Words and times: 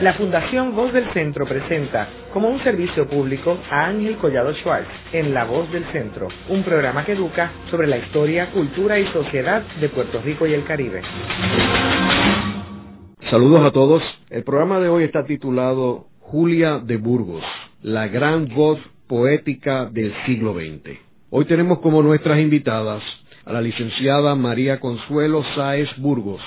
La 0.00 0.14
Fundación 0.14 0.76
Voz 0.76 0.92
del 0.92 1.12
Centro 1.12 1.44
presenta 1.44 2.08
como 2.32 2.48
un 2.48 2.62
servicio 2.62 3.08
público 3.08 3.58
a 3.68 3.86
Ángel 3.86 4.16
Collado 4.18 4.54
Schwartz 4.54 4.86
en 5.12 5.34
La 5.34 5.44
Voz 5.44 5.72
del 5.72 5.84
Centro, 5.86 6.28
un 6.48 6.62
programa 6.62 7.04
que 7.04 7.14
educa 7.14 7.50
sobre 7.68 7.88
la 7.88 7.98
historia, 7.98 8.52
cultura 8.52 8.96
y 8.96 9.08
sociedad 9.08 9.60
de 9.80 9.88
Puerto 9.88 10.22
Rico 10.22 10.46
y 10.46 10.54
el 10.54 10.62
Caribe. 10.62 11.02
Saludos 13.28 13.64
a 13.64 13.72
todos. 13.72 14.00
El 14.30 14.44
programa 14.44 14.78
de 14.78 14.88
hoy 14.88 15.02
está 15.02 15.24
titulado 15.24 16.06
Julia 16.20 16.78
de 16.78 16.96
Burgos, 16.96 17.42
la 17.82 18.06
gran 18.06 18.46
voz 18.54 18.78
poética 19.08 19.86
del 19.86 20.14
siglo 20.26 20.54
XX. 20.54 20.96
Hoy 21.30 21.44
tenemos 21.46 21.80
como 21.80 22.04
nuestras 22.04 22.38
invitadas 22.38 23.02
a 23.44 23.52
la 23.52 23.60
licenciada 23.60 24.36
María 24.36 24.78
Consuelo 24.78 25.42
Sáez 25.56 25.88
Burgos, 25.96 26.40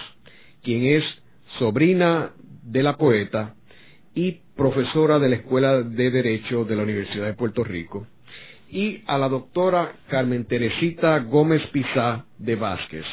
quien 0.64 0.86
es 0.86 1.04
sobrina 1.60 2.32
de 2.64 2.84
la 2.84 2.98
poeta 2.98 3.56
y 4.14 4.40
profesora 4.56 5.20
de 5.20 5.30
la 5.30 5.36
Escuela 5.38 5.82
de 5.82 6.12
Derecho 6.12 6.66
de 6.66 6.76
la 6.76 6.84
Universidad 6.84 7.26
de 7.26 7.34
Puerto 7.34 7.64
Rico, 7.64 8.08
y 8.70 9.02
a 9.08 9.18
la 9.18 9.28
doctora 9.28 9.94
Carmen 10.08 10.46
Teresita 10.46 11.20
Gómez 11.20 11.62
Pizá 11.72 12.26
de 12.38 12.56
Vázquez, 12.56 13.06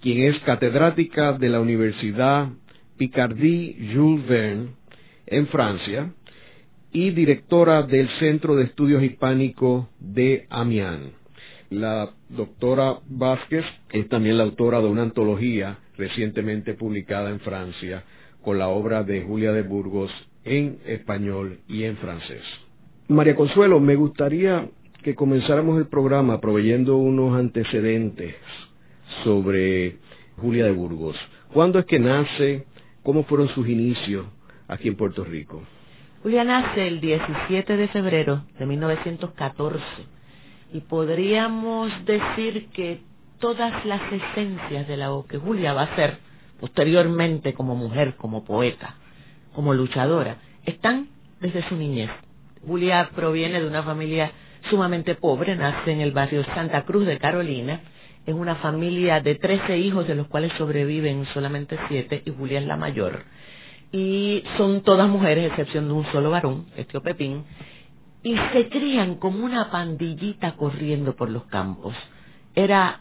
quien 0.00 0.32
es 0.32 0.38
catedrática 0.42 1.32
de 1.32 1.48
la 1.48 1.60
Universidad 1.60 2.48
Picardie 2.96 3.92
Jules 3.94 4.26
Verne 4.28 4.68
en 5.26 5.46
Francia 5.48 6.12
y 6.92 7.10
directora 7.10 7.82
del 7.82 8.08
Centro 8.18 8.56
de 8.56 8.64
Estudios 8.64 9.02
Hispánicos 9.02 9.86
de 9.98 10.46
Amiens. 10.50 11.12
La 11.70 12.10
doctora 12.28 12.98
Vázquez 13.08 13.64
es 13.90 14.08
también 14.08 14.36
la 14.36 14.44
autora 14.44 14.80
de 14.80 14.86
una 14.86 15.02
antología 15.02 15.78
recientemente 15.96 16.74
publicada 16.74 17.30
en 17.30 17.40
Francia 17.40 18.04
con 18.42 18.58
la 18.58 18.68
obra 18.68 19.02
de 19.02 19.22
Julia 19.22 19.52
de 19.52 19.62
Burgos 19.62 20.10
en 20.44 20.78
español 20.86 21.60
y 21.68 21.84
en 21.84 21.96
francés. 21.96 22.42
María 23.08 23.34
Consuelo, 23.34 23.80
me 23.80 23.96
gustaría 23.96 24.68
que 25.02 25.14
comenzáramos 25.14 25.78
el 25.78 25.86
programa 25.86 26.40
proveyendo 26.40 26.96
unos 26.96 27.38
antecedentes 27.38 28.34
sobre 29.24 29.96
Julia 30.36 30.64
de 30.64 30.72
Burgos. 30.72 31.16
¿Cuándo 31.52 31.78
es 31.78 31.86
que 31.86 31.98
nace? 31.98 32.66
¿Cómo 33.02 33.24
fueron 33.24 33.48
sus 33.48 33.68
inicios 33.68 34.26
aquí 34.68 34.88
en 34.88 34.96
Puerto 34.96 35.24
Rico? 35.24 35.62
Julia 36.22 36.44
nace 36.44 36.86
el 36.86 37.00
17 37.00 37.76
de 37.76 37.88
febrero 37.88 38.44
de 38.58 38.66
1914 38.66 39.82
y 40.72 40.80
podríamos 40.80 41.90
decir 42.04 42.68
que 42.74 43.00
todas 43.38 43.84
las 43.86 44.02
esencias 44.12 44.86
de 44.86 44.96
lo 44.98 45.24
que 45.26 45.38
Julia 45.38 45.72
va 45.72 45.84
a 45.84 45.96
ser 45.96 46.29
posteriormente 46.60 47.54
como 47.54 47.74
mujer, 47.74 48.14
como 48.16 48.44
poeta, 48.44 48.94
como 49.54 49.74
luchadora, 49.74 50.36
están 50.64 51.08
desde 51.40 51.66
su 51.68 51.76
niñez. 51.76 52.10
Julia 52.66 53.10
proviene 53.14 53.60
de 53.60 53.66
una 53.66 53.82
familia 53.82 54.30
sumamente 54.68 55.14
pobre, 55.14 55.56
nace 55.56 55.90
en 55.90 56.00
el 56.00 56.12
barrio 56.12 56.44
Santa 56.54 56.84
Cruz 56.84 57.06
de 57.06 57.18
Carolina, 57.18 57.80
en 58.26 58.36
una 58.36 58.56
familia 58.56 59.20
de 59.20 59.36
trece 59.36 59.78
hijos, 59.78 60.06
de 60.06 60.14
los 60.14 60.28
cuales 60.28 60.52
sobreviven 60.58 61.24
solamente 61.32 61.78
siete, 61.88 62.22
y 62.26 62.30
Julia 62.30 62.60
es 62.60 62.66
la 62.66 62.76
mayor. 62.76 63.24
Y 63.90 64.44
son 64.58 64.82
todas 64.82 65.08
mujeres, 65.08 65.46
excepción 65.46 65.88
de 65.88 65.94
un 65.94 66.04
solo 66.12 66.30
varón, 66.30 66.66
este 66.76 67.00
Pepín, 67.00 67.44
y 68.22 68.36
se 68.52 68.68
crían 68.68 69.14
como 69.14 69.44
una 69.44 69.70
pandillita 69.70 70.52
corriendo 70.52 71.16
por 71.16 71.30
los 71.30 71.44
campos. 71.44 71.94
Era 72.54 73.00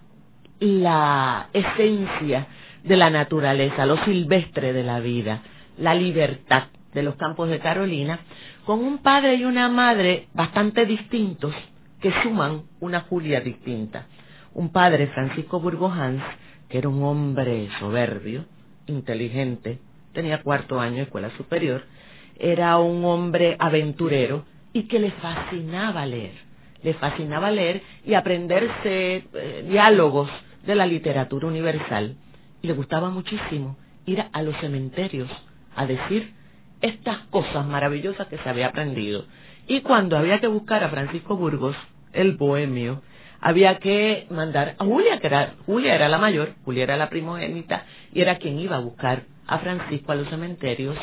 la 0.59 1.49
esencia 1.53 2.47
de 2.83 2.97
la 2.97 3.09
naturaleza, 3.09 3.85
lo 3.85 4.03
silvestre 4.05 4.73
de 4.73 4.83
la 4.83 4.99
vida, 4.99 5.41
la 5.77 5.93
libertad 5.93 6.67
de 6.93 7.03
los 7.03 7.15
campos 7.15 7.49
de 7.49 7.59
Carolina, 7.59 8.19
con 8.65 8.79
un 8.79 8.99
padre 8.99 9.35
y 9.35 9.45
una 9.45 9.69
madre 9.69 10.27
bastante 10.33 10.85
distintos 10.85 11.53
que 12.01 12.13
suman 12.23 12.63
una 12.79 13.01
Julia 13.01 13.41
distinta. 13.41 14.07
Un 14.53 14.71
padre, 14.71 15.07
Francisco 15.07 15.59
Burgojans, 15.59 16.23
que 16.69 16.77
era 16.77 16.89
un 16.89 17.03
hombre 17.03 17.69
soberbio, 17.79 18.45
inteligente, 18.87 19.79
tenía 20.13 20.41
cuarto 20.41 20.79
año 20.79 20.97
de 20.97 21.03
escuela 21.03 21.29
superior, 21.37 21.83
era 22.37 22.77
un 22.77 23.03
hombre 23.05 23.55
aventurero, 23.59 24.45
y 24.73 24.83
que 24.83 24.99
le 24.99 25.11
fascinaba 25.11 26.05
leer. 26.05 26.33
Le 26.83 26.93
fascinaba 26.93 27.51
leer 27.51 27.81
y 28.05 28.13
aprenderse 28.13 29.23
eh, 29.33 29.65
diálogos 29.67 30.29
de 30.65 30.75
la 30.75 30.85
literatura 30.85 31.47
universal. 31.47 32.15
Le 32.61 32.73
gustaba 32.73 33.09
muchísimo 33.09 33.77
ir 34.05 34.23
a 34.31 34.41
los 34.41 34.55
cementerios 34.57 35.29
a 35.75 35.85
decir 35.85 36.33
estas 36.81 37.19
cosas 37.29 37.65
maravillosas 37.65 38.27
que 38.27 38.37
se 38.37 38.49
había 38.49 38.67
aprendido. 38.67 39.25
Y 39.67 39.81
cuando 39.81 40.17
había 40.17 40.39
que 40.39 40.47
buscar 40.47 40.83
a 40.83 40.89
Francisco 40.89 41.35
Burgos, 41.35 41.75
el 42.13 42.37
bohemio, 42.37 43.01
había 43.41 43.77
que 43.79 44.27
mandar 44.29 44.75
a 44.79 44.85
Julia, 44.85 45.19
que 45.19 45.27
era, 45.27 45.55
Julia 45.65 45.95
era 45.95 46.09
la 46.09 46.17
mayor, 46.17 46.55
Julia 46.65 46.83
era 46.83 46.97
la 46.97 47.09
primogénita, 47.09 47.85
y 48.13 48.21
era 48.21 48.37
quien 48.37 48.59
iba 48.59 48.77
a 48.77 48.81
buscar 48.81 49.23
a 49.47 49.59
Francisco 49.59 50.11
a 50.11 50.15
los 50.15 50.29
cementerios, 50.29 50.97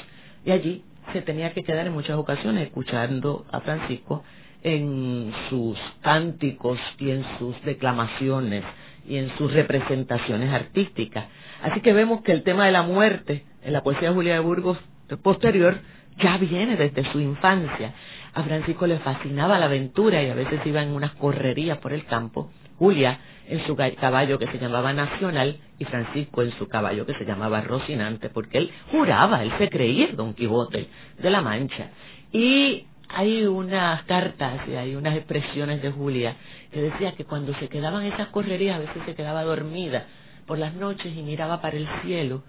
y 0.44 0.50
allí 0.50 0.84
se 1.12 1.22
tenía 1.22 1.52
que 1.52 1.64
quedar 1.64 1.86
en 1.86 1.92
muchas 1.92 2.16
ocasiones 2.16 2.66
escuchando 2.66 3.46
a 3.50 3.60
Francisco 3.60 4.24
en 4.62 5.32
sus 5.48 5.78
cánticos 6.00 6.78
y 6.98 7.10
en 7.10 7.24
sus 7.38 7.60
declamaciones 7.64 8.64
y 9.08 9.16
en 9.16 9.36
sus 9.38 9.52
representaciones 9.52 10.52
artísticas. 10.52 11.26
Así 11.62 11.80
que 11.80 11.92
vemos 11.92 12.22
que 12.22 12.32
el 12.32 12.42
tema 12.42 12.66
de 12.66 12.72
la 12.72 12.82
muerte 12.82 13.44
en 13.62 13.72
la 13.72 13.82
poesía 13.82 14.08
de 14.08 14.14
Julia 14.14 14.34
de 14.34 14.40
Burgos 14.40 14.78
posterior 15.22 15.78
ya 16.18 16.36
viene 16.38 16.76
desde 16.76 17.10
su 17.12 17.20
infancia. 17.20 17.92
A 18.34 18.42
Francisco 18.42 18.86
le 18.86 18.98
fascinaba 18.98 19.58
la 19.58 19.66
aventura 19.66 20.22
y 20.22 20.30
a 20.30 20.34
veces 20.34 20.60
iba 20.66 20.82
en 20.82 20.90
unas 20.90 21.12
correrías 21.12 21.78
por 21.78 21.92
el 21.92 22.04
campo. 22.04 22.50
Julia 22.78 23.18
en 23.48 23.64
su 23.66 23.76
caballo 23.76 24.38
que 24.38 24.48
se 24.48 24.58
llamaba 24.58 24.92
Nacional 24.92 25.58
y 25.78 25.84
Francisco 25.84 26.42
en 26.42 26.50
su 26.58 26.68
caballo 26.68 27.06
que 27.06 27.14
se 27.14 27.24
llamaba 27.24 27.60
Rocinante, 27.60 28.28
porque 28.28 28.58
él 28.58 28.70
juraba, 28.90 29.42
él 29.42 29.52
se 29.58 29.70
creía 29.70 30.08
Don 30.12 30.34
Quijote 30.34 30.88
de 31.18 31.30
la 31.30 31.40
Mancha. 31.40 31.90
Y 32.32 32.86
hay 33.08 33.46
unas 33.46 34.02
cartas 34.04 34.60
y 34.68 34.74
hay 34.74 34.96
unas 34.96 35.16
expresiones 35.16 35.80
de 35.80 35.92
Julia 35.92 36.36
que 36.72 36.82
decía 36.82 37.12
que 37.12 37.24
cuando 37.24 37.54
se 37.54 37.68
quedaban 37.68 38.04
esas 38.04 38.28
correrías, 38.28 38.76
a 38.76 38.80
veces 38.80 39.02
se 39.06 39.14
quedaba 39.14 39.44
dormida 39.44 40.06
por 40.46 40.58
las 40.58 40.74
noches 40.74 41.16
y 41.16 41.22
miraba 41.22 41.60
para 41.60 41.76
el 41.76 41.88
cielo, 42.02 42.42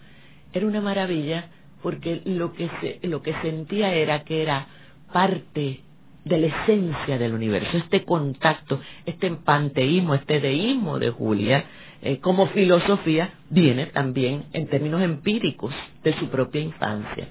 era 0.53 0.65
una 0.65 0.81
maravilla 0.81 1.49
porque 1.81 2.21
lo 2.25 2.53
que, 2.53 2.69
se, 2.81 3.07
lo 3.07 3.21
que 3.21 3.33
sentía 3.41 3.93
era 3.93 4.23
que 4.23 4.41
era 4.41 4.67
parte 5.11 5.81
de 6.25 6.37
la 6.37 6.47
esencia 6.47 7.17
del 7.17 7.33
universo, 7.33 7.77
este 7.77 8.03
contacto, 8.03 8.81
este 9.05 9.31
panteísmo, 9.31 10.13
este 10.13 10.39
deísmo 10.39 10.99
de 10.99 11.11
Julia, 11.11 11.65
eh, 12.01 12.19
como 12.19 12.47
filosofía, 12.47 13.31
viene 13.49 13.87
también 13.87 14.45
en 14.53 14.67
términos 14.67 15.01
empíricos 15.01 15.73
de 16.03 16.17
su 16.19 16.29
propia 16.29 16.61
infancia. 16.61 17.29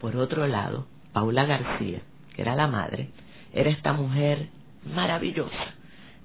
Por 0.00 0.16
otro 0.16 0.46
lado, 0.46 0.86
Paula 1.12 1.44
García, 1.44 2.00
que 2.34 2.42
era 2.42 2.56
la 2.56 2.66
madre, 2.66 3.10
era 3.52 3.70
esta 3.70 3.92
mujer 3.92 4.48
maravillosa, 4.84 5.74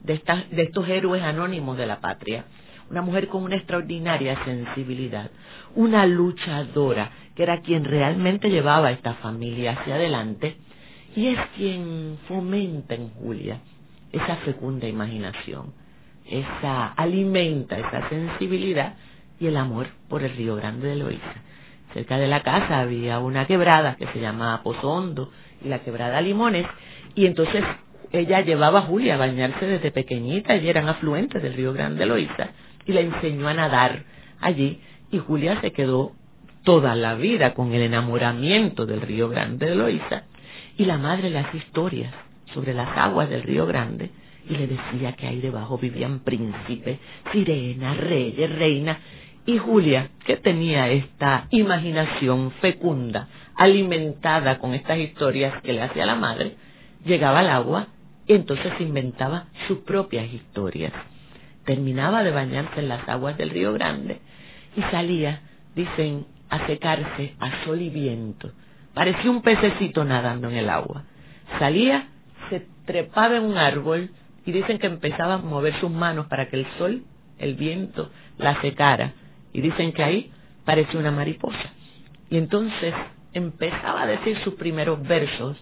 de, 0.02 0.22
de 0.52 0.64
estos 0.64 0.88
héroes 0.88 1.24
anónimos 1.24 1.78
de 1.78 1.86
la 1.86 2.00
patria, 2.00 2.46
una 2.90 3.02
mujer 3.02 3.28
con 3.28 3.44
una 3.44 3.56
extraordinaria 3.56 4.44
sensibilidad, 4.46 5.32
una 5.76 6.06
luchadora, 6.06 7.12
que 7.36 7.44
era 7.44 7.62
quien 7.62 7.84
realmente 7.84 8.50
llevaba 8.50 8.90
a 8.90 8.92
esta 8.92 9.16
familia 9.16 9.74
hacia 9.74 9.96
adelante, 9.96 10.58
y 11.16 11.28
es 11.28 11.40
quien 11.56 12.18
fomenta 12.28 12.96
en 12.96 13.10
Julia 13.10 13.60
esa 14.12 14.38
fecunda 14.38 14.88
imaginación, 14.88 15.74
esa 16.26 16.88
alimenta 16.88 17.78
esa 17.78 18.08
sensibilidad 18.10 18.96
y 19.40 19.48
el 19.48 19.58
amor 19.58 19.88
por 20.10 20.24
el 20.24 20.36
Río 20.36 20.56
Grande 20.56 20.88
de 20.88 20.96
Loíza. 20.96 21.36
Cerca 21.94 22.18
de 22.18 22.28
la 22.28 22.42
casa 22.42 22.80
había 22.80 23.20
una 23.20 23.46
quebrada 23.46 23.96
que 23.96 24.08
se 24.08 24.20
llama 24.20 24.62
Pozo 24.64 24.90
Hondo 24.90 25.32
y 25.64 25.70
la 25.70 25.80
quebrada 25.80 26.22
Limones 26.22 26.66
y 27.16 27.26
entonces 27.26 27.64
ella 28.12 28.42
llevaba 28.42 28.80
a 28.80 28.84
Julia 28.84 29.16
a 29.16 29.18
bañarse 29.18 29.66
desde 29.66 29.92
pequeñita 29.92 30.56
y 30.56 30.68
eran 30.68 30.88
afluentes 30.88 31.42
del 31.42 31.54
Río 31.54 31.74
Grande 31.74 32.00
de 32.00 32.06
Loíza 32.06 32.50
y 32.86 32.94
la 32.94 33.02
enseñó 33.02 33.48
a 33.48 33.54
nadar 33.54 34.04
allí 34.42 34.80
y 35.12 35.20
Julia 35.20 35.60
se 35.62 35.72
quedó 35.72 36.14
toda 36.64 36.96
la 36.96 37.16
vida 37.16 37.54
con 37.54 37.74
el 37.74 37.82
enamoramiento 37.82 38.86
del 38.86 39.02
Río 39.02 39.30
Grande 39.30 39.68
de 39.68 39.76
Loíza 39.76 40.24
y 40.78 40.86
la 40.86 40.98
madre 40.98 41.38
hacía 41.38 41.60
historias 41.60 42.14
sobre 42.54 42.74
las 42.74 42.98
aguas 42.98 43.30
del 43.30 43.44
río 43.44 43.66
Grande 43.66 44.10
y 44.50 44.56
le 44.56 44.68
decía 44.68 45.14
que 45.14 45.28
ahí 45.28 45.42
debajo 45.42 45.78
vivían 45.78 46.20
príncipes, 46.20 47.00
sirenas, 47.32 47.98
reyes, 47.98 48.50
reinas. 48.56 48.98
Y 49.46 49.58
Julia, 49.58 50.10
que 50.26 50.38
tenía 50.38 50.90
esta 50.90 51.48
imaginación 51.52 52.52
fecunda, 52.62 53.28
alimentada 53.56 54.60
con 54.60 54.74
estas 54.74 54.98
historias 55.00 55.62
que 55.62 55.74
le 55.74 55.82
hacía 55.82 56.06
la 56.06 56.16
madre, 56.16 56.56
llegaba 57.06 57.40
al 57.40 57.50
agua 57.50 57.88
y 58.28 58.34
entonces 58.34 58.74
inventaba 58.80 59.46
sus 59.68 59.80
propias 59.80 60.32
historias. 60.32 60.94
Terminaba 61.66 62.24
de 62.24 62.32
bañarse 62.32 62.80
en 62.80 62.90
las 62.90 63.08
aguas 63.10 63.38
del 63.38 63.50
río 63.50 63.74
Grande 63.74 64.20
y 64.76 64.82
salía, 64.92 65.42
dicen, 65.76 66.26
a 66.50 66.68
secarse 66.68 67.34
a 67.40 67.66
sol 67.66 67.82
y 67.82 67.90
viento 67.90 68.52
parecía 68.96 69.30
un 69.30 69.44
pececito 69.44 70.04
nadando 70.04 70.50
en 70.50 70.56
el 70.56 70.70
agua. 70.70 71.04
Salía, 71.60 72.08
se 72.50 72.66
trepaba 72.86 73.38
en 73.38 73.44
un 73.44 73.58
árbol 73.58 74.10
y 74.46 74.52
dicen 74.52 74.80
que 74.80 74.88
empezaba 74.88 75.36
a 75.36 75.38
mover 75.38 75.80
sus 75.80 75.92
manos 75.92 76.26
para 76.28 76.48
que 76.50 76.56
el 76.56 76.68
sol, 76.80 77.04
el 77.38 77.56
viento, 77.56 78.10
la 78.38 78.60
secara. 78.62 79.14
Y 79.54 79.62
dicen 79.62 79.92
que 79.92 80.04
ahí 80.04 80.32
parecía 80.64 81.00
una 81.00 81.12
mariposa. 81.12 81.74
Y 82.30 82.38
entonces 82.38 82.94
empezaba 83.34 84.04
a 84.04 84.08
decir 84.08 84.38
sus 84.44 84.56
primeros 84.56 85.06
versos 85.06 85.58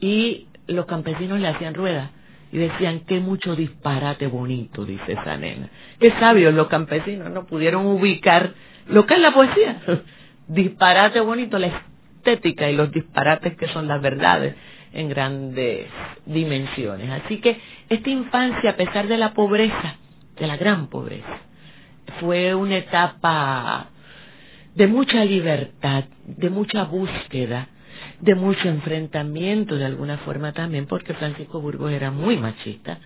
y 0.00 0.48
los 0.66 0.86
campesinos 0.86 1.38
le 1.38 1.48
hacían 1.48 1.74
rueda 1.74 2.10
y 2.54 2.58
decían 2.58 3.00
qué 3.00 3.18
mucho 3.18 3.56
disparate 3.56 4.28
bonito, 4.28 4.84
dice 4.84 5.14
esa 5.14 5.36
nena. 5.36 5.68
Qué 5.98 6.12
sabios 6.20 6.54
los 6.54 6.68
campesinos 6.68 7.28
no 7.32 7.46
pudieron 7.46 7.84
ubicar 7.84 8.52
lo 8.86 9.04
que 9.06 9.14
es 9.14 9.20
la 9.20 9.32
poesía. 9.32 9.82
disparate 10.46 11.18
bonito, 11.18 11.58
la 11.58 11.66
estética 11.66 12.70
y 12.70 12.76
los 12.76 12.92
disparates 12.92 13.56
que 13.56 13.66
son 13.72 13.88
las 13.88 14.00
verdades 14.00 14.54
en 14.92 15.08
grandes 15.08 15.88
dimensiones. 16.26 17.24
Así 17.24 17.38
que 17.38 17.58
esta 17.88 18.08
infancia, 18.08 18.70
a 18.70 18.76
pesar 18.76 19.08
de 19.08 19.18
la 19.18 19.34
pobreza, 19.34 19.96
de 20.38 20.46
la 20.46 20.56
gran 20.56 20.86
pobreza, 20.86 21.40
fue 22.20 22.54
una 22.54 22.78
etapa 22.78 23.88
de 24.76 24.86
mucha 24.86 25.24
libertad, 25.24 26.04
de 26.24 26.50
mucha 26.50 26.84
búsqueda, 26.84 27.66
de 28.24 28.34
mucho 28.34 28.68
enfrentamiento 28.68 29.76
de 29.76 29.84
alguna 29.84 30.16
forma 30.18 30.52
también, 30.52 30.86
porque 30.86 31.12
Francisco 31.12 31.60
Burgos 31.60 31.92
era 31.92 32.10
muy 32.10 32.38
machista 32.38 32.98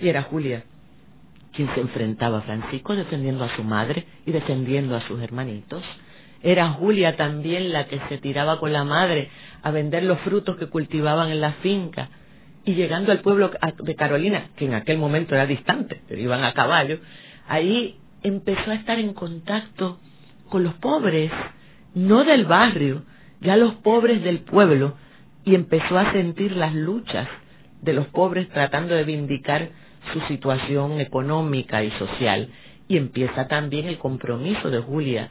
y 0.00 0.08
era 0.08 0.22
Julia 0.22 0.64
quien 1.52 1.72
se 1.72 1.80
enfrentaba 1.80 2.38
a 2.38 2.42
Francisco 2.42 2.96
defendiendo 2.96 3.44
a 3.44 3.54
su 3.54 3.62
madre 3.62 4.04
y 4.26 4.32
defendiendo 4.32 4.96
a 4.96 5.00
sus 5.02 5.22
hermanitos. 5.22 5.84
Era 6.42 6.70
Julia 6.70 7.16
también 7.16 7.72
la 7.72 7.86
que 7.86 8.00
se 8.08 8.18
tiraba 8.18 8.58
con 8.58 8.72
la 8.72 8.82
madre 8.82 9.30
a 9.62 9.70
vender 9.70 10.02
los 10.02 10.18
frutos 10.22 10.56
que 10.56 10.66
cultivaban 10.66 11.30
en 11.30 11.40
la 11.40 11.52
finca 11.62 12.08
y 12.64 12.74
llegando 12.74 13.12
al 13.12 13.20
pueblo 13.20 13.52
de 13.78 13.94
Carolina, 13.94 14.48
que 14.56 14.64
en 14.64 14.74
aquel 14.74 14.98
momento 14.98 15.36
era 15.36 15.46
distante, 15.46 16.00
pero 16.08 16.20
iban 16.20 16.42
a 16.42 16.52
caballo, 16.52 16.98
ahí 17.46 17.96
empezó 18.24 18.72
a 18.72 18.74
estar 18.74 18.98
en 18.98 19.14
contacto 19.14 20.00
con 20.48 20.64
los 20.64 20.74
pobres, 20.74 21.30
no 21.94 22.24
del 22.24 22.46
barrio, 22.46 23.04
ya 23.44 23.56
los 23.56 23.74
pobres 23.76 24.24
del 24.24 24.40
pueblo, 24.40 24.94
y 25.44 25.54
empezó 25.54 25.98
a 25.98 26.12
sentir 26.12 26.56
las 26.56 26.74
luchas 26.74 27.28
de 27.82 27.92
los 27.92 28.06
pobres 28.06 28.48
tratando 28.48 28.94
de 28.94 29.04
vindicar 29.04 29.68
su 30.12 30.20
situación 30.22 31.00
económica 31.00 31.84
y 31.84 31.90
social. 31.92 32.48
Y 32.88 32.96
empieza 32.96 33.46
también 33.46 33.86
el 33.86 33.98
compromiso 33.98 34.70
de 34.70 34.80
Julia 34.80 35.30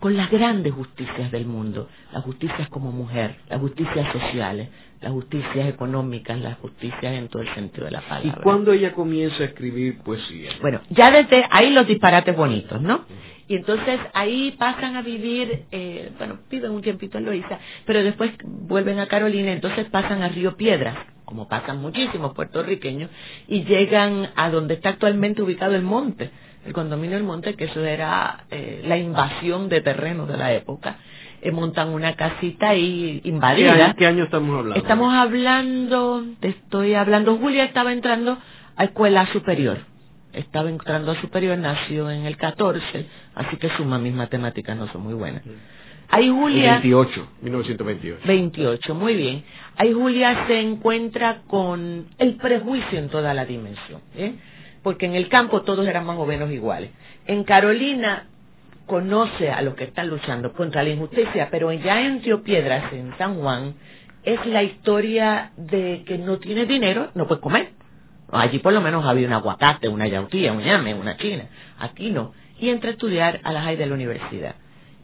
con 0.00 0.16
las 0.16 0.30
grandes 0.30 0.72
justicias 0.72 1.30
del 1.30 1.46
mundo, 1.46 1.88
las 2.12 2.24
justicias 2.24 2.68
como 2.70 2.90
mujer, 2.90 3.36
las 3.48 3.60
justicias 3.60 4.12
sociales, 4.12 4.68
las 5.00 5.12
justicias 5.12 5.68
económicas, 5.68 6.40
las 6.40 6.58
justicias 6.58 7.14
en 7.14 7.28
todo 7.28 7.42
el 7.42 7.54
sentido 7.54 7.84
de 7.84 7.92
la 7.92 8.00
palabra. 8.00 8.34
¿Y 8.36 8.42
cuándo 8.42 8.72
ella 8.72 8.92
comienza 8.92 9.44
a 9.44 9.46
escribir 9.46 9.98
poesía? 9.98 10.50
Bueno, 10.60 10.80
ya 10.90 11.08
desde 11.10 11.44
ahí 11.50 11.70
los 11.70 11.86
disparates 11.86 12.36
bonitos, 12.36 12.82
¿no? 12.82 13.04
Y 13.48 13.56
entonces 13.56 14.00
ahí 14.14 14.52
pasan 14.58 14.96
a 14.96 15.02
vivir, 15.02 15.64
eh, 15.72 16.12
bueno, 16.18 16.38
viven 16.50 16.70
un 16.70 16.82
tiempito 16.82 17.18
en 17.18 17.24
Loíza, 17.24 17.58
pero 17.86 18.02
después 18.02 18.32
vuelven 18.44 18.98
a 18.98 19.06
Carolina, 19.06 19.52
entonces 19.52 19.88
pasan 19.90 20.22
a 20.22 20.28
Río 20.28 20.56
Piedras, 20.56 20.96
como 21.24 21.48
pasan 21.48 21.80
muchísimos 21.80 22.34
puertorriqueños, 22.34 23.10
y 23.48 23.64
llegan 23.64 24.30
a 24.36 24.50
donde 24.50 24.74
está 24.74 24.90
actualmente 24.90 25.42
ubicado 25.42 25.74
el 25.74 25.82
monte, 25.82 26.30
el 26.64 26.72
condominio 26.72 27.16
del 27.16 27.26
monte, 27.26 27.54
que 27.54 27.64
eso 27.64 27.84
era 27.84 28.44
eh, 28.50 28.82
la 28.86 28.96
invasión 28.96 29.68
de 29.68 29.80
terreno 29.80 30.26
de 30.26 30.36
la 30.36 30.52
época. 30.52 30.96
Eh, 31.44 31.50
montan 31.50 31.88
una 31.88 32.14
casita 32.14 32.68
ahí 32.68 33.20
invadida. 33.24 33.94
¿Qué 33.98 34.06
año, 34.06 34.24
estamos 34.24 34.56
hablando? 34.56 34.76
Estamos 34.76 35.12
hablando, 35.12 36.24
te 36.38 36.48
estoy 36.50 36.94
hablando, 36.94 37.36
Julia 37.36 37.64
estaba 37.64 37.92
entrando 37.92 38.38
a 38.76 38.84
escuela 38.84 39.26
superior. 39.32 39.91
Estaba 40.32 40.68
entrando 40.70 41.12
a 41.12 41.20
superior, 41.20 41.58
nació 41.58 42.10
en 42.10 42.24
el 42.24 42.36
14, 42.36 43.06
así 43.34 43.56
que 43.56 43.68
suma 43.76 43.98
mis 43.98 44.14
matemáticas 44.14 44.76
no 44.76 44.90
son 44.92 45.02
muy 45.02 45.14
buenas. 45.14 45.42
Ahí 46.10 46.28
Julia... 46.28 46.72
28, 46.72 47.28
1928. 47.42 48.22
28, 48.26 48.94
muy 48.94 49.16
bien. 49.16 49.44
Ahí 49.76 49.92
Julia 49.92 50.46
se 50.46 50.60
encuentra 50.60 51.42
con 51.46 52.06
el 52.18 52.36
prejuicio 52.36 52.98
en 52.98 53.08
toda 53.08 53.32
la 53.32 53.46
dimensión, 53.46 54.00
¿eh? 54.16 54.34
porque 54.82 55.06
en 55.06 55.14
el 55.14 55.28
campo 55.28 55.62
todos 55.62 55.86
eran 55.86 56.04
más 56.04 56.18
o 56.18 56.26
menos 56.26 56.50
iguales. 56.50 56.90
En 57.26 57.44
Carolina 57.44 58.26
conoce 58.86 59.50
a 59.50 59.62
los 59.62 59.74
que 59.74 59.84
están 59.84 60.08
luchando 60.08 60.52
contra 60.52 60.82
la 60.82 60.90
injusticia, 60.90 61.48
pero 61.50 61.72
ya 61.72 62.02
en 62.02 62.22
Río 62.22 62.42
Piedras, 62.42 62.92
en 62.92 63.16
San 63.16 63.36
Juan, 63.36 63.74
es 64.22 64.44
la 64.46 64.62
historia 64.62 65.52
de 65.56 66.04
que 66.06 66.18
no 66.18 66.38
tiene 66.38 66.66
dinero, 66.66 67.10
no 67.14 67.26
puede 67.26 67.40
comer. 67.40 67.70
Allí 68.32 68.58
por 68.58 68.72
lo 68.72 68.80
menos 68.80 69.04
había 69.04 69.26
un 69.26 69.34
aguacate, 69.34 69.88
una 69.88 70.06
yautía, 70.06 70.52
un 70.52 70.62
llame, 70.62 70.94
una 70.94 71.16
china. 71.16 71.44
Aquí 71.78 72.10
no. 72.10 72.32
Y 72.58 72.70
entra 72.70 72.90
a 72.90 72.92
estudiar 72.92 73.40
a 73.44 73.52
la 73.52 73.62
high 73.62 73.76
de 73.76 73.86
la 73.86 73.94
universidad. 73.94 74.54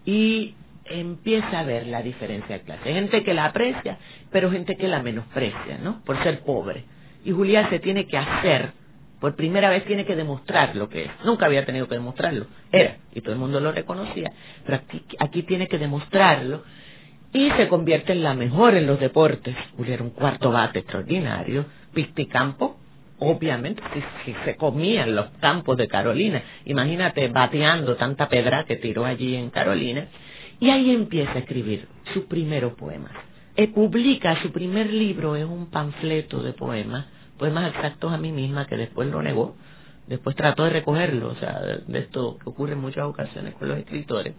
Y 0.05 0.55
empieza 0.87 1.61
a 1.61 1.65
ver 1.65 1.87
la 1.87 2.03
diferencia 2.03 2.59
de 2.59 2.65
clase. 2.65 2.93
Gente 2.93 3.23
que 3.23 3.35
la 3.35 3.47
aprecia, 3.47 3.99
pero 4.31 4.51
gente 4.51 4.77
que 4.77 4.89
la 4.89 5.03
menosprecia, 5.03 5.79
¿no? 5.83 6.03
Por 6.05 6.23
ser 6.23 6.41
pobre. 6.41 6.85
Y 7.25 7.33
Julián 7.33 7.69
se 7.71 7.79
tiene 7.79 8.07
que 8.07 8.17
hacer, 8.17 8.73
por 9.21 9.35
primera 9.35 9.71
vez 9.71 9.85
tiene 9.85 10.07
que 10.07 10.17
demostrar 10.17 10.77
lo 10.77 10.89
que 10.89 11.05
es. 11.05 11.11
Nunca 11.25 11.47
había 11.47 11.67
tenido 11.67 11.89
que 11.89 11.97
demostrarlo. 11.97 12.47
Era, 12.71 12.97
y 13.13 13.21
todo 13.21 13.33
el 13.33 13.39
mundo 13.39 13.61
lo 13.61 13.73
reconocía. 13.73 14.31
Pero 14.65 14.81
aquí, 15.19 15.43
tiene 15.43 15.67
que 15.67 15.79
demostrarlo. 15.79 16.63
Y 17.33 17.51
se 17.51 17.69
convierte 17.69 18.13
en 18.13 18.23
la 18.23 18.35
mejor 18.35 18.75
en 18.75 18.87
los 18.87 19.01
deportes. 19.01 19.55
Julián 19.77 19.95
era 19.95 20.03
un 20.05 20.11
cuarto 20.11 20.51
bate 20.51 20.79
extraordinario. 20.79 21.67
Pisticampo, 21.93 22.79
obviamente, 23.21 23.83
si, 24.25 24.35
se 24.45 24.57
comían 24.57 25.15
los 25.15 25.29
campos 25.41 25.77
de 25.77 25.89
Carolina. 25.89 26.43
Imagínate 26.65 27.29
bateando 27.29 27.97
tanta 27.97 28.29
pedra 28.29 28.65
que 28.65 28.77
tiró 28.77 29.05
allí 29.05 29.37
en 29.37 29.51
Carolina 29.51 30.09
y 30.61 30.71
ahí 30.71 30.91
empieza 30.91 31.33
a 31.33 31.39
escribir 31.39 31.87
sus 32.13 32.25
primeros 32.25 32.75
poemas. 32.75 33.13
Eh, 33.57 33.69
publica 33.69 34.41
su 34.43 34.53
primer 34.53 34.93
libro, 34.93 35.35
es 35.37 35.45
un 35.45 35.67
panfleto 35.67 36.43
de 36.43 36.53
poemas, 36.53 37.07
poemas 37.39 37.75
exactos 37.75 38.13
a 38.13 38.19
mí 38.19 38.31
misma, 38.31 38.67
que 38.67 38.77
después 38.77 39.09
lo 39.09 39.23
negó, 39.23 39.57
después 40.07 40.37
trató 40.37 40.65
de 40.65 40.71
recogerlo, 40.71 41.31
o 41.31 41.35
sea, 41.37 41.61
de, 41.61 41.99
esto 41.99 42.39
que 42.39 42.49
ocurre 42.51 42.73
en 42.73 42.81
muchas 42.81 43.05
ocasiones 43.05 43.55
con 43.55 43.69
los 43.69 43.79
escritores. 43.79 44.35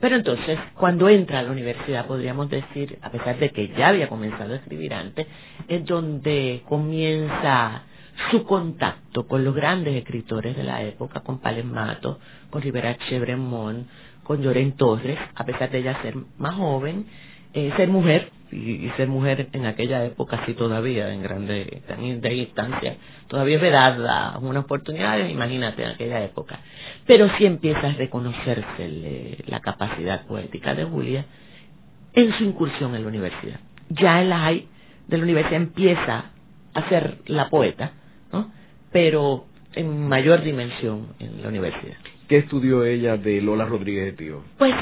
Pero 0.00 0.16
entonces, 0.16 0.58
cuando 0.74 1.08
entra 1.08 1.40
a 1.40 1.42
la 1.42 1.50
universidad, 1.50 2.06
podríamos 2.06 2.48
decir, 2.48 2.98
a 3.02 3.10
pesar 3.10 3.38
de 3.38 3.50
que 3.50 3.68
ya 3.68 3.88
había 3.88 4.08
comenzado 4.08 4.54
a 4.54 4.56
escribir 4.56 4.94
antes, 4.94 5.26
es 5.68 5.84
donde 5.84 6.62
comienza 6.66 7.84
su 8.30 8.44
contacto 8.44 9.26
con 9.26 9.44
los 9.44 9.54
grandes 9.54 9.94
escritores 9.96 10.56
de 10.56 10.64
la 10.64 10.82
época, 10.82 11.20
con 11.20 11.40
Mato, 11.64 12.18
con 12.50 12.62
Rivera 12.62 12.96
Chebremont, 13.08 13.86
con 14.22 14.42
Lloren 14.42 14.72
Torres, 14.72 15.18
a 15.34 15.44
pesar 15.44 15.70
de 15.70 15.78
ella 15.78 16.00
ser 16.02 16.14
más 16.38 16.54
joven, 16.54 17.06
eh, 17.52 17.72
ser 17.76 17.88
mujer, 17.88 18.30
y, 18.52 18.90
ser 18.96 19.08
mujer 19.08 19.48
en 19.52 19.66
aquella 19.66 20.04
época 20.04 20.44
sí 20.46 20.54
todavía, 20.54 21.12
en 21.12 21.22
grande 21.22 21.82
de 21.88 22.28
distancia, 22.28 22.96
todavía 23.28 23.56
es 23.56 23.62
verdad 23.62 24.42
una 24.42 24.60
oportunidad, 24.60 25.18
imagínate 25.26 25.82
en 25.82 25.90
aquella 25.90 26.24
época. 26.24 26.60
Pero 27.06 27.28
sí 27.38 27.46
empieza 27.46 27.88
a 27.88 27.92
reconocerse 27.92 29.44
la 29.46 29.60
capacidad 29.60 30.26
poética 30.26 30.74
de 30.74 30.84
Julia 30.84 31.24
en 32.12 32.32
su 32.34 32.44
incursión 32.44 32.94
en 32.94 33.02
la 33.02 33.08
universidad. 33.08 33.60
Ya 33.88 34.20
en 34.20 34.30
la 34.30 34.52
de 34.52 35.16
la 35.16 35.24
universidad 35.24 35.56
empieza 35.56 36.30
a 36.74 36.88
ser 36.88 37.18
la 37.26 37.48
poeta. 37.48 37.92
Pero 38.92 39.46
en 39.74 40.08
mayor 40.08 40.42
dimensión 40.42 41.08
en 41.18 41.42
la 41.42 41.48
universidad. 41.48 41.96
¿Qué 42.28 42.38
estudió 42.38 42.84
ella 42.84 43.16
de 43.16 43.40
Lola 43.40 43.64
Rodríguez 43.64 44.04
de 44.06 44.12
Tío? 44.12 44.42
Pues 44.58 44.74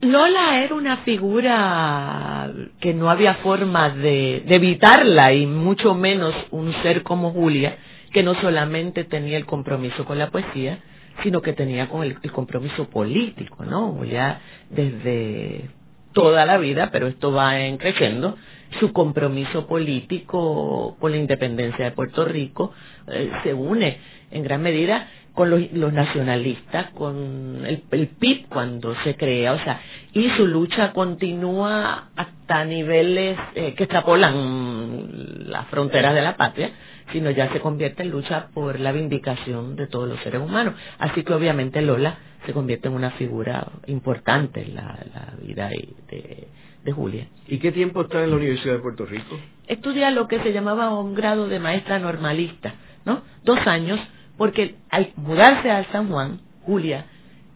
Lola 0.00 0.62
era 0.62 0.74
una 0.74 0.98
figura 0.98 2.50
que 2.80 2.94
no 2.94 3.10
había 3.10 3.34
forma 3.34 3.90
de, 3.90 4.42
evitarla 4.46 5.34
y 5.34 5.46
mucho 5.46 5.94
menos 5.94 6.34
un 6.50 6.72
ser 6.82 7.02
como 7.02 7.32
Julia 7.32 7.76
que 8.12 8.22
no 8.22 8.34
solamente 8.40 9.04
tenía 9.04 9.36
el 9.36 9.44
compromiso 9.44 10.04
con 10.04 10.18
la 10.18 10.30
poesía, 10.30 10.78
sino 11.22 11.42
que 11.42 11.52
tenía 11.52 11.88
con 11.88 12.02
el, 12.02 12.18
compromiso 12.32 12.88
político, 12.88 13.64
¿no? 13.64 13.92
Julia 13.92 14.40
desde 14.70 15.68
toda 16.12 16.46
la 16.46 16.56
vida, 16.56 16.88
pero 16.90 17.06
esto 17.06 17.30
va 17.32 17.60
en 17.60 17.76
creciendo, 17.76 18.36
su 18.78 18.92
compromiso 18.92 19.66
político 19.66 20.96
con 20.98 21.10
la 21.10 21.18
independencia 21.18 21.84
de 21.84 21.90
Puerto 21.90 22.24
Rico 22.24 22.72
eh, 23.12 23.30
se 23.42 23.54
une 23.54 23.98
en 24.30 24.42
gran 24.42 24.62
medida 24.62 25.08
con 25.34 25.50
los, 25.50 25.92
nacionalistas, 25.92 26.90
con 26.90 27.64
el, 27.64 27.82
el, 27.90 28.08
PIB 28.08 28.48
cuando 28.48 28.94
se 29.04 29.16
crea, 29.16 29.52
o 29.52 29.58
sea, 29.64 29.80
y 30.12 30.28
su 30.30 30.46
lucha 30.46 30.92
continúa 30.92 32.10
hasta 32.16 32.64
niveles 32.64 33.38
eh, 33.54 33.74
que 33.74 33.84
extrapolan 33.84 35.50
las 35.50 35.66
fronteras 35.68 36.14
de 36.14 36.22
la 36.22 36.36
patria, 36.36 36.70
sino 37.12 37.30
ya 37.30 37.52
se 37.52 37.60
convierte 37.60 38.02
en 38.02 38.10
lucha 38.10 38.48
por 38.52 38.78
la 38.80 38.92
vindicación 38.92 39.76
de 39.76 39.86
todos 39.86 40.08
los 40.08 40.20
seres 40.20 40.40
humanos. 40.40 40.74
Así 40.98 41.22
que 41.22 41.32
obviamente 41.32 41.80
Lola 41.80 42.18
se 42.46 42.52
convierte 42.52 42.88
en 42.88 42.94
una 42.94 43.12
figura 43.12 43.66
importante 43.86 44.62
en 44.62 44.74
la, 44.74 44.98
vida 45.42 45.68
de, 46.08 46.48
de 46.84 46.92
Julia. 46.92 47.26
¿Y 47.46 47.58
qué 47.58 47.72
tiempo 47.72 48.02
está 48.02 48.22
en 48.22 48.30
la 48.30 48.36
Universidad 48.36 48.74
de 48.74 48.80
Puerto 48.80 49.06
Rico? 49.06 49.38
Estudia 49.66 50.10
lo 50.10 50.26
que 50.28 50.42
se 50.42 50.52
llamaba 50.52 50.98
un 50.98 51.14
grado 51.14 51.48
de 51.48 51.60
maestra 51.60 51.98
normalista, 51.98 52.74
¿no? 53.04 53.22
Dos 53.44 53.58
años, 53.66 54.00
porque 54.36 54.76
al 54.90 55.12
mudarse 55.16 55.70
al 55.70 55.86
San 55.92 56.08
Juan, 56.08 56.40
Julia 56.64 57.06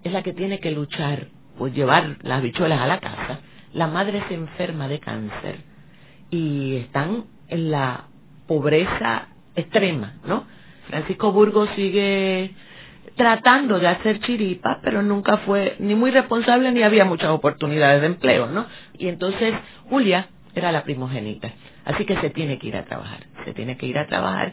es 0.03 0.13
la 0.13 0.23
que 0.23 0.33
tiene 0.33 0.61
que 0.61 0.71
luchar 0.71 1.29
por 1.59 1.73
llevar 1.73 2.17
las 2.23 2.43
bichuelas 2.43 2.81
a 2.81 2.87
la 2.87 3.01
casa. 3.01 3.41
La 3.73 3.87
madre 3.87 4.23
se 4.29 4.35
enferma 4.35 4.89
de 4.89 5.01
cáncer 5.01 5.59
y 6.31 6.77
están 6.77 7.25
en 7.49 7.71
la 7.71 8.05
pobreza 8.47 9.29
extrema, 9.57 10.15
¿no? 10.27 10.45
Francisco 10.89 11.33
Burgos 11.33 11.71
sigue 11.77 12.53
tratando 13.17 13.79
de 13.79 13.89
hacer 13.89 14.21
chiripa, 14.21 14.81
pero 14.83 15.03
nunca 15.03 15.39
fue 15.39 15.77
ni 15.79 15.95
muy 15.95 16.11
responsable 16.11 16.73
ni 16.73 16.83
había 16.83 17.05
muchas 17.05 17.31
oportunidades 17.31 18.01
de 18.01 18.09
empleo, 18.09 18.47
¿no? 18.47 18.67
Y 18.99 19.09
entonces 19.09 19.55
Julia 19.89 20.29
era 20.55 20.73
la 20.73 20.83
primogénita, 20.83 21.53
así 21.85 22.05
que 22.05 22.21
se 22.21 22.31
tiene 22.31 22.59
que 22.59 22.69
ir 22.69 22.77
a 22.77 22.85
trabajar, 22.85 23.21
se 23.45 23.55
tiene 23.55 23.77
que 23.77 23.87
ir 23.87 23.99
a 23.99 24.07
trabajar. 24.07 24.53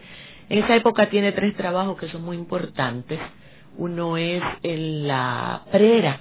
En 0.51 0.63
esa 0.63 0.75
época 0.75 1.09
tiene 1.09 1.31
tres 1.31 1.55
trabajos 1.55 1.97
que 1.97 2.09
son 2.09 2.23
muy 2.23 2.35
importantes. 2.35 3.19
Uno 3.77 4.17
es 4.17 4.43
en 4.63 5.07
la 5.07 5.61
prera, 5.71 6.19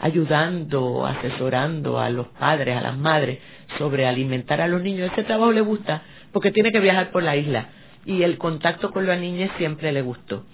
ayudando, 0.00 1.06
asesorando 1.06 2.00
a 2.00 2.10
los 2.10 2.26
padres, 2.28 2.76
a 2.76 2.80
las 2.80 2.98
madres 2.98 3.38
sobre 3.78 4.06
alimentar 4.06 4.60
a 4.60 4.66
los 4.66 4.82
niños. 4.82 5.12
Ese 5.12 5.22
trabajo 5.22 5.52
le 5.52 5.60
gusta 5.60 6.02
porque 6.32 6.50
tiene 6.50 6.72
que 6.72 6.80
viajar 6.80 7.12
por 7.12 7.22
la 7.22 7.36
isla 7.36 7.68
y 8.04 8.22
el 8.22 8.38
contacto 8.38 8.90
con 8.90 9.06
las 9.06 9.20
niñas 9.20 9.50
siempre 9.56 9.92
le 9.92 10.02
gustó 10.02 10.44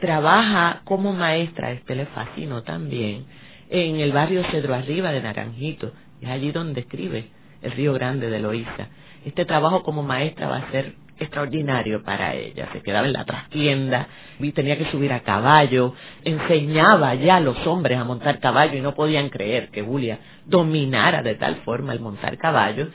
trabaja 0.00 0.80
como 0.84 1.12
maestra, 1.12 1.72
este 1.72 1.94
le 1.94 2.06
fascinó 2.06 2.62
también, 2.62 3.26
en 3.68 4.00
el 4.00 4.12
barrio 4.12 4.42
Cedro 4.50 4.74
Arriba 4.74 5.12
de 5.12 5.20
Naranjito, 5.20 5.92
es 6.20 6.28
allí 6.28 6.50
donde 6.50 6.80
escribe 6.80 7.26
el 7.62 7.72
Río 7.72 7.92
Grande 7.92 8.30
de 8.30 8.40
Loíza. 8.40 8.88
Este 9.24 9.44
trabajo 9.44 9.82
como 9.82 10.02
maestra 10.02 10.48
va 10.48 10.56
a 10.56 10.70
ser 10.72 10.94
extraordinario 11.20 12.02
para 12.02 12.34
ella. 12.34 12.68
Se 12.72 12.82
quedaba 12.82 13.06
en 13.06 13.12
la 13.12 13.24
trastienda, 13.24 14.08
tenía 14.54 14.76
que 14.76 14.90
subir 14.90 15.12
a 15.12 15.20
caballo, 15.20 15.94
enseñaba 16.24 17.14
ya 17.14 17.36
a 17.36 17.40
los 17.40 17.64
hombres 17.66 17.98
a 17.98 18.04
montar 18.04 18.40
caballo 18.40 18.76
y 18.76 18.80
no 18.80 18.94
podían 18.94 19.28
creer 19.28 19.68
que 19.68 19.82
Julia 19.82 20.18
dominara 20.46 21.22
de 21.22 21.36
tal 21.36 21.56
forma 21.56 21.92
el 21.92 22.00
montar 22.00 22.36
caballo. 22.38 22.88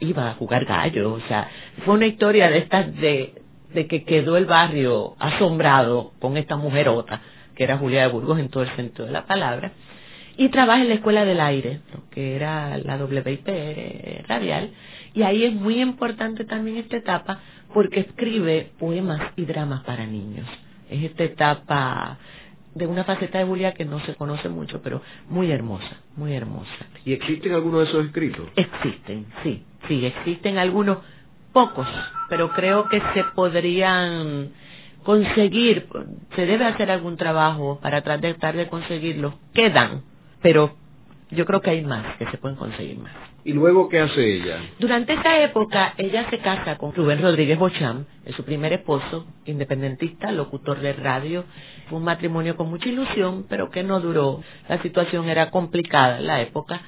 Iba 0.00 0.30
a 0.30 0.34
jugar 0.34 0.64
gallo, 0.64 1.12
o 1.12 1.20
sea, 1.20 1.48
fue 1.84 1.94
una 1.94 2.06
historia 2.06 2.50
de 2.50 2.58
estas 2.58 2.94
de 2.96 3.46
de 3.76 3.86
que 3.86 4.04
quedó 4.04 4.36
el 4.36 4.46
barrio 4.46 5.14
asombrado 5.18 6.12
con 6.18 6.36
esta 6.36 6.56
mujerota, 6.56 7.20
que 7.54 7.64
era 7.64 7.78
Julia 7.78 8.02
de 8.02 8.08
Burgos 8.08 8.38
en 8.38 8.48
todo 8.48 8.62
el 8.62 8.74
sentido 8.76 9.06
de 9.06 9.12
la 9.12 9.26
palabra, 9.26 9.72
y 10.36 10.48
trabaja 10.48 10.82
en 10.82 10.88
la 10.88 10.94
Escuela 10.94 11.24
del 11.24 11.40
Aire, 11.40 11.80
que 12.10 12.36
era 12.36 12.76
la 12.78 12.96
WIP 12.96 13.48
radial, 14.26 14.70
y 15.14 15.22
ahí 15.22 15.44
es 15.44 15.54
muy 15.54 15.80
importante 15.80 16.44
también 16.44 16.78
esta 16.78 16.96
etapa 16.96 17.40
porque 17.76 18.00
escribe 18.00 18.70
poemas 18.78 19.20
y 19.36 19.44
dramas 19.44 19.84
para 19.84 20.06
niños. 20.06 20.46
Es 20.88 21.04
esta 21.04 21.24
etapa 21.24 22.16
de 22.74 22.86
una 22.86 23.04
faceta 23.04 23.36
de 23.38 23.44
Julia 23.44 23.74
que 23.74 23.84
no 23.84 24.00
se 24.06 24.14
conoce 24.14 24.48
mucho, 24.48 24.80
pero 24.80 25.02
muy 25.28 25.52
hermosa, 25.52 26.00
muy 26.16 26.32
hermosa. 26.32 26.72
¿Y 27.04 27.12
existen 27.12 27.52
algunos 27.52 27.80
de 27.80 27.88
esos 27.90 28.06
escritos? 28.06 28.48
Existen, 28.56 29.26
sí, 29.42 29.62
sí, 29.88 30.06
existen 30.06 30.56
algunos 30.56 31.00
pocos, 31.52 31.86
pero 32.30 32.50
creo 32.54 32.88
que 32.88 32.98
se 33.12 33.24
podrían 33.34 34.52
conseguir, 35.02 35.86
se 36.34 36.46
debe 36.46 36.64
hacer 36.64 36.90
algún 36.90 37.18
trabajo 37.18 37.78
para 37.82 38.00
tratar 38.00 38.56
de 38.56 38.68
conseguirlos. 38.68 39.34
Quedan, 39.52 40.00
pero 40.40 40.74
yo 41.30 41.44
creo 41.44 41.60
que 41.60 41.68
hay 41.68 41.84
más, 41.84 42.16
que 42.16 42.24
se 42.30 42.38
pueden 42.38 42.56
conseguir 42.56 42.98
más. 43.00 43.35
¿Y 43.46 43.52
luego 43.52 43.88
qué 43.88 44.00
hace 44.00 44.38
ella? 44.38 44.60
Durante 44.80 45.14
esa 45.14 45.40
época, 45.40 45.94
ella 45.98 46.28
se 46.30 46.38
casa 46.38 46.76
con 46.78 46.92
Rubén 46.92 47.22
Rodríguez 47.22 47.56
Bocham, 47.56 48.04
es 48.24 48.34
su 48.34 48.44
primer 48.44 48.72
esposo, 48.72 49.24
independentista, 49.44 50.32
locutor 50.32 50.80
de 50.80 50.92
radio. 50.94 51.44
Fue 51.88 51.98
un 51.98 52.04
matrimonio 52.04 52.56
con 52.56 52.68
mucha 52.68 52.88
ilusión, 52.88 53.46
pero 53.48 53.70
que 53.70 53.84
no 53.84 54.00
duró. 54.00 54.42
La 54.68 54.82
situación 54.82 55.28
era 55.28 55.50
complicada 55.50 56.18
en 56.18 56.26
la 56.26 56.42
época. 56.42 56.80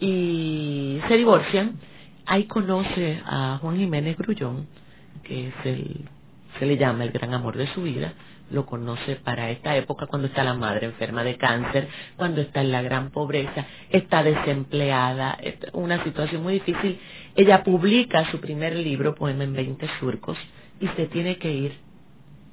Y 0.00 1.00
se 1.06 1.16
divorcian 1.18 1.78
ahí 2.26 2.44
conoce 2.44 3.20
a 3.24 3.58
Juan 3.60 3.76
Jiménez 3.76 4.16
Grullón, 4.18 4.66
que 5.22 5.48
es 5.48 5.54
el, 5.64 6.08
se 6.58 6.66
le 6.66 6.76
llama 6.76 7.04
el 7.04 7.12
gran 7.12 7.32
amor 7.32 7.56
de 7.56 7.68
su 7.68 7.82
vida, 7.82 8.12
lo 8.50 8.66
conoce 8.66 9.16
para 9.16 9.50
esta 9.50 9.76
época 9.76 10.06
cuando 10.06 10.28
está 10.28 10.44
la 10.44 10.54
madre 10.54 10.86
enferma 10.86 11.24
de 11.24 11.36
cáncer, 11.36 11.88
cuando 12.16 12.40
está 12.40 12.60
en 12.60 12.72
la 12.72 12.82
gran 12.82 13.10
pobreza, 13.10 13.66
está 13.90 14.22
desempleada, 14.22 15.38
una 15.72 16.02
situación 16.04 16.42
muy 16.42 16.54
difícil. 16.54 16.98
Ella 17.34 17.62
publica 17.64 18.30
su 18.30 18.40
primer 18.40 18.76
libro, 18.76 19.14
Poema 19.14 19.44
en 19.44 19.52
20 19.52 19.88
surcos, 20.00 20.38
y 20.80 20.88
se 20.88 21.06
tiene 21.06 21.38
que 21.38 21.50
ir 21.50 21.74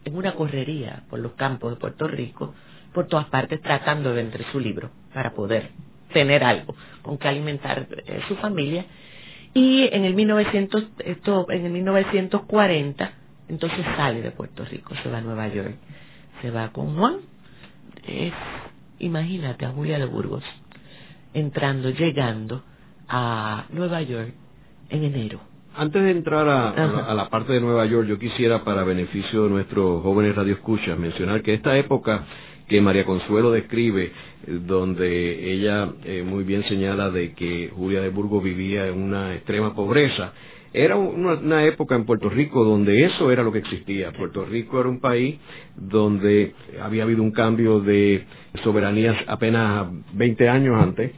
en 0.06 0.16
una 0.16 0.34
correría 0.34 1.04
por 1.10 1.20
los 1.20 1.34
campos 1.34 1.72
de 1.72 1.80
Puerto 1.80 2.08
Rico, 2.08 2.54
por 2.94 3.08
todas 3.08 3.28
partes, 3.28 3.62
tratando 3.62 4.10
de 4.10 4.16
vender 4.16 4.44
su 4.52 4.60
libro 4.60 4.90
para 5.14 5.34
poder 5.34 5.70
tener 6.12 6.44
algo 6.44 6.76
con 7.02 7.18
que 7.18 7.28
alimentar 7.28 7.88
eh, 8.06 8.22
su 8.28 8.36
familia 8.36 8.86
y 9.54 9.88
en 9.92 10.04
el 10.04 10.16
1900, 10.16 10.88
esto, 11.06 11.46
en 11.52 11.66
el 11.66 11.72
1940, 11.72 13.12
entonces 13.54 13.86
sale 13.96 14.22
de 14.22 14.32
Puerto 14.32 14.66
Rico, 14.66 14.96
se 15.04 15.10
va 15.10 15.20
a 15.20 15.22
Nueva 15.22 15.48
York, 15.48 15.76
se 16.42 16.50
va 16.50 16.70
con 16.70 16.96
Juan, 16.96 17.18
es, 18.08 18.34
imagínate 18.98 19.66
a 19.66 19.70
Julia 19.70 20.00
de 20.00 20.06
Burgos, 20.06 20.44
entrando, 21.36 21.92
llegando 21.92 22.64
a 23.08 23.66
Nueva 23.70 24.02
York 24.02 24.34
en 24.90 25.04
enero. 25.04 25.40
Antes 25.76 26.04
de 26.04 26.12
entrar 26.12 26.48
a, 26.50 26.70
a, 26.70 27.14
la, 27.14 27.30
parte 27.30 27.54
de 27.54 27.60
Nueva 27.60 27.86
York, 27.86 28.08
yo 28.08 28.18
quisiera, 28.18 28.64
para 28.64 28.84
beneficio 28.84 29.44
de 29.44 29.50
nuestros 29.50 30.02
jóvenes 30.02 30.36
radioescuchas, 30.36 30.98
mencionar 30.98 31.42
que 31.44 31.54
esta 31.54 31.78
época 31.78 32.26
que 32.68 32.82
María 32.82 33.06
Consuelo 33.06 33.52
describe 33.52 34.12
donde 34.48 35.54
ella 35.54 35.90
eh, 36.06 36.24
muy 36.24 36.44
bien 36.44 36.64
señala 36.64 37.10
de 37.12 37.34
que 37.34 37.72
Julia 37.76 38.02
de 38.02 38.10
Burgos 38.10 38.44
vivía 38.44 38.88
en 38.88 39.02
una 39.02 39.36
extrema 39.36 39.76
pobreza. 39.76 40.34
Era 40.74 40.96
una, 40.96 41.66
época 41.66 41.96
en 41.96 42.06
Puerto 42.06 42.30
Rico 42.30 42.64
donde 42.64 43.06
eso 43.06 43.32
era 43.32 43.44
lo 43.44 43.52
que 43.52 43.60
existía. 43.60 44.12
Puerto 44.12 44.44
Rico 44.44 44.80
era 44.80 44.90
un 44.90 45.00
país 45.00 45.40
donde 45.76 46.56
había 46.82 47.04
habido 47.04 47.22
un 47.22 47.32
cambio 47.32 47.80
de 47.80 48.26
soberanía 48.64 49.24
apenas 49.28 49.88
20 50.14 50.50
años 50.50 50.82
antes 50.82 51.12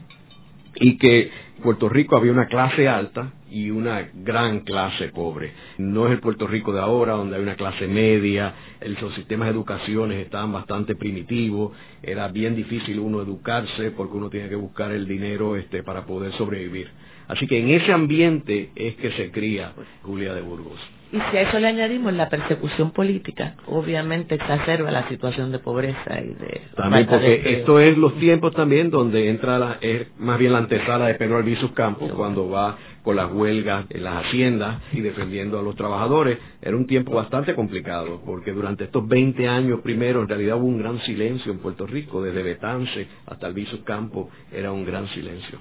y 0.76 0.98
que 0.98 1.32
Puerto 1.64 1.88
Rico 1.88 2.18
había 2.18 2.34
una 2.34 2.48
clase 2.48 2.90
alta 2.90 3.32
y 3.50 3.70
una 3.70 4.10
gran 4.14 4.60
clase 4.62 5.08
pobre. 5.10 5.54
No 5.78 6.08
es 6.08 6.12
el 6.12 6.20
Puerto 6.20 6.48
Rico 6.48 6.74
de 6.74 6.82
ahora, 6.82 7.14
donde 7.14 7.38
hay 7.38 7.42
una 7.42 7.56
clase 7.56 7.88
media, 7.88 8.54
los 9.00 9.16
sistemas 9.16 9.48
de 9.48 9.54
educación 9.54 10.12
estaban 10.12 10.52
bastante 10.52 10.96
primitivos, 10.96 11.72
era 12.04 12.28
bien 12.28 12.58
difícil 12.58 13.00
uno 13.00 13.22
educarse 13.22 13.92
porque 13.92 14.18
uno 14.18 14.30
tiene 14.30 14.50
que 14.50 14.56
buscar 14.56 14.92
el 14.92 15.08
dinero 15.08 15.56
este, 15.56 15.82
para 15.82 16.06
poder 16.06 16.34
sobrevivir. 16.34 16.90
Así 17.28 17.48
que 17.48 17.60
en 17.60 17.70
ese 17.70 17.92
ambiente 17.92 18.70
es 18.76 18.96
que 18.96 19.12
se 19.12 19.32
cría 19.32 19.74
Julia 20.04 20.34
de 20.34 20.42
Burgos. 20.42 20.80
Y 21.12 21.18
si 21.32 21.38
a 21.38 21.42
eso 21.44 21.60
le 21.60 21.68
añadimos 21.68 22.14
la 22.14 22.30
persecución 22.30 22.92
política, 22.92 23.56
obviamente 23.68 24.36
exacerba 24.36 24.92
la 24.92 25.08
situación 25.08 25.52
de 25.52 25.60
pobreza 25.60 26.20
y 26.20 26.34
de... 26.34 26.62
También 26.76 27.06
porque 27.08 27.42
esto 27.60 27.80
es 27.80 27.98
los 27.98 28.16
tiempos 28.20 28.54
también 28.54 28.90
donde 28.90 29.30
entra 29.30 29.60
la, 29.60 29.78
es 29.82 30.08
más 30.20 30.40
bien 30.40 30.52
la 30.52 30.60
antesala 30.60 31.08
de 31.08 31.16
Pedro 31.16 31.38
Albizu 31.38 31.74
Campos 31.74 32.12
cuando 32.12 32.50
va 32.50 32.78
con 33.04 33.16
las 33.16 33.32
huelgas 33.32 33.86
en 33.92 34.04
las 34.04 34.26
haciendas 34.26 34.82
y 34.92 35.02
defendiendo 35.02 35.60
a 35.60 35.62
los 35.62 35.76
trabajadores. 35.76 36.40
Era 36.62 36.76
un 36.76 36.88
tiempo 36.88 37.14
bastante 37.14 37.54
complicado 37.54 38.22
porque 38.26 38.52
durante 38.52 38.86
estos 38.86 39.08
20 39.08 39.48
años 39.48 39.82
primero 39.82 40.22
en 40.22 40.28
realidad 40.28 40.58
hubo 40.58 40.66
un 40.66 40.80
gran 40.80 41.00
silencio 41.02 41.52
en 41.52 41.60
Puerto 41.60 41.86
Rico, 41.86 42.22
desde 42.22 42.42
Betance 42.42 43.08
hasta 43.28 43.46
Albizu 43.48 43.84
Campos 43.84 44.28
era 44.52 44.72
un 44.72 44.84
gran 44.84 45.08
silencio. 45.10 45.60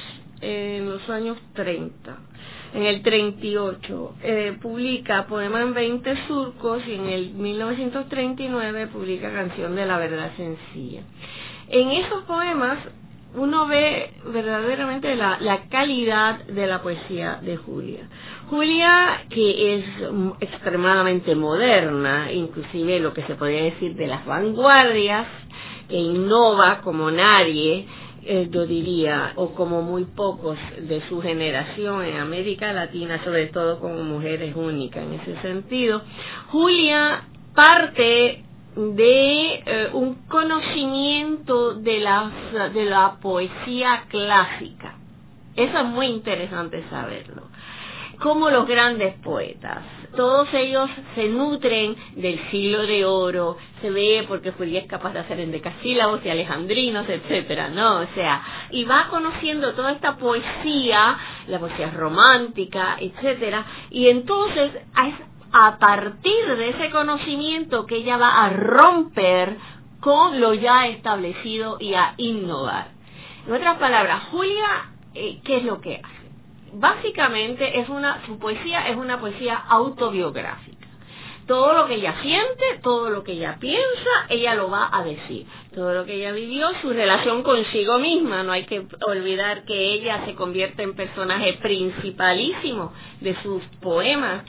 en 0.42 0.90
los 0.90 1.08
años 1.10 1.38
30. 1.54 2.18
En 2.74 2.84
el 2.84 3.02
38 3.04 4.16
eh, 4.24 4.58
publica 4.62 5.28
Poema 5.28 5.62
en 5.62 5.74
20 5.74 6.28
surcos 6.28 6.82
y 6.88 6.94
en 6.94 7.06
el 7.08 7.34
1939 7.34 8.88
publica 8.88 9.32
Canción 9.32 9.76
de 9.76 9.86
la 9.86 9.98
Verdad 9.98 10.32
Sencilla. 10.38 11.02
En 11.68 11.92
esos 11.92 12.24
poemas 12.24 12.80
uno 13.36 13.68
ve 13.68 14.12
verdaderamente 14.26 15.16
la, 15.16 15.38
la, 15.40 15.70
calidad 15.70 16.46
de 16.46 16.68
la 16.68 16.82
poesía 16.82 17.40
de 17.42 17.58
Julia. 17.58 18.08
Julia, 18.50 19.24
que 19.30 19.76
es 19.76 19.86
extremadamente 20.42 21.34
moderna, 21.36 22.32
inclusive 22.32 23.00
lo 23.00 23.14
que 23.14 23.24
se 23.24 23.36
podría 23.36 23.64
decir 23.64 23.96
de 23.96 24.08
las 24.08 24.26
vanguardias, 24.26 25.28
que 25.88 25.98
innova 25.98 26.82
como 26.82 27.10
nadie, 27.10 27.88
eh, 28.24 28.50
yo 28.52 28.68
diría, 28.68 29.34
o 29.36 29.56
como 29.56 29.82
muy 29.82 30.06
pocos 30.06 30.58
de 30.80 31.02
su 31.10 31.22
generación 31.22 32.04
en 32.04 32.18
América 32.18 32.72
Latina, 32.72 33.24
sobre 33.24 33.48
todo 33.48 33.80
como 33.80 34.04
mujeres 34.04 34.56
únicas 34.56 35.04
en 35.04 35.14
ese 35.14 35.42
sentido. 35.42 36.02
Julia 36.50 37.24
parte 37.56 38.44
de 38.76 39.54
eh, 39.66 39.90
un 39.94 40.16
conocimiento 40.28 41.74
de 41.74 42.00
la, 42.00 42.32
de 42.74 42.86
la 42.86 43.18
poesía 43.22 44.04
clásica. 44.08 44.96
Eso 45.56 45.80
es 45.80 45.86
muy 45.86 46.08
interesante 46.08 46.84
saberlo. 46.90 47.44
Como 48.22 48.50
los 48.50 48.68
grandes 48.68 49.16
poetas, 49.16 49.84
todos 50.16 50.48
ellos 50.54 50.90
se 51.16 51.30
nutren 51.30 51.96
del 52.16 52.40
siglo 52.50 52.86
de 52.86 53.06
oro, 53.06 53.58
se 53.82 53.90
ve 53.90 54.26
porque 54.28 54.52
Julia 54.52 54.82
es 54.82 54.88
capaz 54.88 55.14
de 55.14 55.20
hacer 55.20 55.40
endecasílabos 55.40 56.26
y 56.26 56.30
alejandrinos, 56.30 57.08
etcétera, 57.08 57.70
¿no? 57.70 58.02
O 58.02 58.08
sea, 58.14 58.42
y 58.72 58.84
va 58.86 59.08
conociendo 59.10 59.74
toda 59.74 59.94
esta 59.94 60.18
poesía, 60.18 61.18
la 61.48 61.60
poesía 61.60 61.92
romántica, 61.92 62.98
etcétera, 63.00 63.66
y 63.90 64.10
entonces 64.10 64.72
a 65.54 65.78
partir 65.80 66.58
de 66.58 66.70
ese 66.70 66.92
conocimiento 66.92 67.86
que 67.86 67.98
ella 67.98 68.18
va 68.18 68.46
a 68.46 68.50
romper 68.50 69.58
con 70.00 70.40
lo 70.40 70.54
ya 70.54 70.88
establecido 70.88 71.78
y 71.80 71.94
a 71.94 72.14
innovar. 72.18 72.88
En 73.48 73.54
otras 73.54 73.78
palabras, 73.78 74.24
Julia, 74.32 74.92
eh, 75.14 75.40
¿qué 75.44 75.58
es 75.58 75.64
lo 75.64 75.82
que 75.82 75.96
hace? 75.96 76.21
Básicamente 76.74 77.80
es 77.80 77.90
una, 77.90 78.26
su 78.26 78.40
poesía 78.40 78.88
es 78.90 78.98
una 78.98 79.20
poesía 79.20 79.56
autobiográfica 79.56 80.82
todo 81.52 81.74
lo 81.74 81.86
que 81.86 81.96
ella 81.96 82.16
siente, 82.22 82.64
todo 82.82 83.10
lo 83.10 83.26
que 83.26 83.34
ella 83.34 83.58
piensa, 83.60 84.10
ella 84.30 84.56
lo 84.56 84.70
va 84.70 84.90
a 84.90 85.04
decir. 85.04 85.46
Todo 85.76 85.94
lo 85.94 86.06
que 86.06 86.14
ella 86.14 86.32
vivió, 86.32 86.70
su 86.82 86.92
relación 86.92 87.44
consigo 87.44 88.00
misma, 88.00 88.42
no 88.44 88.54
hay 88.54 88.64
que 88.66 88.86
olvidar 89.06 89.66
que 89.66 89.94
ella 89.94 90.26
se 90.26 90.34
convierte 90.36 90.84
en 90.84 90.96
personaje 90.96 91.60
principalísimo 91.62 92.94
de 93.20 93.36
sus 93.42 93.62
poemas, 93.82 94.46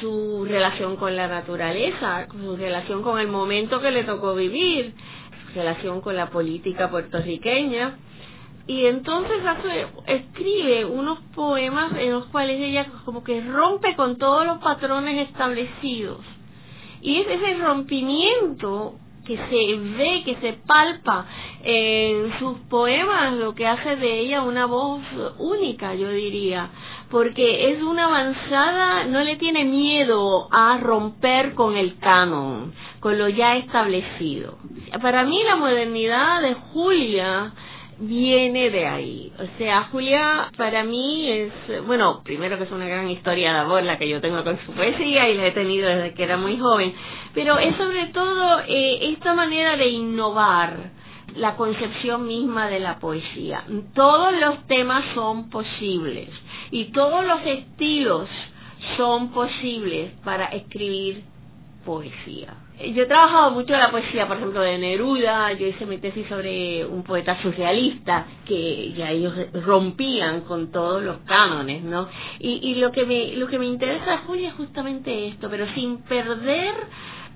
su 0.00 0.44
relación 0.44 0.96
con 0.96 1.16
la 1.16 1.26
naturaleza, 1.26 2.28
su 2.28 2.56
relación 2.56 3.02
con 3.02 3.18
el 3.18 3.26
momento 3.26 3.80
que 3.80 3.90
le 3.90 4.04
tocó 4.04 4.36
vivir, 4.36 4.94
su 5.48 5.58
relación 5.58 6.00
con 6.02 6.14
la 6.14 6.30
política 6.30 6.88
puertorriqueña. 6.88 7.98
Y 8.66 8.86
entonces 8.86 9.44
hace, 9.44 9.86
escribe 10.06 10.86
unos 10.86 11.20
poemas 11.34 11.92
en 11.98 12.12
los 12.12 12.26
cuales 12.26 12.60
ella 12.60 12.86
como 13.04 13.22
que 13.22 13.42
rompe 13.42 13.94
con 13.94 14.16
todos 14.16 14.46
los 14.46 14.58
patrones 14.58 15.28
establecidos 15.28 16.24
y 17.04 17.18
es 17.18 17.26
ese 17.28 17.54
rompimiento 17.58 18.94
que 19.26 19.36
se 19.36 19.76
ve, 19.96 20.22
que 20.24 20.36
se 20.40 20.54
palpa 20.66 21.26
en 21.62 22.38
sus 22.38 22.58
poemas, 22.70 23.34
lo 23.34 23.54
que 23.54 23.66
hace 23.66 23.96
de 23.96 24.20
ella 24.20 24.42
una 24.42 24.64
voz 24.66 25.02
única, 25.38 25.94
yo 25.94 26.10
diría, 26.10 26.70
porque 27.10 27.72
es 27.72 27.82
una 27.82 28.06
avanzada, 28.06 29.04
no 29.04 29.22
le 29.22 29.36
tiene 29.36 29.64
miedo 29.64 30.48
a 30.50 30.78
romper 30.78 31.54
con 31.54 31.76
el 31.76 31.98
canon, 31.98 32.72
con 33.00 33.18
lo 33.18 33.28
ya 33.28 33.56
establecido. 33.56 34.56
Para 35.02 35.24
mí 35.24 35.42
la 35.44 35.56
modernidad 35.56 36.40
de 36.40 36.54
Julia 36.54 37.52
viene 37.98 38.70
de 38.70 38.86
ahí. 38.86 39.32
O 39.38 39.58
sea, 39.58 39.84
Julia 39.90 40.50
para 40.56 40.84
mí 40.84 41.30
es, 41.30 41.52
bueno, 41.86 42.22
primero 42.24 42.58
que 42.58 42.64
es 42.64 42.70
una 42.70 42.86
gran 42.86 43.10
historia 43.10 43.52
de 43.52 43.58
amor 43.60 43.82
la 43.82 43.98
que 43.98 44.08
yo 44.08 44.20
tengo 44.20 44.42
con 44.44 44.58
su 44.64 44.72
poesía 44.72 45.28
y 45.28 45.34
la 45.34 45.46
he 45.46 45.52
tenido 45.52 45.88
desde 45.88 46.14
que 46.14 46.24
era 46.24 46.36
muy 46.36 46.58
joven, 46.58 46.94
pero 47.34 47.58
es 47.58 47.76
sobre 47.76 48.06
todo 48.06 48.60
eh, 48.66 49.12
esta 49.12 49.34
manera 49.34 49.76
de 49.76 49.88
innovar 49.88 50.90
la 51.36 51.56
concepción 51.56 52.26
misma 52.26 52.68
de 52.68 52.80
la 52.80 52.98
poesía. 52.98 53.64
Todos 53.94 54.32
los 54.38 54.66
temas 54.66 55.04
son 55.14 55.50
posibles 55.50 56.28
y 56.70 56.86
todos 56.92 57.24
los 57.24 57.44
estilos 57.46 58.28
son 58.96 59.30
posibles 59.32 60.12
para 60.24 60.46
escribir 60.46 61.24
poesía. 61.84 62.63
Yo 62.80 63.04
he 63.04 63.06
trabajado 63.06 63.52
mucho 63.52 63.72
la 63.76 63.92
poesía, 63.92 64.26
por 64.26 64.36
ejemplo, 64.36 64.60
de 64.60 64.76
Neruda, 64.78 65.52
yo 65.52 65.68
hice 65.68 65.86
mi 65.86 65.98
tesis 65.98 66.26
sobre 66.26 66.84
un 66.84 67.04
poeta 67.04 67.40
surrealista, 67.40 68.26
que 68.46 68.92
ya 68.94 69.10
ellos 69.12 69.32
rompían 69.64 70.40
con 70.40 70.72
todos 70.72 71.00
los 71.00 71.18
cánones, 71.18 71.84
¿no? 71.84 72.08
Y, 72.40 72.70
y 72.70 72.74
lo 72.76 72.90
que 72.90 73.06
me, 73.06 73.36
lo 73.36 73.46
que 73.46 73.60
me 73.60 73.66
interesa, 73.66 74.18
Julia, 74.26 74.48
es 74.48 74.54
justamente 74.54 75.28
esto, 75.28 75.48
pero 75.48 75.72
sin 75.74 76.02
perder 76.02 76.74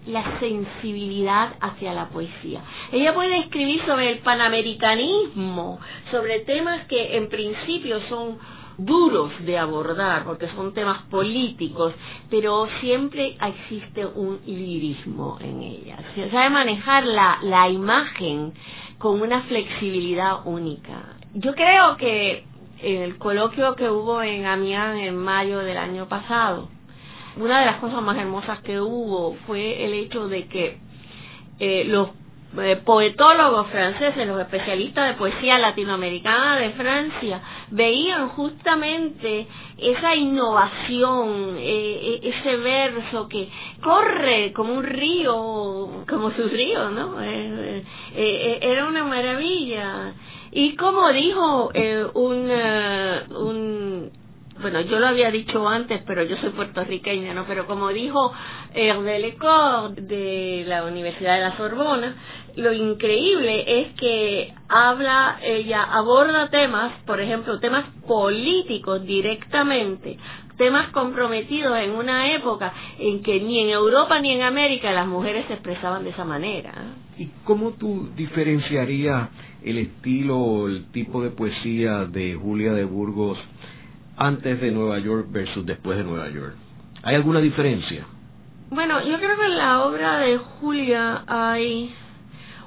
la 0.08 0.40
sensibilidad 0.40 1.54
hacia 1.60 1.92
la 1.92 2.08
poesía. 2.08 2.60
Ella 2.90 3.14
puede 3.14 3.38
escribir 3.38 3.84
sobre 3.86 4.10
el 4.10 4.18
panamericanismo, 4.18 5.78
sobre 6.10 6.40
temas 6.40 6.84
que 6.86 7.16
en 7.16 7.28
principio 7.28 8.00
son 8.08 8.38
duros 8.78 9.32
de 9.44 9.58
abordar 9.58 10.24
porque 10.24 10.48
son 10.48 10.72
temas 10.72 11.02
políticos, 11.10 11.92
pero 12.30 12.66
siempre 12.80 13.36
existe 13.40 14.06
un 14.06 14.40
lirismo 14.46 15.36
en 15.40 15.62
ella. 15.62 15.98
Se 16.14 16.30
sabe 16.30 16.50
manejar 16.50 17.04
la, 17.04 17.38
la 17.42 17.68
imagen 17.68 18.54
con 18.98 19.20
una 19.20 19.42
flexibilidad 19.42 20.46
única. 20.46 21.16
Yo 21.34 21.54
creo 21.54 21.96
que 21.96 22.44
el 22.82 23.18
coloquio 23.18 23.74
que 23.74 23.90
hubo 23.90 24.22
en 24.22 24.46
Amiens 24.46 25.00
en 25.00 25.16
mayo 25.16 25.58
del 25.58 25.76
año 25.76 26.08
pasado, 26.08 26.68
una 27.36 27.60
de 27.60 27.66
las 27.66 27.76
cosas 27.76 28.02
más 28.02 28.16
hermosas 28.16 28.60
que 28.62 28.80
hubo 28.80 29.36
fue 29.46 29.84
el 29.84 29.92
hecho 29.92 30.28
de 30.28 30.46
que 30.46 30.78
eh, 31.58 31.84
los 31.84 32.10
eh, 32.56 32.80
poetólogos 32.82 33.66
franceses, 33.68 34.26
los 34.26 34.40
especialistas 34.40 35.08
de 35.08 35.14
poesía 35.14 35.58
latinoamericana 35.58 36.56
de 36.56 36.70
Francia, 36.70 37.42
veían 37.70 38.30
justamente 38.30 39.46
esa 39.76 40.14
innovación, 40.16 41.56
eh, 41.58 42.20
e-, 42.22 42.28
ese 42.30 42.56
verso 42.56 43.28
que 43.28 43.50
corre 43.82 44.54
como 44.54 44.72
un 44.72 44.82
río, 44.82 46.04
como 46.08 46.30
su 46.30 46.48
río, 46.48 46.88
¿no? 46.88 47.20
Eh, 47.20 47.84
era 48.62 48.86
una 48.86 49.04
maravilla. 49.04 50.14
Y 50.50 50.74
como 50.76 51.12
dijo 51.12 51.70
un, 52.14 52.50
un 53.30 53.87
bueno, 54.60 54.80
yo 54.82 54.98
lo 54.98 55.06
había 55.06 55.30
dicho 55.30 55.68
antes, 55.68 56.02
pero 56.06 56.22
yo 56.24 56.36
soy 56.38 56.50
puertorriqueña, 56.50 57.34
¿no? 57.34 57.44
Pero 57.46 57.66
como 57.66 57.88
dijo 57.88 58.32
Hervé 58.74 59.18
Lecor 59.20 59.94
de 59.94 60.64
la 60.66 60.84
Universidad 60.84 61.34
de 61.34 61.40
la 61.40 61.56
Sorbona, 61.56 62.16
lo 62.56 62.72
increíble 62.72 63.82
es 63.82 63.94
que 63.94 64.52
habla, 64.68 65.38
ella 65.42 65.82
aborda 65.84 66.50
temas, 66.50 66.92
por 67.06 67.20
ejemplo, 67.20 67.60
temas 67.60 67.84
políticos 68.06 69.04
directamente, 69.04 70.18
temas 70.56 70.88
comprometidos 70.88 71.78
en 71.78 71.92
una 71.92 72.34
época 72.34 72.72
en 72.98 73.22
que 73.22 73.40
ni 73.40 73.60
en 73.60 73.70
Europa 73.70 74.20
ni 74.20 74.32
en 74.32 74.42
América 74.42 74.90
las 74.90 75.06
mujeres 75.06 75.46
se 75.46 75.54
expresaban 75.54 76.02
de 76.02 76.10
esa 76.10 76.24
manera. 76.24 76.72
¿Y 77.16 77.28
cómo 77.44 77.72
tú 77.72 78.08
diferenciarías 78.16 79.28
el 79.62 79.78
estilo 79.78 80.36
o 80.38 80.68
el 80.68 80.90
tipo 80.90 81.22
de 81.22 81.30
poesía 81.30 82.04
de 82.06 82.34
Julia 82.34 82.72
de 82.72 82.84
Burgos 82.84 83.38
antes 84.18 84.60
de 84.60 84.70
Nueva 84.70 84.98
York 84.98 85.28
versus 85.30 85.64
después 85.64 85.96
de 85.96 86.04
Nueva 86.04 86.28
York? 86.28 86.54
¿Hay 87.02 87.14
alguna 87.14 87.40
diferencia? 87.40 88.06
Bueno, 88.70 89.02
yo 89.02 89.18
creo 89.18 89.38
que 89.38 89.46
en 89.46 89.56
la 89.56 89.84
obra 89.84 90.18
de 90.18 90.36
Julia 90.36 91.22
hay 91.26 91.94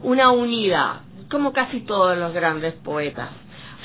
una 0.02 0.32
unidad, 0.32 1.02
como 1.30 1.54
casi 1.54 1.82
todos 1.82 2.18
los 2.18 2.34
grandes 2.34 2.74
poetas. 2.76 3.30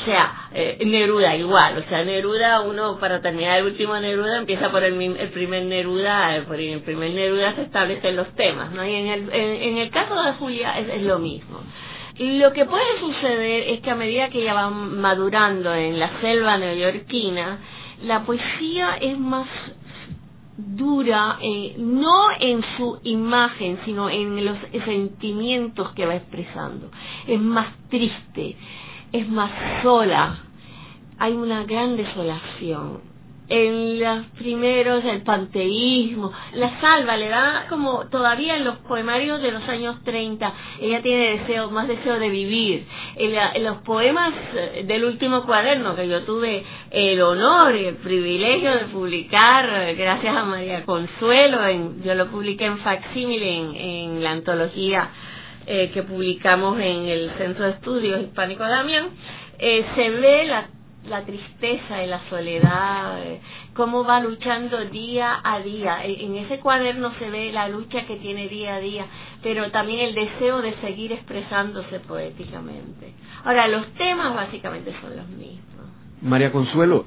O 0.00 0.04
sea, 0.04 0.48
eh, 0.52 0.78
Neruda 0.86 1.34
igual, 1.36 1.78
o 1.78 1.88
sea, 1.88 2.04
Neruda, 2.04 2.60
uno 2.60 2.98
para 2.98 3.20
terminar 3.20 3.58
el 3.58 3.66
último 3.66 3.98
Neruda 3.98 4.38
empieza 4.38 4.70
por 4.70 4.84
el, 4.84 5.00
el 5.00 5.28
primer 5.30 5.64
Neruda, 5.64 6.36
eh, 6.36 6.42
por 6.42 6.60
el 6.60 6.80
primer 6.82 7.12
Neruda 7.12 7.54
se 7.54 7.62
establecen 7.62 8.14
los 8.14 8.28
temas, 8.34 8.72
¿no? 8.72 8.84
Y 8.86 8.94
en 8.94 9.06
el, 9.08 9.32
en, 9.32 9.78
el 9.78 9.90
caso 9.90 10.22
de 10.22 10.32
Julia 10.34 10.78
es, 10.78 10.88
es 10.88 11.02
lo 11.02 11.18
mismo. 11.18 11.60
Lo 12.18 12.52
que 12.52 12.64
puede 12.64 12.98
suceder 12.98 13.68
es 13.68 13.80
que 13.82 13.90
a 13.90 13.94
medida 13.94 14.30
que 14.30 14.40
ella 14.40 14.54
va 14.54 14.70
madurando 14.70 15.74
en 15.74 15.98
la 15.98 16.18
selva 16.20 16.56
neoyorquina, 16.56 17.58
la 18.04 18.24
poesía 18.24 18.96
es 19.00 19.18
más 19.18 19.46
dura, 20.56 21.38
eh, 21.42 21.74
no 21.76 22.28
en 22.40 22.62
su 22.76 23.00
imagen, 23.04 23.80
sino 23.84 24.08
en 24.08 24.44
los 24.46 24.56
sentimientos 24.86 25.92
que 25.92 26.06
va 26.06 26.16
expresando. 26.16 26.90
Es 27.26 27.40
más 27.40 27.68
triste, 27.90 28.56
es 29.12 29.28
más 29.28 29.50
sola, 29.82 30.38
hay 31.18 31.34
una 31.34 31.64
gran 31.64 31.98
desolación 31.98 33.15
en 33.48 34.00
los 34.00 34.26
primeros, 34.38 35.04
el 35.04 35.22
panteísmo, 35.22 36.32
la 36.54 36.80
salva 36.80 37.16
le 37.16 37.28
da 37.28 37.66
como 37.68 38.08
todavía 38.08 38.56
en 38.56 38.64
los 38.64 38.78
poemarios 38.78 39.40
de 39.40 39.52
los 39.52 39.62
años 39.68 40.02
30, 40.04 40.52
ella 40.80 41.00
tiene 41.02 41.38
deseo, 41.38 41.70
más 41.70 41.86
deseo 41.86 42.18
de 42.18 42.28
vivir. 42.28 42.86
En, 43.16 43.64
los 43.64 43.78
poemas 43.78 44.32
eh, 44.54 44.84
del 44.86 45.04
último 45.04 45.44
cuaderno 45.44 45.94
que 45.94 46.08
yo 46.08 46.22
tuve 46.22 46.64
el 46.90 47.20
honor 47.22 47.74
y 47.76 47.86
el 47.86 47.96
privilegio 47.96 48.72
de 48.72 48.84
publicar, 48.86 49.88
eh, 49.88 49.94
gracias 49.94 50.36
a 50.36 50.44
María 50.44 50.84
Consuelo, 50.84 51.64
en, 51.66 52.02
yo 52.02 52.14
lo 52.14 52.26
publiqué 52.28 52.64
en 52.66 52.78
facsímile 52.78 53.56
en, 53.56 53.74
en 53.76 54.24
la 54.24 54.32
antología 54.32 55.10
eh, 55.66 55.90
que 55.92 56.02
publicamos 56.02 56.78
en 56.80 57.06
el 57.06 57.30
Centro 57.38 57.66
de 57.66 57.72
Estudios 57.72 58.20
Hispánico 58.22 58.64
Damián, 58.64 59.10
se 59.58 60.10
ve 60.10 60.44
la 60.46 60.68
la 61.08 61.24
tristeza 61.24 62.02
y 62.02 62.06
la 62.06 62.20
soledad, 62.28 63.22
eh, 63.22 63.40
cómo 63.74 64.04
va 64.04 64.20
luchando 64.20 64.84
día 64.86 65.40
a 65.42 65.60
día. 65.60 66.04
E, 66.04 66.24
en 66.24 66.36
ese 66.36 66.58
cuaderno 66.60 67.12
se 67.18 67.30
ve 67.30 67.52
la 67.52 67.68
lucha 67.68 68.06
que 68.06 68.16
tiene 68.16 68.48
día 68.48 68.76
a 68.76 68.80
día, 68.80 69.06
pero 69.42 69.70
también 69.70 70.00
el 70.00 70.14
deseo 70.14 70.62
de 70.62 70.74
seguir 70.80 71.12
expresándose 71.12 72.00
poéticamente. 72.00 73.12
Ahora, 73.44 73.68
los 73.68 73.86
temas 73.94 74.34
básicamente 74.34 74.94
son 75.00 75.16
los 75.16 75.28
mismos. 75.28 75.86
María 76.22 76.50
Consuelo, 76.50 77.04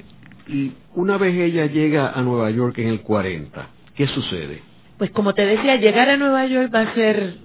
y 0.47 0.71
una 0.95 1.17
vez 1.17 1.35
ella 1.35 1.65
llega 1.65 2.11
a 2.11 2.21
Nueva 2.21 2.49
York 2.51 2.77
en 2.79 2.87
el 2.87 3.01
40, 3.01 3.67
¿qué 3.95 4.07
sucede? 4.07 4.61
Pues 4.97 5.11
como 5.11 5.33
te 5.33 5.45
decía, 5.45 5.75
llegar 5.77 6.09
a 6.09 6.17
Nueva 6.17 6.45
York 6.45 6.73
va 6.73 6.81
a 6.81 6.93
ser 6.93 7.35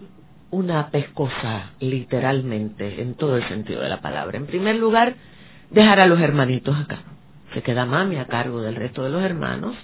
una 0.51 0.91
pescosa, 0.91 1.73
literalmente, 1.81 3.03
en 3.03 3.15
todo 3.15 3.37
el 3.37 3.49
sentido 3.49 3.81
de 3.81 3.89
la 3.89 4.01
palabra. 4.01 4.39
En 4.39 4.47
primer 4.47 4.77
lugar, 4.77 5.15
dejar 5.71 6.01
a 6.01 6.07
los 6.07 6.21
hermanitos 6.21 6.77
acá. 6.79 7.03
Se 7.53 7.63
queda 7.63 7.87
mami 7.87 8.17
a 8.17 8.27
cargo 8.27 8.61
del 8.61 8.77
resto 8.77 9.05
de 9.05 9.11
los 9.11 9.23
hermanos 9.23 9.75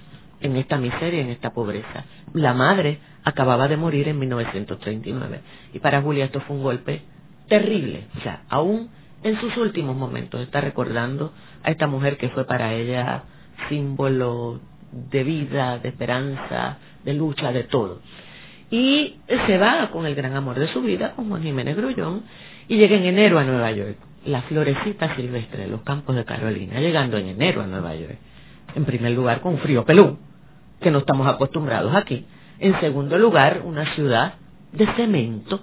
en 0.41 0.55
esta 0.57 0.77
miseria, 0.77 1.21
en 1.21 1.29
esta 1.29 1.51
pobreza. 1.51 2.05
La 2.33 2.53
madre 2.53 2.99
acababa 3.23 3.67
de 3.67 3.77
morir 3.77 4.07
en 4.07 4.19
1939 4.19 5.41
y 5.73 5.79
para 5.79 6.01
Julia 6.01 6.25
esto 6.25 6.41
fue 6.41 6.57
un 6.57 6.63
golpe 6.63 7.01
terrible. 7.47 8.07
O 8.17 8.21
sea, 8.21 8.43
aún 8.49 8.89
en 9.23 9.39
sus 9.39 9.55
últimos 9.57 9.95
momentos 9.95 10.41
está 10.41 10.61
recordando 10.61 11.33
a 11.63 11.71
esta 11.71 11.87
mujer 11.87 12.17
que 12.17 12.29
fue 12.29 12.45
para 12.45 12.73
ella 12.73 13.23
símbolo 13.69 14.59
de 14.91 15.23
vida, 15.23 15.77
de 15.77 15.89
esperanza, 15.89 16.77
de 17.03 17.13
lucha, 17.13 17.51
de 17.51 17.63
todo. 17.63 18.01
Y 18.69 19.17
se 19.47 19.57
va 19.57 19.89
con 19.91 20.05
el 20.05 20.15
gran 20.15 20.35
amor 20.35 20.57
de 20.57 20.67
su 20.67 20.81
vida, 20.81 21.11
con 21.15 21.29
Juan 21.29 21.43
Jiménez 21.43 21.75
Grullón, 21.75 22.23
y 22.67 22.77
llega 22.77 22.95
en 22.95 23.03
enero 23.03 23.37
a 23.37 23.43
Nueva 23.43 23.71
York 23.71 23.97
la 24.25 24.41
florecita 24.43 25.15
silvestre 25.15 25.63
de 25.63 25.67
los 25.67 25.81
campos 25.81 26.15
de 26.15 26.25
Carolina, 26.25 26.79
llegando 26.79 27.17
en 27.17 27.27
enero 27.27 27.61
a 27.61 27.67
Nueva 27.67 27.95
York. 27.95 28.17
En 28.75 28.85
primer 28.85 29.11
lugar, 29.11 29.41
con 29.41 29.57
frío 29.59 29.83
pelú, 29.83 30.17
que 30.79 30.91
no 30.91 30.99
estamos 30.99 31.27
acostumbrados 31.27 31.95
aquí. 31.95 32.25
En 32.59 32.79
segundo 32.79 33.17
lugar, 33.17 33.61
una 33.65 33.93
ciudad 33.95 34.35
de 34.71 34.85
cemento 34.95 35.61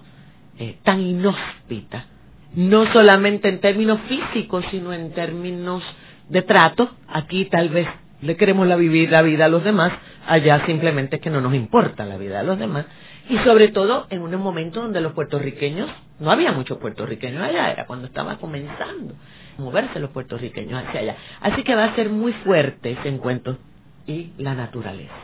eh, 0.58 0.78
tan 0.82 1.00
inhóspita, 1.00 2.06
no 2.54 2.90
solamente 2.92 3.48
en 3.48 3.60
términos 3.60 4.00
físicos, 4.08 4.64
sino 4.70 4.92
en 4.92 5.12
términos 5.12 5.82
de 6.28 6.42
trato. 6.42 6.90
Aquí 7.08 7.44
tal 7.46 7.68
vez 7.68 7.86
le 8.20 8.36
queremos 8.36 8.66
la 8.66 8.76
vivir 8.76 9.10
la 9.10 9.22
vida 9.22 9.44
a 9.44 9.48
los 9.48 9.62
demás, 9.62 9.92
allá 10.28 10.64
simplemente 10.66 11.16
es 11.16 11.22
que 11.22 11.30
no 11.30 11.40
nos 11.40 11.54
importa 11.54 12.04
la 12.04 12.18
vida 12.18 12.38
de 12.38 12.44
los 12.44 12.58
demás. 12.58 12.86
Y 13.28 13.38
sobre 13.38 13.68
todo 13.68 14.06
en 14.10 14.22
un 14.22 14.34
momento 14.36 14.80
donde 14.82 15.00
los 15.00 15.12
puertorriqueños, 15.12 15.90
no 16.20 16.30
había 16.30 16.52
muchos 16.52 16.78
puertorriqueños 16.78 17.42
allá, 17.42 17.72
era 17.72 17.86
cuando 17.86 18.06
estaba 18.06 18.36
comenzando 18.36 19.14
a 19.58 19.60
moverse 19.60 19.98
los 20.00 20.10
puertorriqueños 20.10 20.84
hacia 20.84 21.00
allá. 21.00 21.16
Así 21.40 21.62
que 21.62 21.74
va 21.74 21.84
a 21.84 21.94
ser 21.94 22.10
muy 22.10 22.32
fuerte 22.44 22.92
ese 22.92 23.08
encuentro 23.08 23.58
y 24.06 24.32
la 24.38 24.54
naturaleza. 24.54 25.14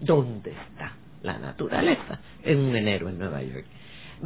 ¿Dónde 0.00 0.50
está 0.50 0.92
la 1.22 1.38
naturaleza? 1.38 2.20
En 2.42 2.58
un 2.58 2.76
enero 2.76 3.08
en 3.08 3.18
Nueva 3.18 3.42
York. 3.42 3.64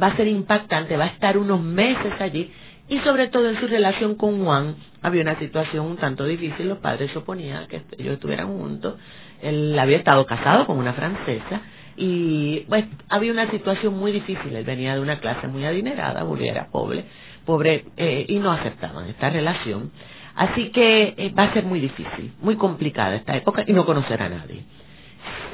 Va 0.01 0.07
a 0.07 0.15
ser 0.15 0.27
impactante, 0.27 0.95
va 0.95 1.05
a 1.05 1.07
estar 1.07 1.37
unos 1.37 1.61
meses 1.61 2.13
allí 2.19 2.51
y 2.89 2.99
sobre 2.99 3.27
todo 3.27 3.49
en 3.49 3.59
su 3.59 3.67
relación 3.67 4.15
con 4.15 4.43
Juan 4.43 4.75
había 5.01 5.21
una 5.21 5.37
situación 5.39 5.85
un 5.85 5.97
tanto 5.97 6.25
difícil, 6.25 6.69
los 6.69 6.77
padres 6.77 7.11
se 7.11 7.17
oponían 7.17 7.63
a 7.63 7.67
que 7.67 7.81
ellos 7.97 8.13
estuvieran 8.13 8.47
juntos, 8.47 8.95
él 9.41 9.77
había 9.77 9.97
estado 9.97 10.25
casado 10.25 10.65
con 10.65 10.77
una 10.77 10.93
francesa 10.93 11.61
y 11.97 12.59
pues 12.69 12.85
había 13.09 13.31
una 13.31 13.49
situación 13.49 13.97
muy 13.97 14.11
difícil, 14.11 14.55
él 14.55 14.63
venía 14.63 14.93
de 14.93 15.01
una 15.01 15.19
clase 15.19 15.47
muy 15.47 15.65
adinerada, 15.65 16.23
era 16.39 16.67
pobre, 16.67 17.05
pobre 17.45 17.85
eh, 17.97 18.25
y 18.27 18.35
no 18.37 18.51
aceptaban 18.51 19.09
esta 19.09 19.31
relación, 19.31 19.91
así 20.35 20.69
que 20.69 21.15
eh, 21.17 21.33
va 21.37 21.45
a 21.45 21.53
ser 21.53 21.65
muy 21.65 21.79
difícil, 21.79 22.33
muy 22.39 22.55
complicada 22.55 23.15
esta 23.15 23.35
época 23.35 23.63
y 23.65 23.73
no 23.73 23.85
conocer 23.85 24.21
a 24.21 24.29
nadie. 24.29 24.63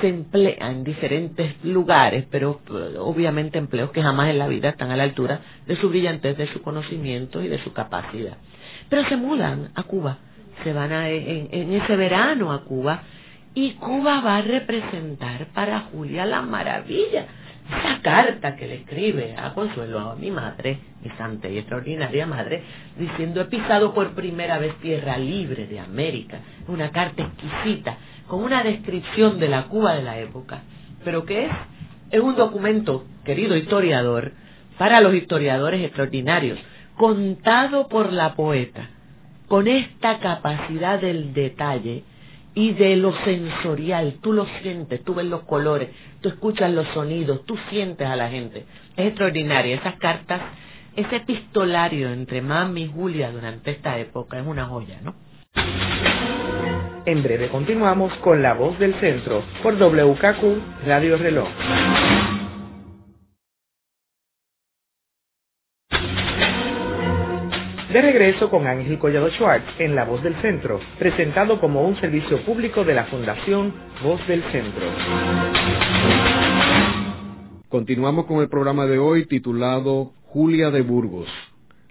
Se 0.01 0.09
emplea 0.09 0.69
en 0.69 0.83
diferentes 0.83 1.63
lugares, 1.63 2.25
pero 2.29 2.59
eh, 2.69 2.97
obviamente 2.99 3.57
empleos 3.57 3.91
que 3.91 4.03
jamás 4.03 4.29
en 4.29 4.37
la 4.37 4.47
vida 4.47 4.69
están 4.69 4.91
a 4.91 4.97
la 4.97 5.03
altura 5.03 5.39
de 5.65 5.77
su 5.77 5.87
brillantez, 5.87 6.37
de 6.37 6.47
su 6.47 6.61
conocimiento 6.61 7.41
y 7.41 7.47
de 7.47 7.63
su 7.63 7.71
capacidad. 7.71 8.37
Pero 8.89 9.07
se 9.07 9.15
mudan 9.15 9.69
a 9.75 9.83
Cuba, 9.83 10.17
se 10.65 10.73
van 10.73 10.91
a, 10.91 11.09
en 11.09 11.73
ese 11.73 11.95
verano 11.95 12.51
a 12.51 12.63
Cuba 12.65 13.01
y 13.55 13.73
Cuba 13.73 14.21
va 14.21 14.37
a 14.37 14.41
representar 14.41 15.47
para 15.53 15.81
Julia 15.91 16.25
la 16.25 16.41
maravilla. 16.41 17.27
Esa 17.65 18.01
carta 18.01 18.55
que 18.55 18.67
le 18.67 18.75
escribe 18.75 19.35
a 19.37 19.53
Consuelo, 19.53 19.99
a 19.99 20.15
mi 20.15 20.31
madre, 20.31 20.79
mi 21.01 21.09
santa 21.11 21.47
y 21.47 21.57
extraordinaria 21.57 22.25
madre, 22.25 22.61
diciendo 22.97 23.41
he 23.41 23.45
pisado 23.45 23.93
por 23.93 24.13
primera 24.15 24.57
vez 24.57 24.75
tierra 24.81 25.17
libre 25.17 25.67
de 25.67 25.79
América. 25.79 26.39
Una 26.67 26.91
carta 26.91 27.23
exquisita, 27.23 27.97
con 28.27 28.43
una 28.43 28.63
descripción 28.63 29.39
de 29.39 29.47
la 29.47 29.63
Cuba 29.67 29.95
de 29.95 30.03
la 30.03 30.19
época. 30.19 30.63
¿Pero 31.05 31.25
qué 31.25 31.45
es? 31.45 31.51
Es 32.11 32.21
un 32.21 32.35
documento, 32.35 33.05
querido 33.23 33.55
historiador, 33.55 34.33
para 34.77 34.99
los 34.99 35.13
historiadores 35.13 35.85
extraordinarios, 35.85 36.59
contado 36.97 37.87
por 37.87 38.11
la 38.11 38.35
poeta, 38.35 38.89
con 39.47 39.67
esta 39.67 40.19
capacidad 40.19 40.99
del 40.99 41.33
detalle 41.33 42.03
y 42.55 42.73
de 42.73 42.95
lo 42.95 43.13
sensorial, 43.23 44.17
tú 44.21 44.33
lo 44.33 44.45
sientes, 44.61 45.03
tú 45.03 45.15
ves 45.15 45.25
los 45.25 45.43
colores, 45.43 45.89
tú 46.21 46.29
escuchas 46.29 46.71
los 46.71 46.87
sonidos, 46.89 47.45
tú 47.45 47.57
sientes 47.69 48.07
a 48.07 48.15
la 48.15 48.29
gente. 48.29 48.65
Es 48.95 49.07
extraordinaria, 49.07 49.75
esas 49.75 49.95
cartas, 49.95 50.41
ese 50.95 51.15
epistolario 51.15 52.11
entre 52.11 52.41
Mami 52.41 52.83
y 52.83 52.91
Julia 52.91 53.31
durante 53.31 53.71
esta 53.71 53.97
época 53.97 54.39
es 54.39 54.45
una 54.45 54.65
joya, 54.65 54.99
¿no? 55.01 55.15
En 57.05 57.21
breve 57.21 57.49
continuamos 57.49 58.13
con 58.17 58.41
La 58.41 58.53
Voz 58.53 58.79
del 58.79 58.93
Centro 58.99 59.43
por 59.61 59.75
WKQ 59.77 60.85
Radio 60.85 61.17
Reloj. 61.17 61.49
De 67.93 68.01
regreso 68.01 68.49
con 68.49 68.65
Ángel 68.65 68.97
Collado 68.97 69.29
Schwartz 69.29 69.67
en 69.77 69.93
La 69.93 70.03
Voz 70.03 70.23
del 70.23 70.33
Centro, 70.41 70.79
presentado 70.97 71.59
como 71.59 71.87
un 71.87 71.95
servicio 71.97 72.43
público 72.43 72.83
de 72.83 72.95
la 72.95 73.05
Fundación 73.05 73.71
Voz 74.01 74.19
del 74.27 74.41
Centro. 74.51 74.81
Continuamos 77.69 78.25
con 78.25 78.41
el 78.41 78.49
programa 78.49 78.87
de 78.87 78.97
hoy 78.97 79.27
titulado 79.27 80.13
Julia 80.23 80.71
de 80.71 80.81
Burgos, 80.81 81.27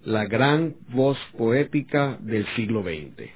la 0.03 0.25
gran 0.25 0.75
voz 0.89 1.17
poética 1.39 2.17
del 2.19 2.47
siglo 2.57 2.83
XX. 2.83 3.31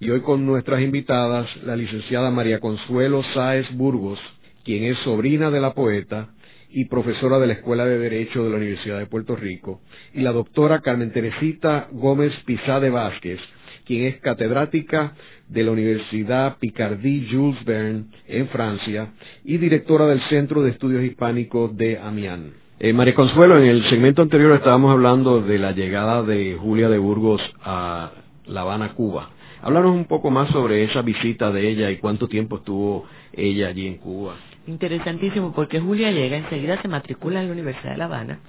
y 0.00 0.10
hoy 0.10 0.20
con 0.22 0.44
nuestras 0.44 0.80
invitadas, 0.80 1.46
la 1.62 1.76
licenciada 1.76 2.32
María 2.32 2.58
Consuelo 2.58 3.22
Sáez 3.32 3.68
Burgos, 3.76 4.18
quien 4.64 4.82
es 4.82 4.98
sobrina 5.04 5.52
de 5.52 5.60
la 5.60 5.72
poeta 5.72 6.30
y 6.70 6.86
profesora 6.86 7.38
de 7.38 7.46
la 7.46 7.52
Escuela 7.54 7.84
de 7.84 7.98
Derecho 7.98 8.44
de 8.44 8.50
la 8.50 8.56
Universidad 8.56 8.98
de 8.98 9.06
Puerto 9.06 9.36
Rico, 9.36 9.80
y 10.14 10.20
la 10.20 10.32
doctora 10.32 10.80
Carmen 10.80 11.12
Teresita 11.12 11.88
Gómez 11.92 12.32
Pizade 12.44 12.90
Vázquez, 12.90 13.40
quien 13.86 14.06
es 14.06 14.16
catedrática 14.20 15.14
de 15.48 15.62
la 15.62 15.70
Universidad 15.70 16.58
Picardie 16.58 17.26
Jules 17.30 17.64
Verne 17.64 18.04
en 18.26 18.48
Francia 18.48 19.12
y 19.44 19.56
directora 19.56 20.06
del 20.06 20.20
Centro 20.28 20.62
de 20.62 20.70
Estudios 20.70 21.02
Hispánicos 21.02 21.76
de 21.76 21.98
Amiens. 21.98 22.52
Eh, 22.80 22.92
María 22.92 23.14
Consuelo, 23.14 23.58
en 23.58 23.64
el 23.64 23.88
segmento 23.88 24.22
anterior 24.22 24.52
estábamos 24.52 24.92
hablando 24.92 25.40
de 25.40 25.58
la 25.58 25.72
llegada 25.72 26.22
de 26.22 26.56
Julia 26.60 26.88
de 26.88 26.98
Burgos 26.98 27.40
a 27.62 28.12
La 28.46 28.60
Habana, 28.60 28.94
Cuba. 28.94 29.30
Háblanos 29.62 29.96
un 29.96 30.04
poco 30.04 30.30
más 30.30 30.50
sobre 30.52 30.84
esa 30.84 31.02
visita 31.02 31.50
de 31.50 31.68
ella 31.68 31.90
y 31.90 31.96
cuánto 31.96 32.28
tiempo 32.28 32.58
estuvo 32.58 33.06
ella 33.32 33.68
allí 33.68 33.88
en 33.88 33.96
Cuba. 33.96 34.36
Interesantísimo, 34.68 35.54
porque 35.54 35.80
Julia 35.80 36.10
llega, 36.10 36.36
enseguida 36.36 36.80
se 36.82 36.88
matricula 36.88 37.40
en 37.40 37.46
la 37.46 37.54
Universidad 37.54 37.92
de 37.92 37.96
La 37.96 38.04
Habana, 38.04 38.40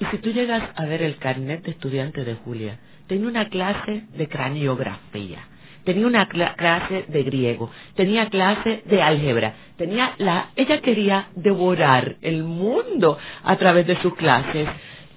y 0.00 0.06
si 0.06 0.16
tú 0.18 0.30
llegas 0.30 0.62
a 0.74 0.86
ver 0.86 1.02
el 1.02 1.18
carnet 1.18 1.62
de 1.64 1.72
estudiante 1.72 2.24
de 2.24 2.34
Julia, 2.34 2.78
tenía 3.06 3.28
una 3.28 3.50
clase 3.50 4.04
de 4.16 4.26
craniografía, 4.26 5.40
tenía 5.84 6.06
una 6.06 6.28
clase 6.28 7.04
de 7.08 7.22
griego, 7.24 7.70
tenía 7.94 8.30
clase 8.30 8.84
de 8.86 9.02
álgebra, 9.02 9.54
tenía 9.76 10.14
la, 10.16 10.48
ella 10.56 10.80
quería 10.80 11.28
devorar 11.34 12.16
el 12.22 12.42
mundo 12.42 13.18
a 13.44 13.56
través 13.56 13.86
de 13.86 14.00
sus 14.00 14.14
clases 14.14 14.66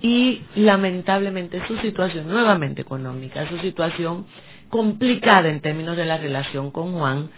y 0.01 0.41
lamentablemente 0.55 1.65
su 1.69 1.77
situación 1.77 2.27
nuevamente 2.27 2.81
económica, 2.81 3.47
su 3.47 3.59
situación 3.59 4.25
complicada 4.67 5.47
en 5.47 5.61
términos 5.61 5.95
de 5.95 6.03
la 6.03 6.17
relación 6.17 6.69
con 6.71 6.91
Juan, 6.99 7.29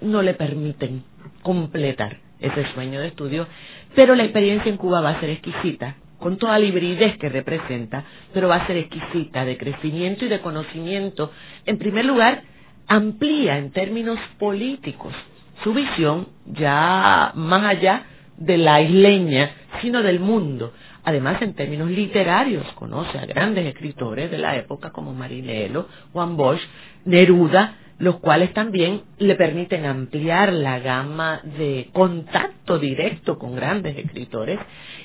no 0.00 0.22
le 0.22 0.32
permiten 0.32 1.04
completar 1.42 2.29
ese 2.40 2.72
sueño 2.74 3.00
de 3.00 3.08
estudio, 3.08 3.46
pero 3.94 4.14
la 4.14 4.24
experiencia 4.24 4.70
en 4.70 4.76
Cuba 4.76 5.00
va 5.00 5.10
a 5.10 5.20
ser 5.20 5.30
exquisita, 5.30 5.96
con 6.18 6.36
toda 6.36 6.58
la 6.58 6.66
hibridez 6.66 7.16
que 7.18 7.28
representa, 7.28 8.04
pero 8.32 8.48
va 8.48 8.56
a 8.56 8.66
ser 8.66 8.76
exquisita 8.76 9.44
de 9.44 9.56
crecimiento 9.56 10.24
y 10.24 10.28
de 10.28 10.40
conocimiento. 10.40 11.32
En 11.66 11.78
primer 11.78 12.04
lugar, 12.04 12.42
amplía 12.86 13.56
en 13.58 13.70
términos 13.70 14.18
políticos 14.38 15.14
su 15.62 15.72
visión 15.74 16.28
ya 16.46 17.32
más 17.34 17.64
allá 17.64 18.04
de 18.36 18.56
la 18.56 18.80
isleña, 18.80 19.50
sino 19.82 20.02
del 20.02 20.20
mundo. 20.20 20.72
Además, 21.04 21.40
en 21.42 21.54
términos 21.54 21.90
literarios, 21.90 22.66
conoce 22.74 23.18
a 23.18 23.26
grandes 23.26 23.66
escritores 23.66 24.30
de 24.30 24.38
la 24.38 24.56
época 24.56 24.90
como 24.90 25.14
Marinello, 25.14 25.88
Juan 26.12 26.36
Bosch, 26.36 26.60
Neruda, 27.04 27.76
los 28.00 28.18
cuales 28.18 28.52
también 28.54 29.02
le 29.18 29.36
permiten 29.36 29.84
ampliar 29.84 30.52
la 30.52 30.80
gama 30.80 31.40
de 31.58 31.88
contacto 31.92 32.78
directo 32.78 33.38
con 33.38 33.54
grandes 33.54 33.96
escritores 33.96 34.58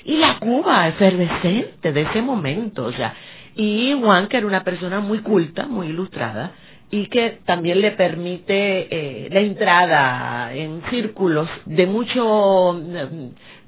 y 0.04 0.16
la 0.16 0.38
Cuba 0.38 0.88
efervescente 0.88 1.92
de 1.92 2.00
ese 2.00 2.22
momento, 2.22 2.86
o 2.86 2.92
sea, 2.92 3.14
y 3.54 3.92
Juan 4.00 4.28
que 4.28 4.38
era 4.38 4.46
una 4.46 4.64
persona 4.64 5.00
muy 5.00 5.18
culta, 5.18 5.66
muy 5.66 5.88
ilustrada 5.88 6.52
y 6.90 7.08
que 7.08 7.40
también 7.44 7.80
le 7.80 7.90
permite 7.92 8.88
eh, 8.90 9.28
la 9.30 9.40
entrada 9.40 10.54
en 10.54 10.82
círculos 10.88 11.48
de 11.66 11.86
mucho 11.86 12.80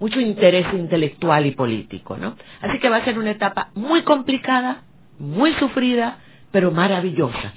mucho 0.01 0.21
interés 0.21 0.67
intelectual 0.73 1.45
y 1.45 1.51
político, 1.51 2.17
¿no? 2.17 2.37
Así 2.63 2.79
que 2.79 2.89
va 2.89 2.99
a 2.99 3.05
ser 3.05 3.19
una 3.19 3.33
etapa 3.33 3.69
muy 3.75 4.03
complicada, 4.03 4.85
muy 5.19 5.53
sufrida, 5.55 6.19
pero 6.51 6.71
maravillosa. 6.71 7.53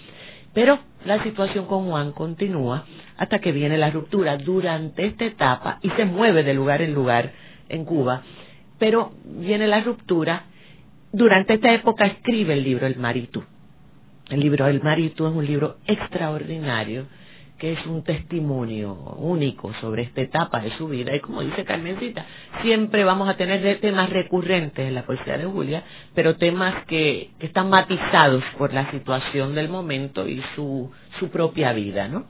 Pero 0.54 0.80
la 1.06 1.24
situación 1.24 1.66
con 1.66 1.90
Juan 1.90 2.12
continúa 2.12 2.86
hasta 3.18 3.40
que 3.40 3.52
viene 3.52 3.78
la 3.78 3.90
ruptura 3.90 4.38
durante 4.38 5.06
esta 5.06 5.26
etapa 5.26 5.80
y 5.82 5.90
se 5.92 6.06
mueve 6.06 6.44
de 6.44 6.54
lugar 6.54 6.82
en 6.82 6.94
lugar 6.94 7.32
en 7.70 7.86
Cuba. 7.86 8.24
Pero 8.80 9.12
viene 9.24 9.68
la 9.68 9.82
ruptura. 9.82 10.46
Durante 11.12 11.56
esta 11.56 11.74
época 11.74 12.06
escribe 12.06 12.54
el 12.54 12.64
libro 12.64 12.88
El 12.88 12.98
Maritu. 12.98 13.44
El 14.30 14.40
libro 14.40 14.68
El 14.68 14.82
Maritu 14.82 15.28
es 15.28 15.34
un 15.34 15.46
libro 15.46 15.78
extraordinario 15.86 17.06
que 17.62 17.74
es 17.74 17.86
un 17.86 18.04
testimonio 18.04 18.92
único 19.20 19.72
sobre 19.82 20.02
esta 20.02 20.22
etapa 20.22 20.62
de 20.62 20.76
su 20.78 20.88
vida. 20.88 21.16
Y 21.16 21.20
como 21.20 21.44
dice 21.44 21.64
Carmencita, 21.64 22.26
siempre 22.64 23.04
vamos 23.04 23.30
a 23.30 23.38
tener 23.38 23.80
temas 23.80 24.10
recurrentes 24.10 24.88
en 24.88 24.96
la 24.96 25.04
poesía 25.04 25.38
de 25.38 25.46
Julia, 25.46 25.84
pero 26.16 26.38
temas 26.38 26.86
que, 26.88 27.30
que 27.38 27.46
están 27.46 27.70
matizados 27.70 28.44
por 28.58 28.74
la 28.74 28.90
situación 28.90 29.54
del 29.54 29.70
momento 29.70 30.28
y 30.28 30.42
su, 30.56 30.92
su 31.20 31.30
propia 31.30 31.72
vida, 31.72 32.08
¿no? 32.08 32.26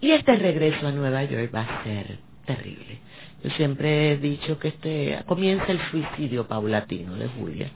Y 0.00 0.10
este 0.10 0.34
regreso 0.34 0.88
a 0.88 0.90
Nueva 0.90 1.22
York 1.22 1.54
va 1.54 1.60
a 1.60 1.84
ser 1.84 2.18
terrible. 2.44 2.98
Yo 3.44 3.50
siempre 3.50 4.10
he 4.10 4.16
dicho 4.16 4.58
que 4.58 4.66
este 4.66 5.22
comienza 5.26 5.66
el 5.70 5.78
suicidio 5.92 6.48
paulatino 6.48 7.14
de 7.14 7.28
Julia 7.28 7.70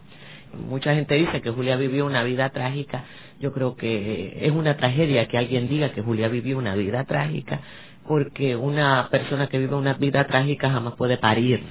mucha 0.57 0.95
gente 0.95 1.15
dice 1.15 1.41
que 1.41 1.51
Julia 1.51 1.77
vivió 1.77 2.07
una 2.07 2.23
vida 2.23 2.51
trágica. 2.51 3.05
Yo 3.41 3.53
creo 3.53 3.77
que 3.77 4.39
es 4.47 4.53
una 4.53 4.77
tragedia 4.77 5.27
que 5.29 5.37
alguien 5.37 5.69
diga 5.69 5.93
que 5.93 6.03
Julia 6.03 6.29
vivió 6.29 6.59
una 6.59 6.75
vida 6.75 7.05
trágica, 7.05 7.61
porque 8.07 8.57
una 8.57 9.09
persona 9.11 9.49
que 9.49 9.59
vive 9.59 9.75
una 9.75 9.95
vida 9.95 10.27
trágica 10.27 10.71
jamás 10.71 10.95
puede 10.95 11.19
parir 11.19 11.63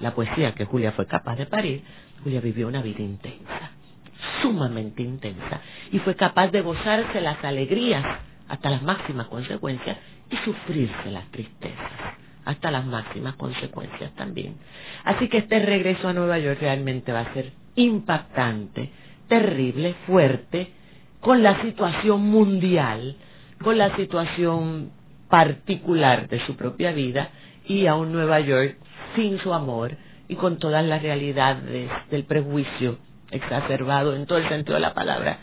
la 0.00 0.14
poesía 0.14 0.54
que 0.54 0.64
Julia 0.64 0.92
fue 0.92 1.06
capaz 1.06 1.36
de 1.36 1.46
parir. 1.46 1.82
Julia 2.22 2.40
vivió 2.40 2.68
una 2.68 2.82
vida 2.82 3.02
intensa, 3.02 3.70
sumamente 4.42 5.02
intensa, 5.02 5.60
y 5.92 5.98
fue 6.00 6.14
capaz 6.14 6.48
de 6.48 6.60
gozarse 6.60 7.20
las 7.20 7.42
alegrías 7.44 8.04
hasta 8.48 8.70
las 8.70 8.82
máximas 8.82 9.26
consecuencias 9.28 9.96
y 10.30 10.36
sufrirse 10.38 11.10
las 11.10 11.26
tristezas 11.30 11.90
hasta 12.44 12.70
las 12.70 12.84
máximas 12.84 13.36
consecuencias 13.36 14.14
también. 14.14 14.56
Así 15.04 15.28
que 15.28 15.38
este 15.38 15.58
regreso 15.60 16.08
a 16.08 16.12
Nueva 16.12 16.38
York 16.38 16.58
realmente 16.60 17.12
va 17.12 17.20
a 17.20 17.34
ser 17.34 17.52
impactante, 17.74 18.90
terrible, 19.28 19.94
fuerte, 20.06 20.70
con 21.24 21.42
la 21.42 21.62
situación 21.62 22.20
mundial, 22.20 23.16
con 23.62 23.78
la 23.78 23.96
situación 23.96 24.90
particular 25.30 26.28
de 26.28 26.44
su 26.44 26.54
propia 26.54 26.92
vida 26.92 27.30
y 27.66 27.86
a 27.86 27.94
un 27.94 28.12
Nueva 28.12 28.40
York 28.40 28.76
sin 29.16 29.38
su 29.38 29.54
amor 29.54 29.96
y 30.28 30.34
con 30.34 30.58
todas 30.58 30.84
las 30.84 31.00
realidades 31.00 31.90
del 32.10 32.24
prejuicio 32.24 32.98
exacerbado 33.30 34.14
en 34.14 34.26
todo 34.26 34.36
el 34.36 34.48
sentido 34.50 34.74
de 34.74 34.80
la 34.80 34.92
palabra 34.92 35.38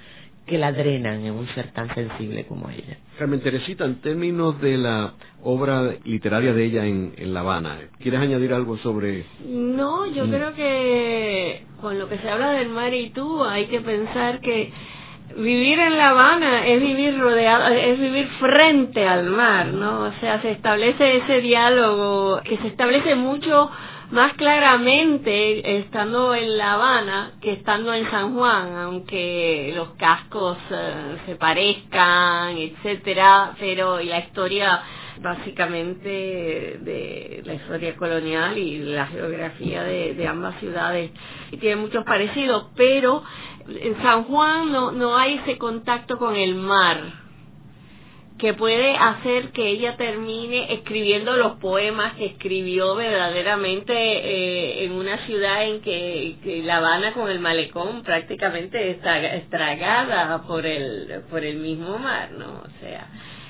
que 0.46 0.60
la 0.60 0.72
drenan 0.72 1.26
en 1.26 1.34
un 1.34 1.48
ser 1.56 1.72
tan 1.72 1.92
sensible 1.96 2.46
como 2.46 2.70
ella. 2.70 2.98
Carmen 3.18 3.42
Teresita, 3.42 3.84
en 3.86 4.02
términos 4.02 4.62
de 4.62 4.78
la 4.78 5.14
obra 5.44 5.96
literaria 6.04 6.54
de 6.54 6.64
ella 6.64 6.86
en, 6.86 7.34
La 7.34 7.40
Habana, 7.40 7.80
¿quieres 8.00 8.20
añadir 8.20 8.54
algo 8.54 8.78
sobre...? 8.78 9.26
No, 9.48 10.06
yo 10.06 10.28
mm. 10.28 10.30
creo 10.30 10.54
que 10.54 11.64
con 11.82 11.98
lo 11.98 12.08
que 12.08 12.20
se 12.20 12.30
habla 12.30 12.52
del 12.52 12.70
mar 12.70 12.94
y 12.94 13.10
tú, 13.10 13.44
hay 13.44 13.66
que 13.66 13.82
pensar 13.82 14.42
que 14.42 14.72
vivir 15.38 15.80
en 15.80 15.98
La 15.98 16.10
Habana 16.10 16.68
es 16.68 16.82
vivir 16.82 17.20
rodeado, 17.20 17.68
es 17.74 18.00
vivir 18.00 18.28
frente 18.40 19.08
al 19.08 19.26
mar, 19.26 19.68
¿no? 19.68 20.04
O 20.04 20.14
sea, 20.20 20.42
se 20.42 20.52
establece 20.52 21.18
ese 21.18 21.42
diálogo 21.42 22.42
que 22.44 22.58
se 22.58 22.68
establece 22.68 23.16
mucho 23.16 23.70
más 24.12 24.34
claramente 24.34 25.78
estando 25.80 26.36
en 26.36 26.58
La 26.58 26.74
Habana 26.74 27.32
que 27.42 27.54
estando 27.54 27.94
en 27.94 28.10
San 28.12 28.36
Juan, 28.36 28.76
aunque 28.76 29.72
los 29.74 29.90
cascos 29.92 30.58
eh, 30.70 31.18
se 31.26 31.36
parezcan, 31.36 32.58
etcétera, 32.58 33.54
pero 33.58 34.02
y 34.02 34.08
la 34.08 34.20
historia 34.20 34.82
básicamente 35.22 36.10
de 36.10 37.42
la 37.46 37.54
historia 37.54 37.96
colonial 37.96 38.58
y 38.58 38.80
la 38.80 39.06
geografía 39.08 39.84
de, 39.84 40.14
de 40.16 40.28
ambas 40.28 40.60
ciudades 40.60 41.12
y 41.52 41.58
tiene 41.58 41.76
muchos 41.76 42.04
parecidos, 42.04 42.70
pero 42.76 43.24
en 43.78 44.02
San 44.02 44.24
Juan 44.26 44.72
no, 44.72 44.92
no 44.92 45.18
hay 45.18 45.36
ese 45.36 45.58
contacto 45.58 46.18
con 46.18 46.36
el 46.36 46.56
mar 46.56 47.22
que 48.42 48.56
puede 48.56 48.98
hacer 48.98 49.52
que 49.52 49.70
ella 49.70 49.96
termine 49.98 50.74
escribiendo 50.74 51.38
los 51.38 51.58
poemas 51.60 52.16
que 52.16 52.26
escribió 52.26 52.96
verdaderamente 52.96 53.94
eh, 53.94 54.84
en 54.84 54.94
una 54.94 55.24
ciudad 55.28 55.64
en 55.64 55.82
que, 55.82 56.64
La 56.66 56.78
Habana 56.78 57.14
con 57.14 57.30
el 57.30 57.40
malecón 57.40 58.02
prácticamente 58.02 58.90
está 58.90 59.20
estragada 59.36 60.42
por 60.48 60.66
el 60.66 61.22
por 61.30 61.46
el 61.46 61.58
mismo 61.58 62.00
mar, 62.00 62.32
¿no? 62.32 62.64
O 62.66 62.80
sea, 62.80 63.08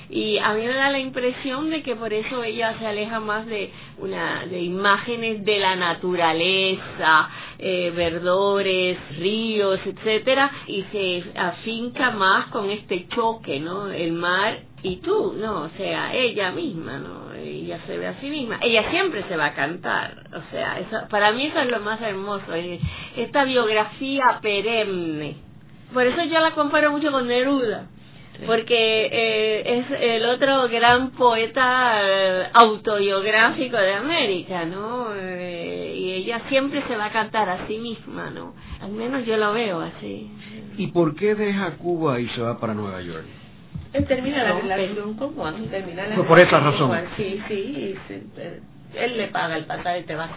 y 0.09 0.37
a 0.39 0.53
mí 0.53 0.67
me 0.67 0.73
da 0.73 0.89
la 0.89 0.99
impresión 0.99 1.69
de 1.69 1.83
que 1.83 1.95
por 1.95 2.11
eso 2.11 2.43
ella 2.43 2.75
se 2.77 2.85
aleja 2.85 3.21
más 3.21 3.45
de 3.45 3.71
una 3.97 4.45
de 4.45 4.59
imágenes 4.59 5.45
de 5.45 5.57
la 5.57 5.77
naturaleza 5.77 7.29
eh, 7.61 7.91
verdores 7.95 8.97
ríos 9.17 9.79
etcétera 9.85 10.51
y 10.67 10.83
se 10.91 11.23
afinca 11.39 12.11
más 12.11 12.47
con 12.47 12.69
este 12.69 13.07
choque 13.07 13.59
no 13.59 13.87
el 13.87 14.13
mar 14.13 14.71
y 14.83 14.97
tú, 14.97 15.35
no, 15.37 15.63
o 15.63 15.69
sea, 15.77 16.13
ella 16.13 16.51
misma, 16.51 16.97
¿no? 16.97 17.33
Ella 17.33 17.79
se 17.85 17.97
ve 17.97 18.07
a 18.07 18.19
sí 18.19 18.29
misma. 18.29 18.59
Ella 18.61 18.89
siempre 18.89 19.23
se 19.27 19.37
va 19.37 19.47
a 19.47 19.53
cantar, 19.53 20.23
o 20.33 20.49
sea, 20.49 20.79
eso, 20.79 21.07
para 21.09 21.31
mí 21.31 21.45
eso 21.45 21.59
es 21.59 21.69
lo 21.69 21.79
más 21.81 22.01
hermoso, 22.01 22.45
esta 23.15 23.43
biografía 23.43 24.39
perenne. 24.41 25.35
Por 25.93 26.07
eso 26.07 26.23
yo 26.23 26.39
la 26.39 26.51
comparo 26.51 26.91
mucho 26.91 27.11
con 27.11 27.27
Neruda, 27.27 27.87
porque 28.45 29.09
eh, 29.11 29.79
es 29.79 29.85
el 29.99 30.25
otro 30.25 30.67
gran 30.69 31.11
poeta 31.11 31.93
eh, 32.03 32.43
autobiográfico 32.53 33.77
de 33.77 33.93
América, 33.93 34.65
¿no? 34.65 35.07
Eh, 35.15 35.95
y 35.97 36.11
ella 36.11 36.41
siempre 36.49 36.83
se 36.87 36.95
va 36.95 37.05
a 37.05 37.11
cantar 37.11 37.49
a 37.49 37.67
sí 37.67 37.77
misma, 37.77 38.29
¿no? 38.29 38.53
Al 38.81 38.91
menos 38.91 39.25
yo 39.25 39.37
lo 39.37 39.53
veo 39.53 39.81
así. 39.81 40.31
¿Y 40.77 40.87
por 40.87 41.15
qué 41.15 41.35
deja 41.35 41.77
Cuba 41.77 42.19
y 42.19 42.27
se 42.29 42.41
va 42.41 42.59
para 42.59 42.73
Nueva 42.73 43.01
York? 43.01 43.25
Él 43.93 44.05
termina 44.05 44.43
la 44.43 44.59
relación 44.59 45.15
con 45.15 45.35
Juan, 45.35 45.67
termina 45.69 46.07
la 46.07 46.15
Pues 46.15 46.27
por 46.27 46.39
esa 46.39 46.59
razón. 46.59 46.97
Sí, 47.17 47.41
sí, 47.47 47.95
él 48.95 49.17
le 49.17 49.27
paga 49.27 49.57
el 49.57 49.65
pasaje 49.65 49.99
y 49.99 50.03
te 50.03 50.15
vas. 50.15 50.31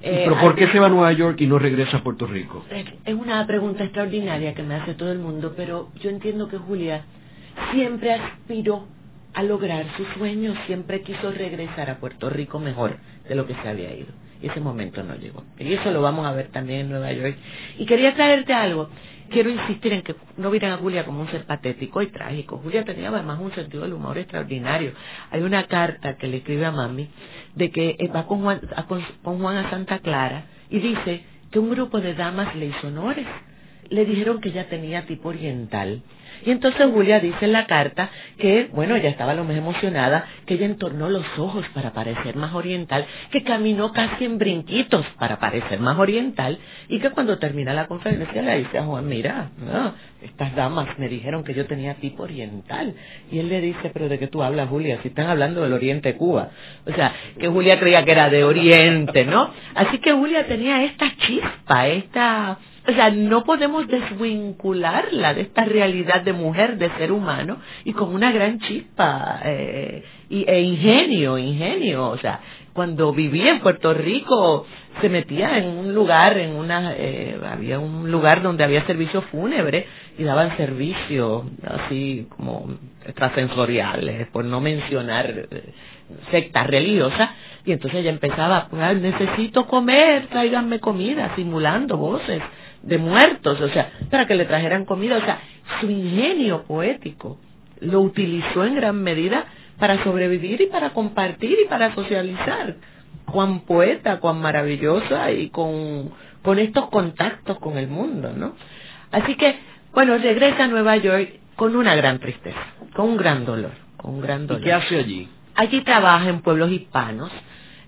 Eh, 0.00 0.22
¿Pero 0.24 0.40
por 0.40 0.54
qué 0.54 0.68
se 0.68 0.78
va 0.78 0.86
a 0.86 0.90
Nueva 0.90 1.12
York 1.12 1.40
y 1.40 1.46
no 1.46 1.58
regresa 1.58 1.98
a 1.98 2.02
Puerto 2.02 2.26
Rico? 2.26 2.64
Es 3.04 3.14
una 3.14 3.44
pregunta 3.46 3.82
extraordinaria 3.84 4.54
que 4.54 4.62
me 4.62 4.76
hace 4.76 4.94
todo 4.94 5.10
el 5.10 5.18
mundo, 5.18 5.54
pero 5.56 5.88
yo 6.00 6.10
entiendo 6.10 6.48
que 6.48 6.58
Julia 6.58 7.02
siempre 7.72 8.14
aspiró 8.14 8.86
a 9.34 9.42
lograr 9.42 9.86
su 9.96 10.04
sueño, 10.18 10.54
siempre 10.66 11.02
quiso 11.02 11.30
regresar 11.30 11.90
a 11.90 11.98
Puerto 11.98 12.28
Rico 12.30 12.58
mejor 12.58 12.96
de 13.28 13.34
lo 13.34 13.46
que 13.46 13.54
se 13.54 13.68
había 13.68 13.94
ido. 13.94 14.08
Y 14.42 14.48
ese 14.48 14.60
momento 14.60 15.02
no 15.02 15.16
llegó. 15.16 15.44
Y 15.58 15.72
eso 15.72 15.90
lo 15.90 16.00
vamos 16.00 16.26
a 16.26 16.32
ver 16.32 16.48
también 16.48 16.80
en 16.80 16.90
Nueva 16.90 17.12
York. 17.12 17.36
Y 17.78 17.86
quería 17.86 18.14
traerte 18.14 18.52
algo. 18.52 18.88
Quiero 19.30 19.50
insistir 19.50 19.92
en 19.92 20.02
que 20.02 20.14
no 20.38 20.50
vieran 20.50 20.72
a 20.72 20.76
Julia 20.78 21.04
como 21.04 21.20
un 21.20 21.28
ser 21.28 21.44
patético 21.44 22.00
y 22.00 22.06
trágico. 22.06 22.58
Julia 22.58 22.84
tenía 22.84 23.08
además 23.08 23.38
un 23.40 23.52
sentido 23.54 23.82
del 23.82 23.92
humor 23.92 24.16
extraordinario. 24.16 24.92
Hay 25.30 25.42
una 25.42 25.66
carta 25.66 26.16
que 26.16 26.28
le 26.28 26.38
escribe 26.38 26.64
a 26.64 26.72
mami 26.72 27.08
de 27.54 27.70
que 27.70 27.96
eh, 27.98 28.08
va 28.08 28.26
con 28.26 28.42
Juan, 28.42 28.60
a, 28.74 28.86
con 28.86 29.38
Juan 29.38 29.56
a 29.56 29.70
Santa 29.70 29.98
Clara 29.98 30.46
y 30.70 30.78
dice 30.78 31.24
que 31.50 31.58
un 31.58 31.70
grupo 31.70 32.00
de 32.00 32.14
damas 32.14 32.54
le 32.54 32.66
hizo 32.66 32.86
honores. 32.86 33.26
Le 33.90 34.04
dijeron 34.04 34.40
que 34.40 34.52
ya 34.52 34.68
tenía 34.68 35.06
tipo 35.06 35.28
oriental 35.28 36.02
y 36.44 36.50
entonces 36.50 36.86
Julia 36.92 37.20
dice 37.20 37.44
en 37.44 37.52
la 37.52 37.66
carta 37.66 38.10
que, 38.38 38.68
bueno, 38.72 38.96
ella 38.96 39.10
estaba 39.10 39.34
lo 39.34 39.44
más 39.44 39.56
emocionada, 39.56 40.26
que 40.46 40.54
ella 40.54 40.66
entornó 40.66 41.08
los 41.08 41.26
ojos 41.38 41.64
para 41.74 41.92
parecer 41.92 42.36
más 42.36 42.54
oriental, 42.54 43.06
que 43.30 43.42
caminó 43.42 43.92
casi 43.92 44.24
en 44.24 44.38
brinquitos 44.38 45.04
para 45.18 45.38
parecer 45.38 45.80
más 45.80 45.98
oriental, 45.98 46.58
y 46.88 47.00
que 47.00 47.10
cuando 47.10 47.38
termina 47.38 47.72
la 47.74 47.86
conferencia 47.86 48.42
le 48.42 48.58
dice 48.58 48.78
a 48.78 48.84
Juan, 48.84 49.08
mira, 49.08 49.50
estas 50.22 50.54
damas 50.56 50.98
me 50.98 51.08
dijeron 51.08 51.44
que 51.44 51.54
yo 51.54 51.66
tenía 51.66 51.94
tipo 51.94 52.24
oriental. 52.24 52.94
Y 53.30 53.38
él 53.38 53.48
le 53.48 53.60
dice, 53.60 53.90
pero 53.92 54.08
¿de 54.08 54.18
qué 54.18 54.26
tú 54.26 54.42
hablas, 54.42 54.68
Julia? 54.68 54.98
Si 55.02 55.08
están 55.08 55.26
hablando 55.26 55.62
del 55.62 55.72
Oriente 55.72 56.16
Cuba. 56.16 56.50
O 56.86 56.92
sea, 56.92 57.14
que 57.38 57.48
Julia 57.48 57.78
creía 57.78 58.04
que 58.04 58.12
era 58.12 58.28
de 58.30 58.44
Oriente, 58.44 59.24
¿no? 59.24 59.52
Así 59.74 59.98
que 59.98 60.12
Julia 60.12 60.46
tenía 60.46 60.84
esta 60.84 61.12
chispa, 61.16 61.88
esta 61.88 62.58
o 62.88 62.92
sea, 62.94 63.10
no 63.10 63.44
podemos 63.44 63.86
desvincularla 63.86 65.34
de 65.34 65.42
esta 65.42 65.64
realidad 65.64 66.22
de 66.22 66.32
mujer, 66.32 66.78
de 66.78 66.88
ser 66.96 67.12
humano, 67.12 67.58
y 67.84 67.92
con 67.92 68.14
una 68.14 68.32
gran 68.32 68.60
chispa 68.60 69.40
eh, 69.44 70.02
y, 70.30 70.48
e 70.48 70.60
ingenio, 70.62 71.36
ingenio. 71.36 72.08
O 72.08 72.16
sea, 72.16 72.40
cuando 72.72 73.12
vivía 73.12 73.50
en 73.50 73.60
Puerto 73.60 73.92
Rico 73.92 74.64
se 75.02 75.10
metía 75.10 75.58
en 75.58 75.66
un 75.66 75.94
lugar, 75.94 76.38
en 76.38 76.56
una, 76.56 76.94
eh, 76.96 77.38
había 77.46 77.78
un 77.78 78.10
lugar 78.10 78.40
donde 78.40 78.64
había 78.64 78.86
servicio 78.86 79.20
fúnebre 79.22 79.86
y 80.16 80.24
daban 80.24 80.56
servicio 80.56 81.44
así 81.66 82.26
como 82.30 82.70
extrasensoriales, 83.04 84.28
por 84.28 84.46
no 84.46 84.62
mencionar 84.62 85.26
eh, 85.50 85.74
sectas 86.30 86.66
religiosas, 86.66 87.30
y 87.66 87.72
entonces 87.72 88.00
ella 88.00 88.10
empezaba, 88.10 88.68
necesito 88.94 89.66
comer, 89.66 90.28
tráiganme 90.28 90.80
comida, 90.80 91.34
simulando 91.36 91.98
voces 91.98 92.40
de 92.82 92.98
muertos, 92.98 93.60
o 93.60 93.68
sea, 93.68 93.90
para 94.10 94.26
que 94.26 94.34
le 94.34 94.44
trajeran 94.44 94.84
comida, 94.84 95.18
o 95.18 95.20
sea, 95.20 95.40
su 95.80 95.90
ingenio 95.90 96.62
poético 96.62 97.38
lo 97.80 98.00
utilizó 98.00 98.64
en 98.64 98.74
gran 98.74 99.02
medida 99.02 99.44
para 99.78 100.02
sobrevivir 100.02 100.60
y 100.60 100.66
para 100.66 100.90
compartir 100.90 101.56
y 101.64 101.68
para 101.68 101.94
socializar. 101.94 102.76
Cuán 103.26 103.60
poeta, 103.60 104.20
cuán 104.20 104.40
maravillosa 104.40 105.30
y 105.32 105.50
con, 105.50 106.10
con 106.42 106.58
estos 106.58 106.88
contactos 106.88 107.58
con 107.58 107.76
el 107.76 107.88
mundo, 107.88 108.32
¿no? 108.34 108.54
Así 109.12 109.36
que, 109.36 109.56
bueno, 109.92 110.16
regresa 110.16 110.64
a 110.64 110.68
Nueva 110.68 110.96
York 110.96 111.30
con 111.54 111.76
una 111.76 111.94
gran 111.94 112.18
tristeza, 112.20 112.58
con 112.94 113.10
un 113.10 113.16
gran 113.16 113.44
dolor, 113.44 113.72
con 113.96 114.14
un 114.14 114.20
gran 114.20 114.46
dolor. 114.46 114.62
¿Y 114.62 114.64
qué 114.64 114.72
hace 114.72 114.98
allí? 114.98 115.28
Allí 115.54 115.82
trabaja 115.82 116.28
en 116.28 116.40
pueblos 116.40 116.70
hispanos, 116.70 117.30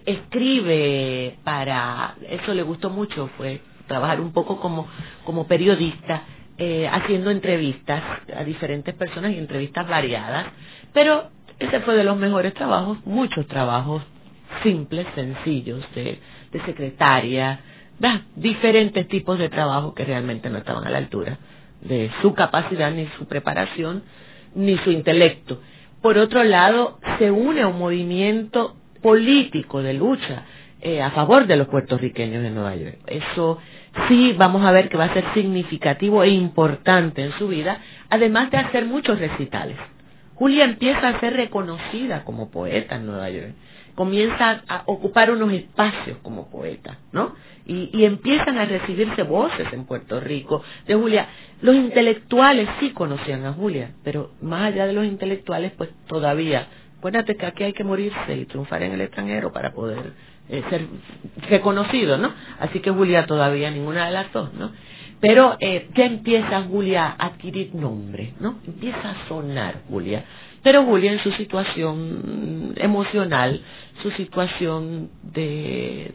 escribe 0.05 1.37
para, 1.43 2.15
eso 2.29 2.53
le 2.53 2.63
gustó 2.63 2.91
mucho, 2.91 3.31
fue 3.37 3.61
trabajar 3.91 4.21
un 4.21 4.33
poco 4.33 4.61
como, 4.61 4.87
como 5.25 5.49
periodista, 5.49 6.23
eh, 6.59 6.89
haciendo 6.89 7.33
entrevistas 7.33 8.01
a 8.37 8.45
diferentes 8.45 8.95
personas 8.95 9.33
y 9.33 9.39
entrevistas 9.39 9.89
variadas, 9.89 10.47
pero 10.93 11.25
ese 11.59 11.81
fue 11.81 11.97
de 11.97 12.05
los 12.05 12.17
mejores 12.17 12.55
trabajos, 12.55 13.05
muchos 13.05 13.49
trabajos 13.49 14.05
simples, 14.63 15.09
sencillos, 15.17 15.85
de, 15.97 16.21
de 16.53 16.61
secretaria, 16.67 17.59
diferentes 18.37 19.09
tipos 19.09 19.39
de 19.41 19.49
trabajos 19.49 19.93
que 19.95 20.05
realmente 20.05 20.49
no 20.51 20.59
estaban 20.59 20.87
a 20.87 20.91
la 20.91 20.99
altura 20.99 21.37
de 21.81 22.13
su 22.23 22.33
capacidad, 22.35 22.93
ni 22.93 23.07
su 23.19 23.27
preparación, 23.27 24.05
ni 24.55 24.79
su 24.79 24.93
intelecto. 24.93 25.61
Por 26.01 26.17
otro 26.17 26.45
lado, 26.45 27.01
se 27.19 27.31
une 27.33 27.63
a 27.63 27.67
un 27.67 27.79
movimiento 27.79 28.77
político 29.03 29.83
de 29.83 29.95
lucha 29.95 30.45
eh, 30.83 31.03
a 31.03 31.11
favor 31.11 31.47
de 31.47 31.57
los 31.57 31.69
puertorriqueños 31.69 32.43
en 32.45 32.55
Nueva 32.55 32.75
York. 32.75 32.97
Eso 33.07 33.59
sí 34.09 34.35
vamos 34.37 34.65
a 34.65 34.71
ver 34.71 34.89
que 34.89 34.97
va 34.97 35.07
a 35.07 35.15
ser 35.15 35.25
significativo 35.35 36.23
e 36.23 36.29
importante 36.29 37.23
en 37.23 37.33
su 37.33 37.49
vida, 37.49 37.81
además 38.09 38.51
de 38.51 38.59
hacer 38.59 38.85
muchos 38.87 39.19
recitales. 39.19 39.77
Julia 40.35 40.65
empieza 40.65 41.09
a 41.09 41.21
ser 41.21 41.35
reconocida 41.35 42.25
como 42.25 42.51
poeta 42.51 42.97
en 42.97 43.07
Nueva 43.07 43.29
York, 43.31 43.53
comienza 43.95 44.63
a 44.67 44.83
ocupar 44.87 45.31
unos 45.31 45.53
espacios 45.53 46.19
como 46.23 46.51
poeta, 46.51 46.99
¿no? 47.13 47.35
Y, 47.67 47.91
y 47.93 48.05
empiezan 48.05 48.57
a 48.57 48.65
recibirse 48.65 49.23
voces 49.23 49.67
en 49.73 49.85
Puerto 49.85 50.19
Rico 50.19 50.63
de 50.87 50.95
Julia. 50.95 51.29
Los 51.61 51.75
intelectuales 51.75 52.69
sí 52.81 52.93
conocían 52.93 53.45
a 53.45 53.53
Julia, 53.53 53.91
pero 54.03 54.31
más 54.41 54.73
allá 54.73 54.87
de 54.87 54.95
los 54.95 55.05
intelectuales, 55.05 55.73
pues 55.77 55.91
todavía, 56.07 56.67
acuérdate 56.99 57.37
que 57.37 57.47
aquí 57.47 57.65
hay 57.65 57.73
que 57.75 57.85
morirse 57.85 58.35
y 58.35 58.47
triunfar 58.47 58.83
en 58.83 58.93
el 58.93 59.03
extranjero 59.03 59.53
para 59.53 59.73
poder 59.73 60.15
eh, 60.51 60.63
ser 60.69 60.87
reconocido, 61.49 62.19
¿no? 62.19 62.33
Así 62.59 62.81
que 62.81 62.91
Julia 62.91 63.27
todavía 63.27 63.71
ninguna 63.71 64.07
de 64.07 64.13
las 64.13 64.33
dos, 64.33 64.53
¿no? 64.55 64.73
Pero 65.21 65.57
eh, 65.61 65.89
ya 65.95 66.07
empieza 66.07 66.63
Julia 66.63 67.07
a 67.07 67.27
adquirir 67.27 67.75
nombre, 67.75 68.33
¿no? 68.41 68.57
Empieza 68.67 69.11
a 69.11 69.29
sonar 69.29 69.83
Julia. 69.89 70.25
Pero 70.63 70.85
Julia 70.85 71.13
en 71.13 71.23
su 71.23 71.31
situación 71.33 72.75
emocional, 72.77 73.63
su 74.03 74.11
situación 74.13 75.11
de 75.23 76.13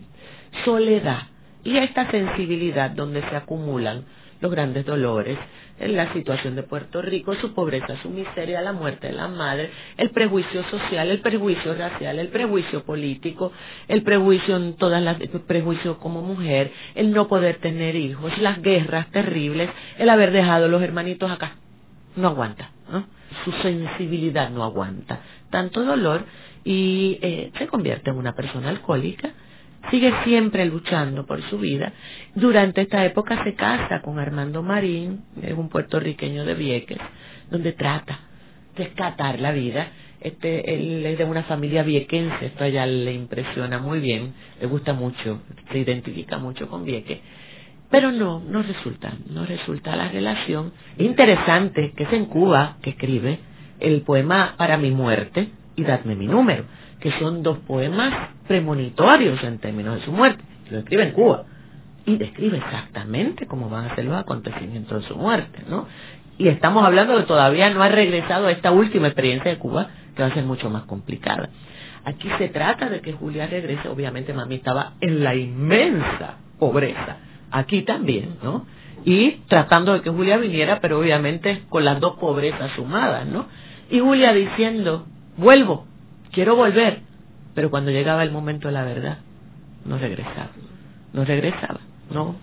soledad 0.63 1.23
y 1.63 1.77
esta 1.77 2.09
sensibilidad 2.11 2.91
donde 2.91 3.21
se 3.29 3.35
acumulan 3.35 4.05
los 4.41 4.51
grandes 4.51 4.85
dolores, 4.85 5.37
en 5.79 5.95
la 5.95 6.13
situación 6.13 6.55
de 6.55 6.63
Puerto 6.63 7.01
Rico, 7.01 7.35
su 7.35 7.53
pobreza, 7.53 8.01
su 8.01 8.09
miseria, 8.09 8.61
la 8.61 8.71
muerte 8.71 9.07
de 9.07 9.13
la 9.13 9.27
madre, 9.27 9.69
el 9.97 10.09
prejuicio 10.11 10.63
social, 10.69 11.09
el 11.09 11.19
prejuicio 11.19 11.75
racial, 11.75 12.19
el 12.19 12.29
prejuicio 12.29 12.83
político, 12.83 13.51
el 13.87 14.01
prejuicio 14.03 14.55
en 14.55 14.75
todas 14.75 15.01
las 15.01 15.19
el 15.19 15.29
prejuicio 15.29 15.97
como 15.99 16.21
mujer, 16.21 16.71
el 16.95 17.11
no 17.11 17.27
poder 17.27 17.57
tener 17.57 17.95
hijos, 17.95 18.37
las 18.39 18.61
guerras 18.61 19.11
terribles, 19.11 19.69
el 19.97 20.09
haber 20.09 20.31
dejado 20.31 20.67
los 20.67 20.81
hermanitos 20.81 21.29
acá. 21.29 21.55
No 22.15 22.29
aguanta, 22.29 22.71
¿no? 22.89 23.05
Su 23.43 23.51
sensibilidad 23.61 24.49
no 24.49 24.63
aguanta 24.63 25.19
tanto 25.49 25.83
dolor 25.83 26.25
y 26.63 27.17
eh, 27.21 27.51
se 27.57 27.67
convierte 27.67 28.09
en 28.09 28.17
una 28.17 28.33
persona 28.33 28.69
alcohólica 28.69 29.33
sigue 29.91 30.11
siempre 30.23 30.65
luchando 30.65 31.25
por 31.25 31.41
su 31.49 31.59
vida. 31.59 31.93
Durante 32.35 32.81
esta 32.81 33.05
época 33.05 33.41
se 33.45 33.53
casa 33.53 34.01
con 34.01 34.19
Armando 34.19 34.61
Marín, 34.61 35.21
es 35.41 35.53
un 35.53 35.69
puertorriqueño 35.69 36.43
de 36.43 36.53
Vieques, 36.53 36.97
donde 37.49 37.71
trata 37.71 38.19
de 38.75 38.83
rescatar 38.83 39.39
la 39.39 39.53
vida. 39.53 39.87
Este, 40.19 40.73
él 40.73 41.05
es 41.05 41.17
de 41.17 41.23
una 41.23 41.43
familia 41.43 41.83
viequense, 41.83 42.47
esto 42.47 42.65
a 42.65 42.67
ella 42.67 42.85
le 42.85 43.13
impresiona 43.13 43.79
muy 43.79 44.01
bien, 44.01 44.33
le 44.59 44.67
gusta 44.67 44.91
mucho, 44.91 45.43
se 45.71 45.77
identifica 45.77 46.37
mucho 46.37 46.67
con 46.67 46.83
Vieques. 46.83 47.19
Pero 47.89 48.11
no, 48.11 48.41
no 48.41 48.63
resulta, 48.63 49.13
no 49.29 49.45
resulta 49.45 49.95
la 49.95 50.09
relación. 50.09 50.73
Es 50.97 51.05
interesante 51.05 51.93
que 51.95 52.03
es 52.03 52.11
en 52.11 52.25
Cuba 52.25 52.75
que 52.81 52.89
escribe 52.89 53.39
el 53.79 54.01
poema 54.01 54.55
Para 54.57 54.75
mi 54.75 54.91
muerte 54.91 55.51
y 55.77 55.83
Dadme 55.83 56.15
mi 56.15 56.27
número 56.27 56.65
que 56.99 57.11
son 57.19 57.43
dos 57.43 57.59
poemas 57.59 58.31
premonitorios 58.47 59.41
en 59.43 59.59
términos 59.59 59.99
de 59.99 60.05
su 60.05 60.11
muerte. 60.11 60.43
Lo 60.71 60.79
escribe 60.79 61.03
en 61.03 61.11
Cuba 61.11 61.45
y 62.05 62.17
describe 62.17 62.57
exactamente 62.57 63.47
cómo 63.47 63.69
van 63.69 63.85
a 63.85 63.95
ser 63.95 64.05
los 64.05 64.15
acontecimientos 64.15 65.01
de 65.01 65.07
su 65.07 65.15
muerte, 65.15 65.63
¿no? 65.67 65.87
Y 66.37 66.49
estamos 66.49 66.85
hablando 66.85 67.13
de 67.13 67.21
que 67.21 67.27
todavía 67.27 67.69
no 67.69 67.81
ha 67.81 67.89
regresado 67.89 68.47
a 68.47 68.51
esta 68.51 68.71
última 68.71 69.07
experiencia 69.07 69.51
de 69.51 69.57
Cuba, 69.57 69.87
que 70.15 70.21
va 70.21 70.29
a 70.29 70.33
ser 70.33 70.43
mucho 70.43 70.69
más 70.69 70.83
complicada. 70.83 71.49
Aquí 72.03 72.29
se 72.37 72.49
trata 72.49 72.89
de 72.89 73.01
que 73.01 73.13
Julia 73.13 73.47
regrese, 73.47 73.87
obviamente 73.87 74.33
mami 74.33 74.55
estaba 74.55 74.93
en 75.01 75.23
la 75.23 75.33
inmensa 75.33 76.37
pobreza, 76.59 77.17
aquí 77.51 77.81
también, 77.83 78.37
¿no? 78.43 78.65
y 79.05 79.31
tratando 79.47 79.93
de 79.93 80.01
que 80.01 80.09
Julia 80.09 80.37
viniera, 80.37 80.79
pero 80.81 80.99
obviamente 80.99 81.61
con 81.69 81.85
las 81.85 81.99
dos 81.99 82.17
pobrezas 82.17 82.71
sumadas, 82.75 83.27
¿no? 83.27 83.45
Y 83.91 83.99
Julia 83.99 84.33
diciendo, 84.33 85.05
vuelvo, 85.37 85.85
quiero 86.31 86.55
volver, 86.55 87.01
pero 87.53 87.69
cuando 87.69 87.91
llegaba 87.91 88.23
el 88.23 88.31
momento 88.31 88.67
de 88.67 88.73
la 88.73 88.83
verdad, 88.83 89.19
no 89.85 89.99
regresaba, 89.99 90.49
no 91.13 91.23
regresaba, 91.23 91.79
no, 92.11 92.35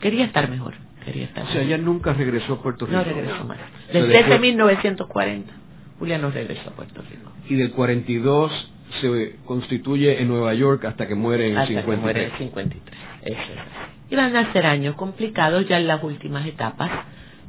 quería 0.00 0.24
estar 0.24 0.48
mejor, 0.48 0.74
quería 1.04 1.24
estar 1.24 1.44
O 1.44 1.48
sea, 1.48 1.62
ella 1.62 1.78
nunca 1.78 2.12
regresó 2.12 2.54
a 2.54 2.62
Puerto 2.62 2.86
Rico. 2.86 2.98
No 2.98 3.04
regresó 3.04 3.44
más. 3.44 3.58
Desde 3.92 4.20
ese 4.20 4.38
1940, 4.38 5.52
Julia 5.98 6.18
no 6.18 6.30
regresó 6.30 6.70
a 6.70 6.72
Puerto 6.72 7.02
Rico. 7.02 7.32
Y 7.48 7.54
del 7.54 7.72
42 7.72 8.52
se 9.00 9.36
constituye 9.44 10.20
en 10.20 10.28
Nueva 10.28 10.54
York 10.54 10.84
hasta 10.84 11.06
que 11.06 11.14
muere 11.14 11.48
en 11.48 11.58
hasta 11.58 11.68
53. 11.68 11.96
Que 11.96 12.02
muere 12.02 12.24
en 12.24 12.38
53. 12.38 12.96
Eso 13.22 13.32
es. 13.32 14.10
Y 14.10 14.16
van 14.16 14.36
a 14.36 14.52
ser 14.52 14.66
años 14.66 14.94
complicados 14.96 15.66
ya 15.66 15.78
en 15.78 15.86
las 15.86 16.02
últimas 16.02 16.46
etapas. 16.46 16.90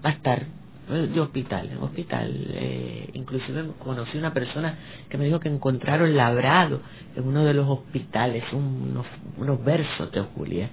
Va 0.03 0.09
a 0.09 0.13
estar 0.13 0.43
eh, 0.89 1.09
de 1.13 1.19
hospital, 1.19 1.69
en 1.71 1.77
hospital. 1.79 2.47
Eh, 2.53 3.09
inclusive 3.13 3.65
conocí 3.79 4.17
una 4.17 4.33
persona 4.33 4.77
que 5.09 5.17
me 5.17 5.25
dijo 5.25 5.39
que 5.39 5.49
encontraron 5.49 6.15
labrado 6.15 6.81
en 7.15 7.27
uno 7.27 7.43
de 7.43 7.53
los 7.53 7.67
hospitales 7.67 8.43
unos, 8.53 9.05
unos 9.37 9.63
versos 9.63 10.11
de 10.11 10.21
Julia. 10.21 10.69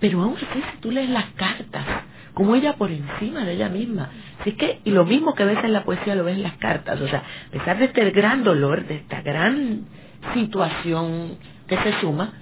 Pero 0.00 0.22
aún 0.22 0.36
así, 0.36 0.46
si 0.72 0.80
tú 0.80 0.90
lees 0.90 1.10
las 1.10 1.26
cartas, 1.32 1.84
como 2.34 2.54
ella 2.54 2.74
por 2.74 2.90
encima 2.90 3.44
de 3.44 3.54
ella 3.54 3.68
misma. 3.68 4.10
Así 4.40 4.52
que, 4.52 4.80
y 4.84 4.90
lo 4.90 5.04
mismo 5.04 5.34
que 5.34 5.44
ves 5.44 5.58
en 5.64 5.72
la 5.72 5.82
poesía 5.82 6.14
lo 6.14 6.24
ves 6.24 6.36
en 6.36 6.44
las 6.44 6.56
cartas. 6.58 7.00
O 7.00 7.08
sea, 7.08 7.24
a 7.48 7.50
pesar 7.50 7.78
de 7.78 7.86
este 7.86 8.10
gran 8.10 8.44
dolor, 8.44 8.86
de 8.86 8.96
esta 8.96 9.22
gran 9.22 9.86
situación 10.34 11.36
que 11.66 11.76
se 11.78 12.00
suma, 12.00 12.32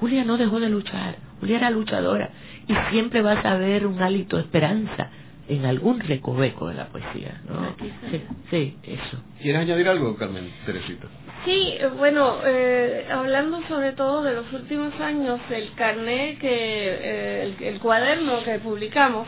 Julia 0.00 0.24
no 0.24 0.36
dejó 0.36 0.60
de 0.60 0.68
luchar. 0.68 1.16
Julia 1.40 1.58
era 1.58 1.70
luchadora 1.70 2.30
y 2.68 2.74
siempre 2.90 3.22
vas 3.22 3.44
a 3.44 3.56
ver 3.56 3.86
un 3.86 4.02
hálito 4.02 4.36
de 4.36 4.42
esperanza 4.42 5.08
en 5.54 5.66
algún 5.66 6.00
recoveco 6.00 6.68
de 6.68 6.74
la 6.74 6.86
poesía. 6.86 7.40
¿no? 7.48 7.74
Sí, 8.10 8.22
sí, 8.50 8.76
eso. 8.84 9.22
¿Quieres 9.40 9.62
añadir 9.62 9.88
algo, 9.88 10.16
Carmen 10.16 10.50
Teresita? 10.64 11.08
Sí, 11.44 11.74
bueno, 11.98 12.38
eh, 12.44 13.06
hablando 13.10 13.60
sobre 13.68 13.92
todo 13.92 14.22
de 14.22 14.34
los 14.34 14.52
últimos 14.52 14.98
años, 15.00 15.40
el 15.50 15.74
carnet 15.74 16.38
que, 16.38 16.48
eh, 16.48 17.42
el, 17.42 17.64
el, 17.64 17.80
cuaderno 17.80 18.42
que 18.44 18.58
publicamos 18.60 19.26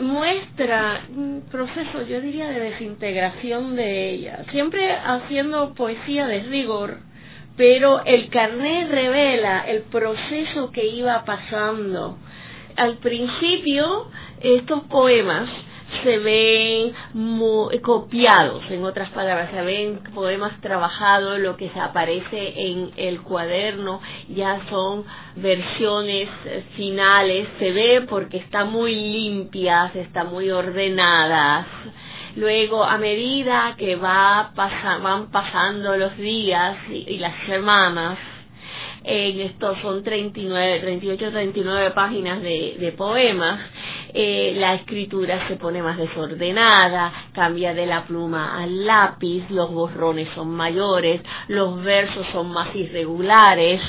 muestra 0.00 1.02
un 1.08 1.44
proceso, 1.50 2.02
yo 2.06 2.20
diría, 2.20 2.48
de 2.48 2.60
desintegración 2.60 3.74
de 3.76 4.10
ella, 4.10 4.44
siempre 4.50 4.92
haciendo 4.92 5.74
poesía 5.74 6.26
de 6.26 6.42
rigor, 6.44 6.98
pero 7.56 8.04
el 8.04 8.28
carnet 8.28 8.88
revela 8.88 9.60
el 9.66 9.82
proceso 9.82 10.70
que 10.70 10.86
iba 10.86 11.24
pasando. 11.24 12.18
Al 12.76 12.98
principio, 12.98 14.06
estos 14.40 14.82
poemas 14.84 15.48
se 16.02 16.18
ven 16.18 16.92
muy, 17.14 17.78
copiados, 17.78 18.62
en 18.70 18.84
otras 18.84 19.10
palabras, 19.10 19.50
se 19.50 19.62
ven 19.62 20.00
poemas 20.14 20.60
trabajados, 20.60 21.38
lo 21.38 21.56
que 21.56 21.70
aparece 21.74 22.68
en 22.68 22.90
el 22.96 23.22
cuaderno 23.22 24.00
ya 24.28 24.60
son 24.68 25.04
versiones 25.36 26.28
finales, 26.76 27.48
se 27.58 27.72
ve 27.72 28.06
porque 28.08 28.38
están 28.38 28.70
muy 28.70 28.94
limpias, 28.94 29.94
están 29.96 30.30
muy 30.30 30.50
ordenadas. 30.50 31.66
Luego, 32.36 32.84
a 32.84 32.98
medida 32.98 33.74
que 33.78 33.96
va 33.96 34.52
pasa, 34.54 34.98
van 34.98 35.30
pasando 35.30 35.96
los 35.96 36.16
días 36.18 36.76
y, 36.90 37.14
y 37.14 37.18
las 37.18 37.34
semanas, 37.46 38.18
en 39.08 39.40
estos 39.40 39.78
son 39.82 40.02
39, 40.02 40.80
38, 40.80 41.30
39 41.30 41.90
páginas 41.92 42.42
de, 42.42 42.92
poemas, 42.98 43.60
eh, 44.12 44.54
la 44.56 44.74
escritura 44.74 45.46
se 45.46 45.54
pone 45.54 45.80
más 45.80 45.96
desordenada, 45.96 47.12
cambia 47.32 47.72
de 47.72 47.86
la 47.86 48.04
pluma 48.04 48.60
al 48.60 48.84
lápiz, 48.84 49.44
los 49.50 49.72
borrones 49.72 50.28
son 50.34 50.50
mayores, 50.50 51.20
los 51.46 51.84
versos 51.84 52.26
son 52.32 52.50
más 52.52 52.74
irregulares, 52.74 53.80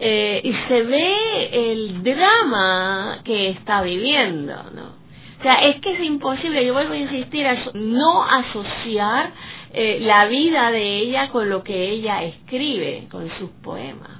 eh, 0.00 0.40
y 0.42 0.52
se 0.68 0.82
ve 0.82 1.72
el 1.72 2.02
drama 2.02 3.20
que 3.24 3.50
está 3.50 3.82
viviendo, 3.82 4.54
¿no? 4.74 5.06
O 5.38 5.42
sea, 5.42 5.54
es 5.68 5.80
que 5.80 5.92
es 5.92 6.00
imposible, 6.00 6.66
yo 6.66 6.72
vuelvo 6.72 6.94
a 6.94 6.98
insistir, 6.98 7.46
no 7.74 8.24
asociar 8.24 9.30
eh, 9.72 9.98
la 10.00 10.26
vida 10.26 10.72
de 10.72 10.98
ella 10.98 11.28
con 11.28 11.48
lo 11.48 11.62
que 11.62 11.90
ella 11.90 12.24
escribe, 12.24 13.06
con 13.08 13.30
sus 13.38 13.50
poemas 13.62 14.15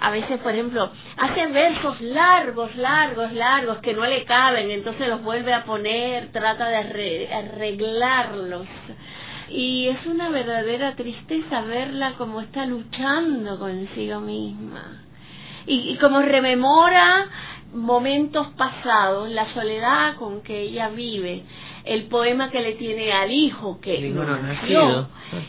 a 0.00 0.10
veces, 0.10 0.40
por 0.40 0.52
ejemplo, 0.52 0.90
hace 1.16 1.46
versos 1.48 2.00
largos, 2.00 2.74
largos, 2.76 3.32
largos 3.32 3.78
que 3.78 3.94
no 3.94 4.04
le 4.04 4.24
caben, 4.24 4.70
entonces 4.70 5.08
los 5.08 5.22
vuelve 5.22 5.52
a 5.52 5.64
poner, 5.64 6.30
trata 6.32 6.68
de 6.68 7.28
arreglarlos. 7.32 8.66
Y 9.48 9.88
es 9.88 10.06
una 10.06 10.28
verdadera 10.28 10.94
tristeza 10.94 11.62
verla 11.62 12.14
como 12.16 12.40
está 12.40 12.66
luchando 12.66 13.58
consigo 13.58 14.20
misma. 14.20 15.02
Y, 15.66 15.92
y 15.92 15.98
como 15.98 16.20
rememora 16.20 17.26
momentos 17.74 18.48
pasados, 18.56 19.28
la 19.30 19.52
soledad 19.54 20.16
con 20.16 20.42
que 20.42 20.60
ella 20.60 20.88
vive, 20.88 21.42
el 21.84 22.04
poema 22.04 22.50
que 22.50 22.60
le 22.60 22.72
tiene 22.72 23.12
al 23.12 23.30
hijo 23.30 23.80
que 23.80 23.98
nació, 24.10 25.08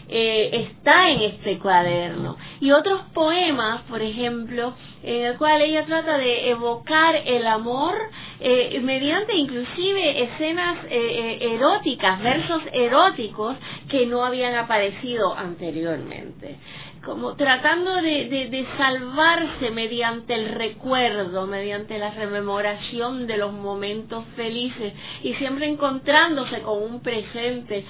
eh, 0.10 0.68
está 0.70 1.10
en 1.10 1.22
este 1.22 1.58
cuaderno. 1.60 2.38
Y 2.60 2.72
otros 2.72 3.02
poemas, 3.14 3.82
por 3.84 4.02
ejemplo, 4.02 4.74
en 5.04 5.26
el 5.26 5.38
cual 5.38 5.62
ella 5.62 5.86
trata 5.86 6.18
de 6.18 6.52
evocar 6.52 7.16
el 7.26 7.46
amor 7.48 7.96
eh, 8.40 8.80
mediante 8.82 9.36
inclusive 9.36 10.24
escenas 10.24 10.78
eh, 10.90 11.38
eróticas, 11.56 12.22
versos 12.22 12.62
eróticos 12.72 13.56
que 13.90 14.06
no 14.06 14.24
habían 14.24 14.56
aparecido 14.56 15.36
anteriormente 15.36 16.58
como 17.04 17.36
tratando 17.36 17.96
de, 17.96 18.28
de, 18.30 18.50
de, 18.50 18.68
salvarse 18.78 19.72
mediante 19.72 20.36
el 20.36 20.50
recuerdo, 20.50 21.48
mediante 21.48 21.98
la 21.98 22.12
rememoración 22.12 23.26
de 23.26 23.38
los 23.38 23.54
momentos 23.54 24.24
felices 24.36 24.94
y 25.24 25.34
siempre 25.36 25.66
encontrándose 25.66 26.62
con 26.62 26.82
un 26.82 27.02
presente 27.02 27.84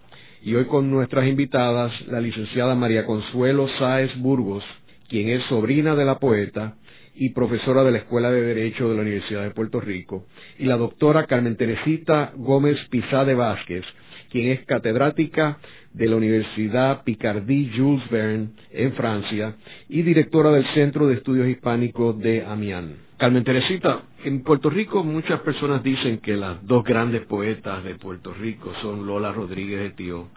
Y 0.42 0.54
hoy 0.54 0.64
con 0.64 0.90
nuestras 0.90 1.26
invitadas, 1.26 1.92
la 2.06 2.18
licenciada 2.20 2.74
María 2.74 3.04
Consuelo 3.04 3.68
Sáez 3.78 4.10
Burgos, 4.18 4.64
quien 5.08 5.28
es 5.28 5.44
sobrina 5.48 5.94
de 5.94 6.06
la 6.06 6.18
poeta, 6.18 6.76
y 7.14 7.30
profesora 7.30 7.84
de 7.84 7.92
la 7.92 7.98
Escuela 7.98 8.30
de 8.30 8.42
Derecho 8.42 8.88
de 8.88 8.94
la 8.96 9.02
Universidad 9.02 9.42
de 9.42 9.50
Puerto 9.50 9.80
Rico, 9.80 10.26
y 10.58 10.64
la 10.64 10.76
doctora 10.76 11.26
Carmen 11.26 11.56
Teresita 11.56 12.32
Gómez 12.36 12.78
Pizade 12.90 13.34
Vázquez, 13.34 13.84
quien 14.30 14.52
es 14.52 14.64
catedrática 14.64 15.58
de 15.92 16.06
la 16.08 16.16
Universidad 16.16 17.02
Picardie 17.04 17.70
Jules 17.76 18.08
Verne 18.10 18.50
en 18.70 18.92
Francia 18.92 19.56
y 19.88 20.02
directora 20.02 20.50
del 20.50 20.66
Centro 20.74 21.06
de 21.06 21.14
Estudios 21.14 21.48
Hispánicos 21.48 22.18
de 22.18 22.44
Amiens. 22.44 22.96
Carmen 23.18 23.44
Teresita, 23.44 24.04
en 24.24 24.42
Puerto 24.42 24.70
Rico 24.70 25.04
muchas 25.04 25.40
personas 25.40 25.82
dicen 25.82 26.20
que 26.20 26.36
las 26.36 26.64
dos 26.66 26.84
grandes 26.84 27.26
poetas 27.26 27.84
de 27.84 27.96
Puerto 27.96 28.32
Rico 28.32 28.72
son 28.80 29.06
Lola 29.06 29.30
Rodríguez 29.32 29.80
de 29.80 29.90
Tío 29.90 30.28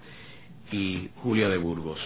y 0.72 1.10
Julia 1.22 1.48
de 1.48 1.58
Burgos. 1.58 2.00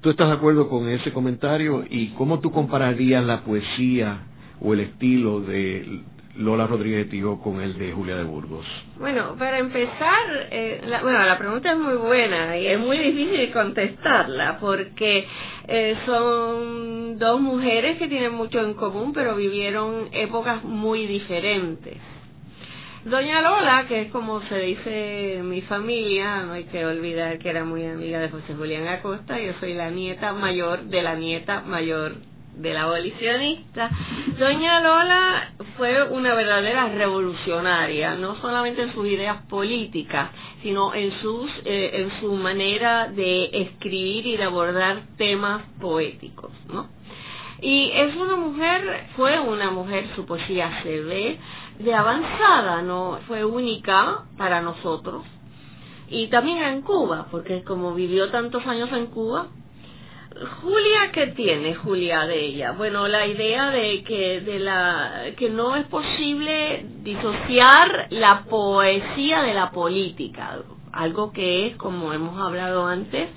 ¿Tú 0.00 0.10
estás 0.10 0.28
de 0.28 0.34
acuerdo 0.34 0.68
con 0.68 0.88
ese 0.88 1.12
comentario? 1.12 1.84
¿Y 1.88 2.08
cómo 2.10 2.40
tú 2.40 2.52
compararías 2.52 3.24
la 3.24 3.40
poesía 3.40 4.26
o 4.60 4.74
el 4.74 4.80
estilo 4.80 5.40
de 5.40 6.02
Lola 6.36 6.66
Rodríguez 6.66 7.08
Tío 7.08 7.38
con 7.40 7.60
el 7.60 7.78
de 7.78 7.92
Julia 7.92 8.16
de 8.16 8.24
Burgos? 8.24 8.66
Bueno, 8.98 9.34
para 9.38 9.58
empezar, 9.58 10.48
eh, 10.50 10.82
la, 10.86 11.02
bueno, 11.02 11.24
la 11.24 11.38
pregunta 11.38 11.72
es 11.72 11.78
muy 11.78 11.94
buena 11.94 12.56
y 12.58 12.66
es 12.66 12.78
muy 12.78 12.98
difícil 12.98 13.50
contestarla 13.52 14.58
porque 14.60 15.26
eh, 15.66 15.96
son 16.04 17.18
dos 17.18 17.40
mujeres 17.40 17.98
que 17.98 18.08
tienen 18.08 18.34
mucho 18.34 18.60
en 18.60 18.74
común 18.74 19.12
pero 19.14 19.34
vivieron 19.34 20.08
épocas 20.12 20.62
muy 20.62 21.06
diferentes. 21.06 21.96
Doña 23.06 23.40
Lola, 23.40 23.86
que 23.86 24.00
es 24.00 24.10
como 24.10 24.42
se 24.48 24.58
dice 24.58 25.40
mi 25.44 25.62
familia, 25.62 26.42
no 26.42 26.54
hay 26.54 26.64
que 26.64 26.84
olvidar 26.84 27.38
que 27.38 27.50
era 27.50 27.64
muy 27.64 27.86
amiga 27.86 28.18
de 28.18 28.30
José 28.30 28.52
Julián 28.56 28.88
Acosta, 28.88 29.38
yo 29.38 29.52
soy 29.60 29.74
la 29.74 29.90
nieta 29.90 30.32
mayor 30.32 30.82
de 30.86 31.02
la 31.04 31.14
nieta 31.14 31.60
mayor 31.60 32.16
de 32.56 32.74
la 32.74 32.82
abolicionista. 32.82 33.90
Doña 34.36 34.80
Lola 34.80 35.52
fue 35.76 36.02
una 36.02 36.34
verdadera 36.34 36.88
revolucionaria, 36.88 38.16
no 38.16 38.34
solamente 38.40 38.82
en 38.82 38.92
sus 38.92 39.06
ideas 39.06 39.40
políticas, 39.42 40.30
sino 40.64 40.92
en 40.92 41.12
sus 41.20 41.48
eh, 41.64 41.90
en 42.02 42.20
su 42.20 42.34
manera 42.34 43.06
de 43.06 43.50
escribir 43.52 44.26
y 44.26 44.36
de 44.36 44.42
abordar 44.42 45.02
temas 45.16 45.62
poéticos, 45.80 46.50
¿no? 46.66 46.88
Y 47.60 47.90
es 47.94 48.14
una 48.16 48.36
mujer, 48.36 49.06
fue 49.16 49.38
una 49.40 49.70
mujer, 49.70 50.08
su 50.14 50.26
poesía 50.26 50.82
se 50.82 51.00
ve 51.00 51.38
de 51.78 51.94
avanzada, 51.94 52.82
no 52.82 53.18
fue 53.26 53.44
única 53.44 54.24
para 54.36 54.60
nosotros. 54.60 55.24
Y 56.08 56.28
también 56.28 56.62
en 56.62 56.82
Cuba, 56.82 57.26
porque 57.30 57.62
como 57.64 57.94
vivió 57.94 58.30
tantos 58.30 58.64
años 58.66 58.90
en 58.92 59.06
Cuba, 59.06 59.46
Julia, 60.62 61.10
¿qué 61.12 61.28
tiene 61.28 61.74
Julia 61.74 62.26
de 62.26 62.44
ella? 62.44 62.72
Bueno, 62.72 63.08
la 63.08 63.26
idea 63.26 63.70
de 63.70 64.04
que 64.04 64.40
de 64.42 64.58
la 64.58 65.24
que 65.36 65.48
no 65.48 65.76
es 65.76 65.86
posible 65.86 66.84
disociar 67.02 68.08
la 68.10 68.44
poesía 68.44 69.42
de 69.42 69.54
la 69.54 69.70
política, 69.70 70.58
algo 70.92 71.32
que 71.32 71.68
es 71.68 71.76
como 71.76 72.12
hemos 72.12 72.38
hablado 72.38 72.86
antes, 72.86 73.30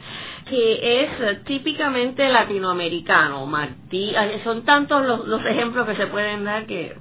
que 0.49 1.03
es 1.03 1.43
típicamente 1.45 2.27
latinoamericano. 2.27 3.45
Martí, 3.45 4.11
son 4.43 4.65
tantos 4.65 5.05
los, 5.05 5.27
los 5.27 5.45
ejemplos 5.45 5.87
que 5.87 5.95
se 5.95 6.07
pueden 6.07 6.43
dar 6.43 6.65
que 6.65 6.95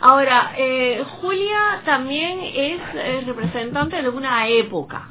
Ahora, 0.00 0.52
eh, 0.56 1.04
Julia 1.20 1.82
también 1.84 2.40
es 2.40 2.80
eh, 2.94 3.22
representante 3.26 4.00
de 4.00 4.08
una 4.08 4.48
época. 4.48 5.08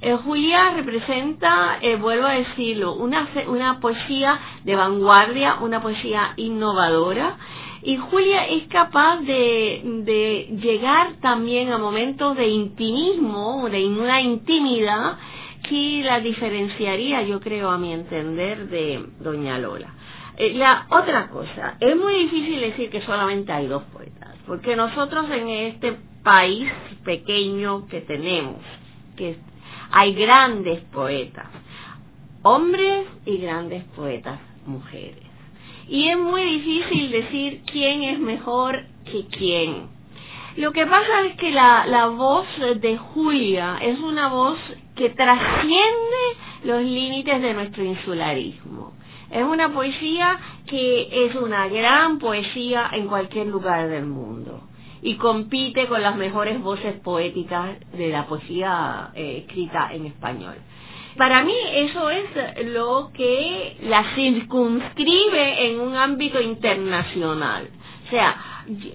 Eh, 0.00 0.16
Julia 0.24 0.70
representa, 0.76 1.78
eh, 1.80 1.96
vuelvo 1.96 2.26
a 2.26 2.34
decirlo, 2.34 2.94
una, 2.94 3.28
una 3.48 3.80
poesía 3.80 4.38
de 4.64 4.76
vanguardia, 4.76 5.56
una 5.60 5.80
poesía 5.80 6.34
innovadora, 6.36 7.36
y 7.82 7.96
Julia 7.96 8.46
es 8.46 8.68
capaz 8.68 9.20
de, 9.20 9.82
de 10.04 10.56
llegar 10.60 11.14
también 11.20 11.72
a 11.72 11.78
momentos 11.78 12.36
de 12.36 12.46
intimismo, 12.46 13.68
de 13.70 13.86
una 13.86 14.20
intimidad 14.20 15.16
que 15.68 16.02
la 16.04 16.20
diferenciaría, 16.20 17.22
yo 17.22 17.40
creo, 17.40 17.70
a 17.70 17.78
mi 17.78 17.92
entender, 17.92 18.68
de 18.68 19.04
Doña 19.20 19.58
Lola. 19.58 19.94
La 20.38 20.86
otra 20.90 21.28
cosa, 21.28 21.74
es 21.80 21.96
muy 21.96 22.14
difícil 22.14 22.60
decir 22.60 22.90
que 22.90 23.00
solamente 23.02 23.52
hay 23.52 23.66
dos 23.66 23.82
poetas, 23.92 24.17
porque 24.48 24.74
nosotros 24.74 25.26
en 25.30 25.48
este 25.48 25.96
país 26.24 26.72
pequeño 27.04 27.86
que 27.86 28.00
tenemos, 28.00 28.62
que 29.14 29.36
hay 29.92 30.14
grandes 30.14 30.80
poetas, 30.84 31.46
hombres 32.42 33.06
y 33.26 33.36
grandes 33.36 33.84
poetas 33.94 34.40
mujeres. 34.66 35.22
Y 35.86 36.08
es 36.08 36.18
muy 36.18 36.42
difícil 36.42 37.10
decir 37.10 37.62
quién 37.70 38.02
es 38.02 38.18
mejor 38.18 38.84
que 39.04 39.26
quién. 39.26 39.88
Lo 40.56 40.72
que 40.72 40.86
pasa 40.86 41.26
es 41.26 41.36
que 41.36 41.50
la, 41.50 41.86
la 41.86 42.06
voz 42.08 42.46
de 42.80 42.96
Julia 42.96 43.78
es 43.82 43.98
una 44.00 44.28
voz 44.28 44.58
que 44.96 45.10
trasciende 45.10 46.36
los 46.64 46.82
límites 46.82 47.40
de 47.40 47.54
nuestro 47.54 47.84
insularismo. 47.84 48.97
Es 49.30 49.44
una 49.44 49.72
poesía 49.72 50.38
que 50.66 51.26
es 51.26 51.34
una 51.34 51.68
gran 51.68 52.18
poesía 52.18 52.90
en 52.92 53.08
cualquier 53.08 53.46
lugar 53.48 53.88
del 53.88 54.06
mundo 54.06 54.62
y 55.02 55.16
compite 55.16 55.86
con 55.86 56.02
las 56.02 56.16
mejores 56.16 56.60
voces 56.60 56.98
poéticas 57.00 57.78
de 57.92 58.08
la 58.08 58.26
poesía 58.26 59.10
eh, 59.14 59.44
escrita 59.46 59.90
en 59.92 60.06
español. 60.06 60.56
Para 61.16 61.42
mí 61.42 61.54
eso 61.74 62.10
es 62.10 62.24
lo 62.66 63.10
que 63.12 63.76
la 63.82 64.14
circunscribe 64.14 65.68
en 65.68 65.80
un 65.80 65.96
ámbito 65.96 66.40
internacional. 66.40 67.68
O 68.06 68.10
sea, 68.10 68.36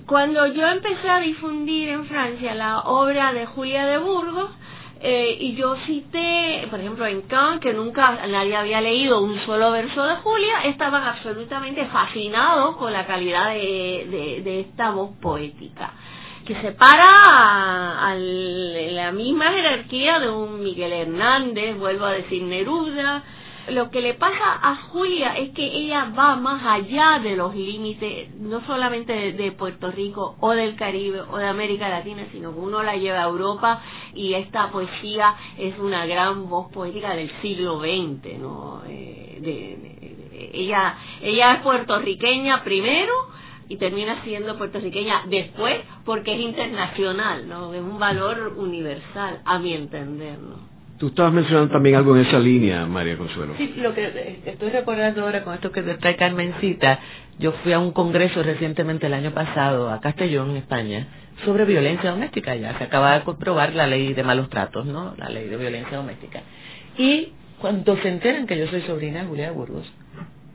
cuando 0.06 0.48
yo 0.48 0.66
empecé 0.68 1.10
a 1.10 1.20
difundir 1.20 1.90
en 1.90 2.06
Francia 2.06 2.56
la 2.56 2.80
obra 2.82 3.34
de 3.34 3.46
Julia 3.46 3.86
de 3.86 3.98
Burgos, 3.98 4.52
eh, 5.06 5.36
y 5.38 5.56
yo 5.56 5.76
cité, 5.86 6.66
por 6.70 6.80
ejemplo, 6.80 7.06
en 7.06 7.24
Kant, 7.24 7.62
que 7.62 7.74
nunca 7.74 8.26
nadie 8.26 8.56
había 8.56 8.80
leído 8.80 9.22
un 9.22 9.38
solo 9.42 9.72
verso 9.72 10.02
de 10.02 10.16
Julia, 10.16 10.62
estaban 10.64 11.04
absolutamente 11.04 11.86
fascinados 11.88 12.78
con 12.78 12.94
la 12.94 13.06
calidad 13.06 13.50
de, 13.50 14.42
de, 14.46 14.60
esta 14.62 14.92
voz 14.92 15.12
poética, 15.22 15.92
que 16.46 16.56
se 16.56 16.72
para 16.72 18.12
a, 18.12 18.16
la 18.16 19.12
misma 19.12 19.52
jerarquía 19.52 20.20
de 20.20 20.30
un 20.30 20.64
Miguel 20.64 20.94
Hernández, 20.94 21.78
vuelvo 21.78 22.06
a 22.06 22.14
decir 22.14 22.42
Neruda, 22.42 23.24
lo 23.70 23.90
que 23.92 24.02
le 24.02 24.14
pasa 24.16 24.60
a 24.62 24.76
Julia 24.90 25.38
es 25.38 25.52
que 25.52 25.66
ella 25.66 26.12
va 26.18 26.36
más 26.36 26.64
allá 26.66 27.20
de 27.24 27.36
los 27.36 27.56
límites, 27.56 28.36
no 28.36 28.66
solamente 28.66 29.34
de, 29.34 29.52
Puerto 29.54 29.92
Rico 29.92 30.36
o 30.40 30.52
del 30.52 30.76
Caribe 30.76 31.22
o 31.22 31.38
de 31.38 31.48
América 31.48 31.88
Latina, 31.88 32.28
sino 32.32 32.54
que 32.54 32.60
uno 32.60 32.84
la 32.84 32.96
lleva 32.98 33.20
a 33.20 33.28
Europa 33.28 33.82
y 34.14 34.34
esta 34.34 34.72
poesía 34.72 35.36
es 35.58 35.78
una 35.80 36.06
gran 36.06 36.50
voz 36.50 36.72
poética 36.72 37.16
del 37.16 37.32
siglo 37.42 37.80
XX, 37.80 38.40
¿no? 38.40 38.82
Eh, 38.88 40.50
ella, 40.54 40.98
ella 41.22 41.54
es 41.54 41.62
puertorriqueña 41.62 42.64
primero 42.64 43.14
y 43.70 43.78
termina 43.78 44.24
siendo 44.24 44.58
puertorriqueña 44.58 45.24
después 45.28 45.80
porque 46.04 46.34
es 46.34 46.42
internacional, 46.42 47.48
¿no? 47.48 47.74
Es 47.74 47.82
un 47.82 48.00
valor 48.00 48.54
universal, 48.58 49.42
a 49.46 49.60
mi 49.60 49.74
entender, 49.74 50.38
¿no? 50.40 50.73
Tú 51.04 51.10
estabas 51.10 51.34
mencionando 51.34 51.70
también 51.70 51.98
algo 51.98 52.16
en 52.16 52.26
esa 52.26 52.40
línea, 52.40 52.86
María 52.86 53.18
Consuelo. 53.18 53.56
Sí, 53.58 53.74
lo 53.76 53.94
que 53.94 54.06
eh, 54.06 54.40
estoy 54.46 54.70
recordando 54.70 55.24
ahora 55.24 55.44
con 55.44 55.54
esto 55.54 55.70
que 55.70 55.82
trae 55.82 56.16
Carmencita, 56.16 56.98
yo 57.40 57.52
fui 57.62 57.74
a 57.74 57.80
un 57.80 57.92
congreso 57.92 58.42
recientemente 58.42 59.08
el 59.08 59.14
año 59.14 59.32
pasado 59.32 59.92
a 59.92 60.00
Castellón, 60.00 60.56
España, 60.56 61.06
sobre 61.44 61.66
violencia 61.66 62.12
doméstica. 62.12 62.56
Ya 62.56 62.78
se 62.78 62.86
acaba 62.86 63.20
de 63.20 63.26
comprobar 63.26 63.74
la 63.74 63.86
ley 63.86 64.14
de 64.14 64.24
malos 64.24 64.50
tratos, 64.50 64.86
¿no? 64.86 65.14
La 65.18 65.28
ley 65.28 65.50
de 65.50 65.58
violencia 65.58 65.98
doméstica. 65.98 66.42
Y 66.98 67.34
cuando 67.60 67.98
se 67.98 68.08
enteran 68.08 68.48
que 68.48 68.58
yo 68.58 68.68
soy 68.68 68.84
sobrina 68.84 69.24
de 69.24 69.28
Julia 69.28 69.52
Burgos, 69.52 69.92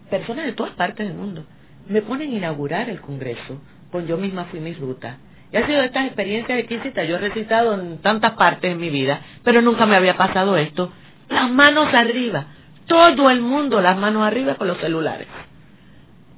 personas 0.09 0.47
de 0.47 0.53
todas 0.55 0.73
partes 0.73 1.07
del 1.07 1.15
mundo 1.19 1.45
me 1.91 2.01
ponen 2.01 2.33
a 2.33 2.37
inaugurar 2.37 2.89
el 2.89 3.03
congreso, 3.03 3.61
pues 3.93 4.09
yo 4.09 4.17
misma 4.17 4.47
fui 4.47 4.61
mi 4.61 4.73
ruta 4.73 5.19
y 5.51 5.57
ha 5.57 5.67
sido 5.67 5.83
estas 5.83 6.07
experiencias 6.07 6.59
exquisitas. 6.59 7.09
Yo 7.09 7.17
he 7.17 7.21
recitado 7.21 7.75
en 7.75 7.99
tantas 7.99 8.33
partes 8.33 8.71
de 8.71 8.77
mi 8.77 8.91
vida, 8.91 9.21
pero 9.45 9.63
nunca 9.63 9.87
me 9.87 9.97
había 9.97 10.17
pasado 10.17 10.57
esto. 10.57 10.93
Las 11.29 11.51
manos 11.51 11.89
arriba. 11.95 12.47
Todo 12.87 13.31
el 13.31 13.41
mundo 13.41 13.81
las 13.81 13.99
manos 13.99 14.23
arriba 14.23 14.57
con 14.57 14.69
los 14.69 14.79
celulares. 14.79 15.27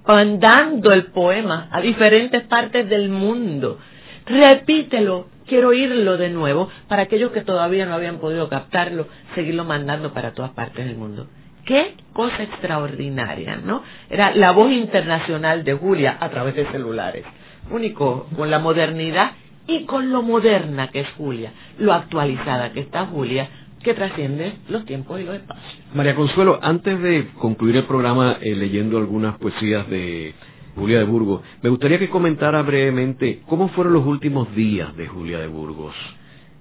Mandando 0.07 0.93
el 0.93 1.07
poema 1.07 1.69
a 1.71 1.81
diferentes 1.81 2.43
partes 2.45 2.89
del 2.89 3.09
mundo. 3.09 3.79
Repítelo. 4.27 5.29
Quiero 5.47 5.69
oírlo 5.69 6.17
de 6.17 6.31
nuevo 6.31 6.69
para 6.87 7.03
aquellos 7.03 7.33
que 7.33 7.41
todavía 7.41 7.85
no 7.85 7.95
habían 7.95 8.19
podido 8.19 8.49
captarlo, 8.49 9.09
seguirlo 9.35 9.65
mandando 9.65 10.13
para 10.13 10.33
todas 10.33 10.53
partes 10.53 10.87
del 10.87 10.97
mundo. 10.97 11.27
Qué 11.65 11.95
cosa 12.13 12.45
extraordinaria, 12.45 13.57
¿no? 13.57 13.83
Era 14.09 14.33
la 14.33 14.53
voz 14.53 14.71
internacional 14.71 15.65
de 15.65 15.75
Julia 15.75 16.17
a 16.21 16.31
través 16.31 16.55
de 16.55 16.71
celulares 16.71 17.25
único 17.71 18.27
con 18.37 18.51
la 18.51 18.59
modernidad 18.59 19.33
y 19.67 19.85
con 19.85 20.11
lo 20.11 20.23
moderna 20.23 20.89
que 20.89 21.01
es 21.01 21.09
Julia, 21.17 21.53
lo 21.79 21.93
actualizada 21.93 22.73
que 22.73 22.81
está 22.81 23.07
Julia, 23.07 23.49
que 23.83 23.95
trasciende 23.95 24.55
los 24.69 24.85
tiempos 24.85 25.21
y 25.21 25.25
los 25.25 25.37
espacios. 25.37 25.85
María 25.95 26.15
Consuelo, 26.15 26.59
antes 26.63 27.01
de 27.01 27.29
concluir 27.39 27.77
el 27.77 27.85
programa 27.85 28.37
eh, 28.41 28.55
leyendo 28.55 28.99
algunas 28.99 29.39
poesías 29.39 29.89
de 29.89 30.35
Julia 30.75 30.99
de 30.99 31.05
Burgos, 31.05 31.43
me 31.63 31.71
gustaría 31.71 31.99
que 31.99 32.11
comentara 32.11 32.63
brevemente 32.63 33.43
cómo 33.47 33.69
fueron 33.69 33.95
los 33.95 34.07
últimos 34.07 34.55
días 34.55 34.95
de 34.97 35.07
Julia 35.07 35.39
de 35.39 35.47
Burgos. 35.47 35.95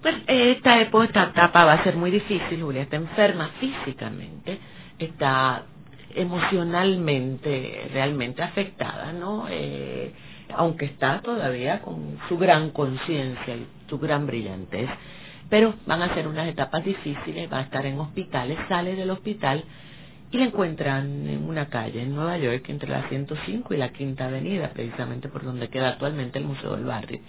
Pues 0.02 0.16
esta 0.28 0.82
esta 0.82 1.24
etapa 1.24 1.66
va 1.66 1.74
a 1.74 1.84
ser 1.84 1.98
muy 1.98 2.10
difícil. 2.10 2.62
Julia 2.62 2.84
está 2.84 2.96
enferma 2.96 3.50
físicamente, 3.60 4.58
está 4.98 5.64
emocionalmente 6.16 7.90
realmente 7.94 8.42
afectada, 8.42 9.12
¿no? 9.12 9.46
Eh, 9.50 10.12
aunque 10.56 10.86
está 10.86 11.22
todavía 11.22 11.82
con 11.82 12.18
su 12.28 12.38
gran 12.38 12.72
conciencia 12.72 13.56
y 13.56 13.68
su 13.88 14.00
gran 14.00 14.28
brillantez. 14.28 14.90
Pero 15.50 15.74
van 15.86 16.02
a 16.02 16.14
ser 16.14 16.28
unas 16.28 16.48
etapas 16.48 16.84
difíciles, 16.86 17.52
va 17.52 17.60
a 17.60 17.64
estar 17.64 17.86
en 17.86 18.00
hospitales, 18.00 18.58
sale 18.68 18.96
del 18.96 19.10
hospital 19.10 19.64
y 20.32 20.38
la 20.38 20.46
encuentran 20.46 21.28
en 21.28 21.44
una 21.50 21.70
calle 21.70 22.04
en 22.04 22.14
Nueva 22.14 22.38
York 22.38 22.64
entre 22.70 22.90
la 22.90 23.10
105 23.10 23.74
y 23.74 23.78
la 23.78 23.90
Quinta 23.90 24.28
Avenida, 24.28 24.70
precisamente 24.74 25.28
por 25.28 25.44
donde 25.44 25.70
queda 25.70 25.90
actualmente 25.90 26.38
el 26.38 26.46
Museo 26.46 26.76
del 26.76 26.86
Barrio. 26.86 27.20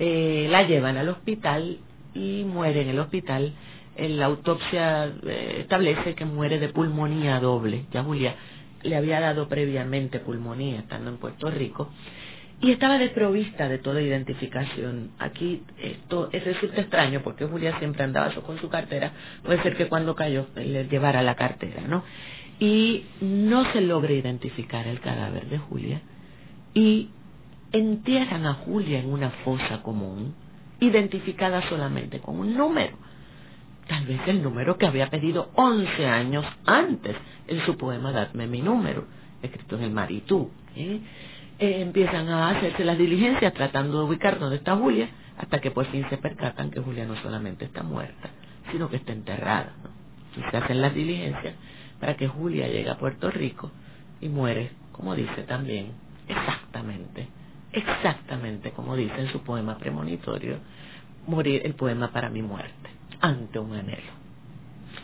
Eh, 0.00 0.48
la 0.50 0.64
llevan 0.64 0.96
al 0.96 1.08
hospital 1.08 1.78
y 2.12 2.44
muere 2.44 2.82
en 2.82 2.88
el 2.88 2.98
hospital. 2.98 3.52
La 3.96 4.26
autopsia 4.26 5.06
eh, 5.06 5.58
establece 5.60 6.16
que 6.16 6.24
muere 6.24 6.58
de 6.58 6.70
pulmonía 6.70 7.38
doble. 7.38 7.84
Ya 7.92 8.02
Julia 8.02 8.34
le 8.82 8.96
había 8.96 9.20
dado 9.20 9.48
previamente 9.48 10.18
pulmonía 10.18 10.80
estando 10.80 11.10
en 11.10 11.18
Puerto 11.18 11.50
Rico 11.50 11.90
y 12.64 12.72
estaba 12.72 12.96
desprovista 12.96 13.68
de 13.68 13.76
toda 13.76 14.00
identificación. 14.00 15.10
Aquí 15.18 15.62
esto 15.76 16.30
resulta 16.32 16.80
extraño 16.80 17.20
porque 17.22 17.44
Julia 17.44 17.78
siempre 17.78 18.04
andaba 18.04 18.32
con 18.36 18.58
su 18.58 18.70
cartera. 18.70 19.12
Puede 19.44 19.62
ser 19.62 19.76
que 19.76 19.86
cuando 19.86 20.14
cayó 20.14 20.46
le 20.56 20.88
llevara 20.88 21.20
la 21.20 21.34
cartera, 21.34 21.82
¿no? 21.86 22.04
Y 22.58 23.04
no 23.20 23.70
se 23.70 23.82
logra 23.82 24.14
identificar 24.14 24.86
el 24.86 25.00
cadáver 25.00 25.44
de 25.50 25.58
Julia 25.58 26.00
y 26.72 27.10
entierran 27.70 28.46
a 28.46 28.54
Julia 28.54 29.00
en 29.00 29.12
una 29.12 29.28
fosa 29.44 29.82
común, 29.82 30.34
identificada 30.80 31.68
solamente 31.68 32.20
con 32.20 32.38
un 32.38 32.56
número. 32.56 32.96
Tal 33.88 34.06
vez 34.06 34.22
el 34.26 34.42
número 34.42 34.78
que 34.78 34.86
había 34.86 35.10
pedido 35.10 35.50
11 35.54 36.06
años 36.06 36.46
antes 36.64 37.14
en 37.46 37.62
su 37.66 37.76
poema 37.76 38.10
Dadme 38.10 38.46
mi 38.46 38.62
número, 38.62 39.04
escrito 39.42 39.76
en 39.76 39.82
el 39.82 39.90
Maritú. 39.90 40.50
¿eh? 40.74 41.00
Eh, 41.58 41.82
empiezan 41.82 42.28
a 42.28 42.50
hacerse 42.50 42.84
las 42.84 42.98
diligencias 42.98 43.54
tratando 43.54 43.98
de 43.98 44.04
ubicar 44.06 44.38
dónde 44.38 44.56
está 44.56 44.76
Julia, 44.76 45.08
hasta 45.38 45.60
que 45.60 45.70
por 45.70 45.86
fin 45.86 46.04
se 46.10 46.18
percatan 46.18 46.70
que 46.70 46.80
Julia 46.80 47.06
no 47.06 47.20
solamente 47.22 47.64
está 47.64 47.82
muerta, 47.82 48.30
sino 48.72 48.88
que 48.88 48.96
está 48.96 49.12
enterrada. 49.12 49.72
Y 50.36 50.50
se 50.50 50.56
hacen 50.56 50.80
las 50.80 50.94
diligencias 50.94 51.54
para 52.00 52.16
que 52.16 52.26
Julia 52.26 52.66
llegue 52.66 52.90
a 52.90 52.98
Puerto 52.98 53.30
Rico 53.30 53.70
y 54.20 54.28
muere, 54.28 54.72
como 54.92 55.14
dice 55.14 55.42
también, 55.42 55.92
exactamente, 56.26 57.28
exactamente 57.72 58.72
como 58.72 58.96
dice 58.96 59.20
en 59.20 59.28
su 59.28 59.40
poema 59.42 59.78
premonitorio, 59.78 60.58
morir 61.26 61.62
el 61.64 61.74
poema 61.74 62.10
para 62.10 62.30
mi 62.30 62.42
muerte, 62.42 62.90
ante 63.20 63.58
un 63.60 63.74
anhelo. 63.74 64.23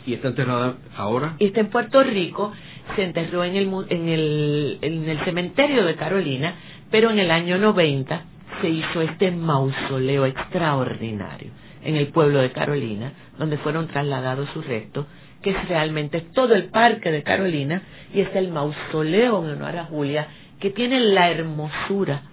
¿Y 0.05 0.13
está 0.13 0.29
enterrada 0.29 0.75
ahora? 0.95 1.35
Y 1.39 1.45
está 1.45 1.59
en 1.59 1.69
Puerto 1.69 2.03
Rico, 2.03 2.51
se 2.95 3.03
enterró 3.03 3.43
en 3.43 3.55
el, 3.55 3.69
en 3.89 4.09
el, 4.09 4.79
en 4.81 5.09
el 5.09 5.19
cementerio 5.23 5.85
de 5.85 5.95
Carolina, 5.95 6.55
pero 6.89 7.11
en 7.11 7.19
el 7.19 7.31
año 7.31 7.57
90 7.57 8.25
se 8.61 8.69
hizo 8.69 9.01
este 9.01 9.31
mausoleo 9.31 10.25
extraordinario 10.25 11.51
en 11.83 11.95
el 11.95 12.07
pueblo 12.07 12.39
de 12.39 12.51
Carolina, 12.51 13.13
donde 13.37 13.57
fueron 13.57 13.87
trasladados 13.87 14.49
sus 14.49 14.65
restos, 14.65 15.05
que 15.41 15.51
es 15.51 15.69
realmente 15.69 16.21
todo 16.33 16.53
el 16.53 16.65
parque 16.65 17.11
de 17.11 17.23
Carolina, 17.23 17.81
y 18.13 18.21
es 18.21 18.35
el 18.35 18.49
mausoleo 18.49 19.43
en 19.43 19.51
honor 19.51 19.77
a 19.77 19.85
Julia, 19.85 20.27
que 20.59 20.69
tiene 20.69 20.99
la 20.99 21.31
hermosura, 21.31 22.23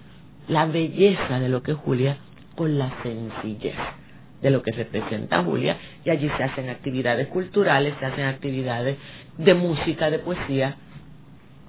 la 0.47 0.65
belleza 0.65 1.39
de 1.39 1.49
lo 1.49 1.63
que 1.63 1.71
es 1.71 1.77
Julia, 1.77 2.17
con 2.55 2.77
la 2.77 2.91
sencillez 3.01 3.75
de 4.41 4.49
lo 4.49 4.61
que 4.61 4.71
representa 4.71 5.43
Julia 5.43 5.77
y 6.05 6.09
allí 6.09 6.29
se 6.37 6.43
hacen 6.43 6.69
actividades 6.69 7.27
culturales, 7.27 7.93
se 7.99 8.05
hacen 8.05 8.25
actividades 8.25 8.97
de 9.37 9.53
música, 9.53 10.09
de 10.09 10.19
poesía 10.19 10.77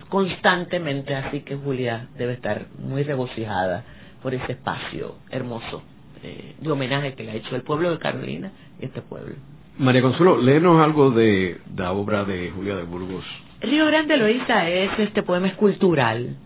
constantemente, 0.09 1.15
así 1.15 1.41
que 1.41 1.57
Julia 1.57 2.09
debe 2.17 2.35
estar 2.35 2.67
muy 2.79 3.03
regocijada 3.03 3.85
por 4.23 4.35
ese 4.35 4.53
espacio 4.53 5.15
hermoso 5.31 5.83
eh, 6.23 6.57
de 6.61 6.71
homenaje 6.71 7.15
que 7.15 7.25
le 7.25 7.31
ha 7.31 7.35
hecho 7.35 7.55
el 7.57 7.63
pueblo 7.63 7.91
de 7.91 7.99
Carolina 7.99 8.51
y 8.81 8.87
este 8.87 9.03
pueblo. 9.03 9.35
María 9.79 10.03
Consuelo, 10.03 10.37
léenos 10.43 10.81
algo 10.83 11.11
de 11.11 11.59
la 11.75 11.93
obra 11.93 12.25
de 12.25 12.51
Julia 12.51 12.77
de 12.77 12.83
Burgos. 12.83 13.25
Río 13.61 13.87
Grande 13.87 14.17
Loíza 14.17 14.69
es 14.69 14.99
este 14.99 15.23
poema 15.23 15.47
escultural, 15.49 16.37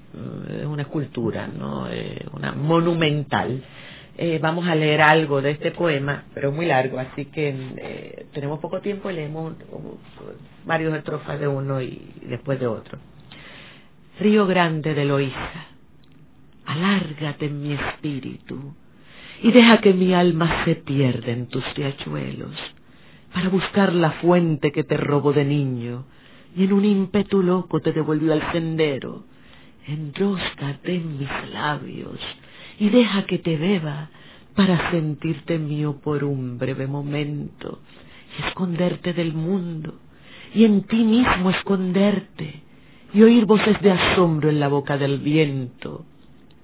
es 0.49 0.67
una 0.67 0.83
escultura, 0.83 1.49
no, 1.49 1.89
eh, 1.91 2.25
una 2.33 2.53
monumental 2.53 3.63
eh, 4.17 4.39
vamos 4.41 4.67
a 4.69 4.75
leer 4.77 5.03
algo 5.03 5.43
de 5.43 5.53
este 5.53 5.73
poema, 5.73 6.25
pero 6.35 6.53
muy 6.53 6.67
largo, 6.67 6.99
así 6.99 7.27
que 7.27 7.49
eh, 7.49 8.27
tenemos 8.33 8.61
poco 8.61 8.81
tiempo 8.81 9.11
y 9.11 9.15
leemos 9.15 9.55
varios 10.65 10.95
estrofas 10.95 11.41
de 11.41 11.49
uno 11.49 11.83
y 11.83 12.01
después 12.29 12.61
de 12.61 12.67
otro. 12.67 12.99
Río 14.21 14.47
grande 14.47 14.95
de 14.95 15.05
Loíza, 15.05 15.67
alárgate 16.65 17.47
en 17.47 17.63
mi 17.63 17.73
espíritu 17.73 18.75
y 19.43 19.51
deja 19.51 19.79
que 19.79 19.93
mi 19.93 20.15
alma 20.15 20.65
se 20.65 20.77
pierda 20.77 21.33
en 21.33 21.49
tus 21.49 21.65
riachuelos 21.75 22.55
para 23.33 23.49
buscar 23.49 23.93
la 23.93 24.13
fuente 24.13 24.71
que 24.71 24.85
te 24.85 24.97
robó 24.97 25.33
de 25.33 25.45
niño 25.45 26.07
y 26.57 26.65
en 26.65 26.73
un 26.73 26.85
ímpetu 26.85 27.43
loco 27.43 27.81
te 27.81 27.93
devolvió 27.93 28.33
al 28.33 28.53
sendero. 28.53 29.25
Enróscate 29.89 30.95
en 30.95 31.19
mis 31.19 31.29
labios 31.53 32.21
y 32.79 32.89
deja 32.91 33.25
que 33.27 33.39
te 33.39 33.57
beba 33.57 34.11
para 34.55 34.91
sentirte 34.91 35.59
mío 35.59 36.01
por 36.03 36.25
un 36.25 36.59
breve 36.59 36.87
momento 36.87 37.81
y 38.39 38.47
esconderte 38.47 39.13
del 39.13 39.33
mundo 39.33 39.95
y 40.55 40.65
en 40.65 40.85
ti 40.85 41.03
mismo 41.05 41.51
esconderte 41.51 42.63
y 43.13 43.23
oír 43.23 43.45
voces 43.45 43.81
de 43.81 43.93
asombro 43.93 44.51
en 44.51 44.61
la 44.61 44.69
boca 44.69 44.97
del 44.97 45.19
viento. 45.19 46.05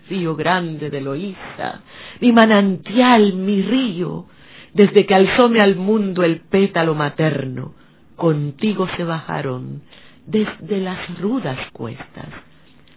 Río 0.08 0.34
grande 0.34 0.90
de 0.90 1.00
Loíza, 1.00 1.82
mi 2.20 2.32
manantial, 2.32 3.34
mi 3.34 3.62
río, 3.62 4.26
desde 4.74 5.06
que 5.06 5.14
alzóme 5.14 5.60
al 5.60 5.76
mundo 5.76 6.24
el 6.24 6.40
pétalo 6.40 6.96
materno, 6.96 7.74
contigo 8.16 8.88
se 8.96 9.04
bajaron 9.04 9.82
desde 10.26 10.80
las 10.80 11.20
rudas 11.20 11.58
cuestas 11.72 12.28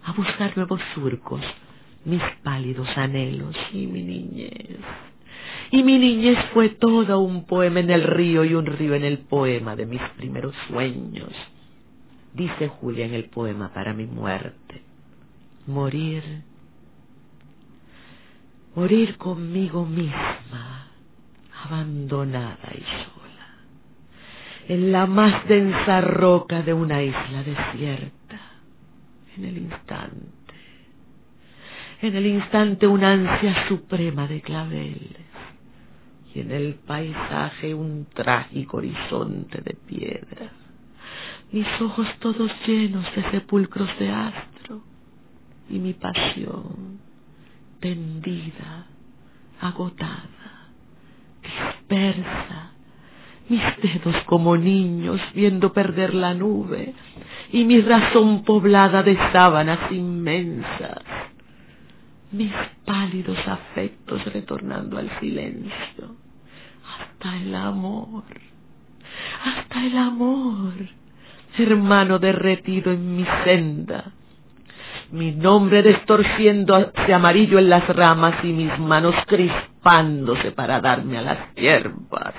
a 0.03 0.11
buscar 0.14 0.55
nuevos 0.57 0.82
surcos 0.95 1.41
mis 2.06 2.22
pálidos 2.43 2.88
anhelos 2.97 3.56
y 3.72 3.88
mi 3.88 4.04
niñez. 4.04 4.80
Y 5.72 5.84
mi 5.84 5.97
niñez 5.97 6.38
fue 6.54 6.70
toda 6.70 7.18
un 7.18 7.45
poema 7.45 7.80
en 7.80 7.89
el 7.89 8.04
río 8.04 8.43
y 8.43 8.54
un 8.54 8.66
río 8.66 8.93
en 8.93 9.04
el 9.04 9.20
poema 9.20 9.76
de 9.76 9.86
mis 9.86 10.01
primeros 10.18 10.54
sueños. 10.68 11.32
Dice 12.34 12.68
Julia 12.68 13.06
en 13.06 13.14
el 13.14 13.26
poema 13.26 13.74
para 13.74 13.93
mi 13.93 14.06
muerte. 14.06 14.82
Morir. 15.68 16.24
Morir 18.76 19.18
conmigo 19.18 19.86
misma, 19.86 20.88
abandonada 21.64 22.72
y 22.74 22.82
sola, 22.82 23.58
en 24.68 24.91
la 24.91 25.06
más 25.06 25.47
densa 25.47 26.01
roca 26.01 26.64
de 26.64 26.74
una 26.74 27.04
isla 27.04 27.43
desierta, 27.43 28.39
en 29.38 29.45
el 29.45 29.58
instante 29.60 30.43
en 32.04 32.18
el 32.18 32.26
instante 32.26 32.86
una 32.86 33.14
ansia 33.14 33.68
suprema 33.70 34.28
de 34.28 34.41
claveles. 34.41 35.24
Y 36.36 36.41
en 36.41 36.51
el 36.51 36.76
paisaje 36.76 37.74
un 37.74 38.08
trágico 38.14 38.78
horizonte 38.78 39.62
de 39.62 39.76
piedra, 39.88 40.51
mis 41.51 41.68
ojos 41.80 42.08
todos 42.20 42.51
llenos 42.68 43.06
de 43.16 43.32
sepulcros 43.32 43.88
de 43.99 44.10
astro. 44.10 44.82
Y 45.70 45.80
mi 45.80 45.93
pasión 45.93 46.99
tendida, 47.80 48.88
agotada, 49.62 50.72
dispersa, 51.41 52.72
mis 53.47 53.62
dedos 53.82 54.16
como 54.26 54.58
niños 54.58 55.22
viendo 55.34 55.72
perder 55.72 56.14
la 56.14 56.34
nube. 56.34 56.93
Y 57.54 57.64
mi 57.64 57.80
razón 57.80 58.43
poblada 58.43 59.04
de 59.04 59.16
sábanas 59.32 59.89
inmensas 59.91 61.01
mis 62.34 62.51
pálidos 62.84 63.38
afectos 63.47 64.25
retornando 64.34 64.97
al 64.97 65.09
silencio. 65.19 66.15
Hasta 66.99 67.38
el 67.38 67.53
amor, 67.53 68.23
hasta 69.45 69.86
el 69.86 69.97
amor, 69.97 70.73
hermano 71.57 72.19
derretido 72.19 72.91
en 72.91 73.15
mi 73.15 73.25
senda. 73.43 74.11
Mi 75.11 75.31
nombre 75.31 75.84
destorciéndose 75.84 77.13
amarillo 77.13 77.59
en 77.59 77.69
las 77.69 77.88
ramas 77.88 78.43
y 78.43 78.51
mis 78.51 78.79
manos 78.79 79.13
crispándose 79.27 80.51
para 80.51 80.81
darme 80.81 81.19
a 81.19 81.21
las 81.21 81.53
hierbas. 81.53 82.34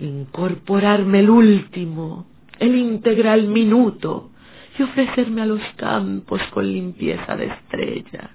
Incorporarme 0.00 1.20
el 1.20 1.30
último, 1.30 2.26
el 2.58 2.74
integral 2.74 3.46
minuto 3.46 4.30
y 4.76 4.82
ofrecerme 4.82 5.42
a 5.42 5.46
los 5.46 5.62
campos 5.76 6.42
con 6.52 6.66
limpieza 6.66 7.36
de 7.36 7.46
estrella 7.46 8.30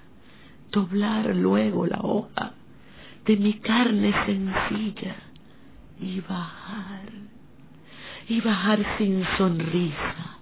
doblar 0.70 1.34
luego 1.34 1.86
la 1.86 2.00
hoja 2.02 2.52
de 3.24 3.36
mi 3.36 3.54
carne 3.54 4.12
sencilla 4.24 5.16
y 6.00 6.20
bajar, 6.20 7.08
y 8.28 8.40
bajar 8.40 8.78
sin 8.96 9.24
sonrisa, 9.36 10.38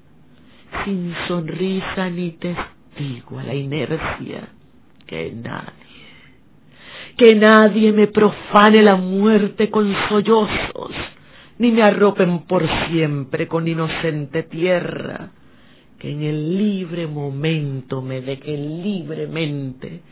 sin 0.84 1.14
sonrisa 1.26 2.10
ni 2.10 2.32
testigo 2.32 3.38
a 3.38 3.42
la 3.42 3.54
inercia 3.54 4.48
que 5.06 5.32
nadie, 5.32 5.72
que 7.16 7.34
nadie 7.34 7.92
me 7.92 8.08
profane 8.08 8.82
la 8.82 8.96
muerte 8.96 9.70
con 9.70 9.92
sollozos, 10.08 10.92
ni 11.58 11.72
me 11.72 11.82
arropen 11.82 12.40
por 12.40 12.68
siempre 12.88 13.48
con 13.48 13.66
inocente 13.66 14.42
tierra, 14.44 15.30
que 15.98 16.12
en 16.12 16.22
el 16.22 16.58
libre 16.58 17.06
momento 17.06 18.02
me 18.02 18.20
deje 18.20 18.56
libremente 18.56 20.02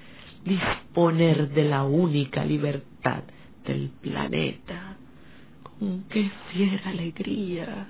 disponer 0.45 1.49
de 1.51 1.65
la 1.65 1.85
única 1.85 2.45
libertad 2.45 3.23
del 3.67 3.91
planeta. 4.01 4.97
Con 5.79 6.05
qué 6.09 6.31
fiera 6.53 6.91
alegría, 6.91 7.87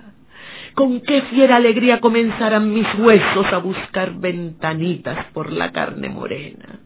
con 0.73 1.01
qué 1.01 1.21
fiera 1.23 1.57
alegría 1.57 1.99
comenzarán 1.99 2.73
mis 2.73 2.87
huesos 2.99 3.45
a 3.51 3.57
buscar 3.57 4.15
ventanitas 4.15 5.27
por 5.33 5.51
la 5.51 5.71
carne 5.71 6.09
morena, 6.09 6.79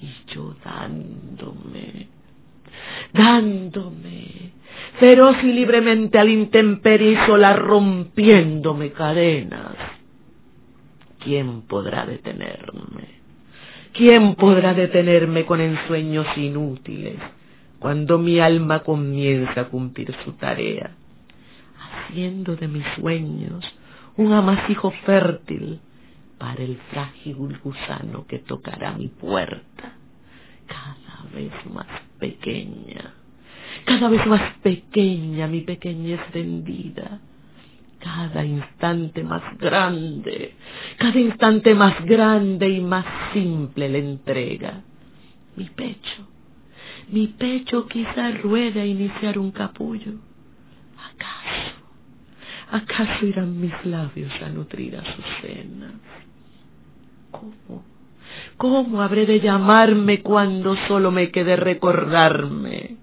y 0.00 0.32
yo 0.32 0.54
dándome, 0.64 2.06
dándome, 3.12 4.52
feroz 5.00 5.36
y 5.42 5.52
libremente 5.52 6.18
al 6.18 6.28
intemperie 6.28 7.12
y 7.12 7.26
sola 7.26 7.54
rompiéndome 7.54 8.92
cadenas. 8.92 9.76
¿Quién 11.18 11.62
podrá 11.62 12.06
detenerme? 12.06 13.15
¿Quién 13.96 14.34
podrá 14.34 14.74
detenerme 14.74 15.46
con 15.46 15.58
ensueños 15.58 16.26
inútiles 16.36 17.16
cuando 17.78 18.18
mi 18.18 18.40
alma 18.40 18.80
comienza 18.80 19.62
a 19.62 19.68
cumplir 19.68 20.14
su 20.22 20.32
tarea, 20.32 20.90
haciendo 21.80 22.56
de 22.56 22.68
mis 22.68 22.84
sueños 22.96 23.64
un 24.18 24.34
amasijo 24.34 24.90
fértil 25.06 25.80
para 26.36 26.62
el 26.62 26.76
frágil 26.90 27.58
gusano 27.64 28.26
que 28.26 28.38
tocará 28.40 28.92
mi 28.92 29.08
puerta, 29.08 29.94
cada 30.66 31.30
vez 31.34 31.52
más 31.72 31.86
pequeña, 32.18 33.14
cada 33.86 34.10
vez 34.10 34.26
más 34.26 34.58
pequeña 34.62 35.46
mi 35.46 35.62
pequeñez 35.62 36.20
vendida, 36.34 37.20
cada 38.06 38.44
instante 38.44 39.24
más 39.24 39.42
grande, 39.58 40.54
cada 40.96 41.18
instante 41.18 41.74
más 41.74 42.04
grande 42.04 42.68
y 42.68 42.80
más 42.80 43.04
simple 43.32 43.88
la 43.88 43.98
entrega. 43.98 44.80
Mi 45.56 45.64
pecho, 45.64 46.28
mi 47.08 47.26
pecho 47.26 47.86
quizá 47.88 48.30
ruede 48.42 48.80
a 48.80 48.86
iniciar 48.86 49.38
un 49.38 49.50
capullo. 49.50 50.12
¿Acaso, 51.10 51.74
acaso 52.70 53.26
irán 53.26 53.60
mis 53.60 53.74
labios 53.84 54.32
a 54.40 54.50
nutrir 54.50 54.96
a 54.96 55.02
sus 55.02 55.24
cenas? 55.42 55.94
¿Cómo? 57.32 57.84
¿Cómo 58.56 59.02
habré 59.02 59.26
de 59.26 59.40
llamarme 59.40 60.22
cuando 60.22 60.76
solo 60.86 61.10
me 61.10 61.30
quede 61.30 61.56
recordarme 61.56 62.98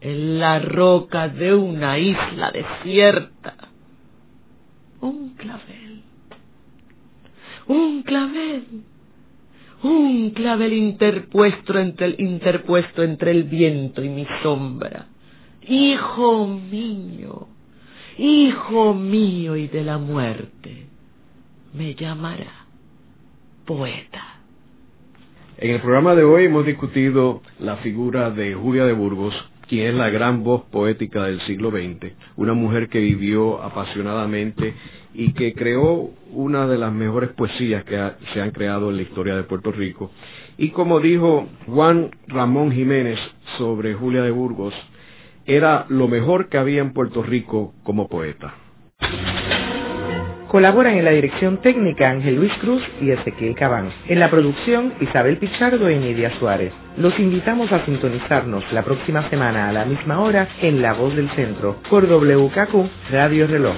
en 0.00 0.40
la 0.40 0.58
roca 0.58 1.28
de 1.28 1.54
una 1.54 1.98
isla 1.98 2.50
desierta? 2.50 3.69
Un 5.00 5.34
clavel. 5.34 6.02
Un 7.66 8.02
clavel. 8.02 8.64
Un 9.82 10.30
clavel 10.30 10.72
interpuesto 10.72 11.78
entre 11.78 12.06
el, 12.06 12.20
interpuesto 12.20 13.02
entre 13.02 13.30
el 13.30 13.44
viento 13.44 14.04
y 14.04 14.08
mi 14.08 14.26
sombra. 14.42 15.06
Hijo 15.66 16.46
mío, 16.46 17.48
hijo 18.18 18.94
mío 18.94 19.56
y 19.56 19.68
de 19.68 19.84
la 19.84 19.98
muerte, 19.98 20.86
me 21.72 21.94
llamará 21.94 22.66
poeta. 23.64 24.40
En 25.56 25.70
el 25.70 25.80
programa 25.80 26.14
de 26.14 26.24
hoy 26.24 26.46
hemos 26.46 26.66
discutido 26.66 27.42
la 27.58 27.76
figura 27.76 28.30
de 28.30 28.54
Julia 28.54 28.84
de 28.84 28.94
Burgos, 28.94 29.34
quien 29.70 29.86
es 29.86 29.94
la 29.94 30.10
gran 30.10 30.42
voz 30.42 30.64
poética 30.64 31.22
del 31.22 31.40
siglo 31.42 31.70
XX, 31.70 32.12
una 32.34 32.54
mujer 32.54 32.88
que 32.88 32.98
vivió 32.98 33.62
apasionadamente 33.62 34.74
y 35.14 35.32
que 35.32 35.54
creó 35.54 36.10
una 36.32 36.66
de 36.66 36.76
las 36.76 36.92
mejores 36.92 37.30
poesías 37.30 37.84
que 37.84 37.96
se 38.34 38.40
han 38.40 38.50
creado 38.50 38.90
en 38.90 38.96
la 38.96 39.02
historia 39.02 39.36
de 39.36 39.44
Puerto 39.44 39.70
Rico. 39.70 40.10
Y 40.58 40.70
como 40.70 40.98
dijo 40.98 41.46
Juan 41.68 42.10
Ramón 42.26 42.72
Jiménez 42.72 43.20
sobre 43.58 43.94
Julia 43.94 44.22
de 44.22 44.32
Burgos, 44.32 44.74
era 45.46 45.86
lo 45.88 46.08
mejor 46.08 46.48
que 46.48 46.58
había 46.58 46.80
en 46.80 46.92
Puerto 46.92 47.22
Rico 47.22 47.72
como 47.84 48.08
poeta. 48.08 48.52
Colaboran 50.50 50.96
en 50.96 51.04
la 51.04 51.12
dirección 51.12 51.58
técnica 51.58 52.10
Ángel 52.10 52.34
Luis 52.34 52.52
Cruz 52.60 52.82
y 53.00 53.12
Ezequiel 53.12 53.54
Cabán. 53.54 53.88
En 54.08 54.18
la 54.18 54.28
producción 54.28 54.94
Isabel 55.00 55.36
Pichardo 55.36 55.88
y 55.88 55.96
Nidia 55.96 56.36
Suárez. 56.40 56.72
Los 56.96 57.16
invitamos 57.20 57.70
a 57.70 57.84
sintonizarnos 57.84 58.64
la 58.72 58.82
próxima 58.82 59.30
semana 59.30 59.68
a 59.68 59.72
la 59.72 59.84
misma 59.84 60.18
hora 60.18 60.48
en 60.60 60.82
La 60.82 60.94
Voz 60.94 61.14
del 61.14 61.30
Centro 61.36 61.76
por 61.88 62.04
WKQ 62.04 63.12
Radio 63.12 63.46
Reloj. 63.46 63.76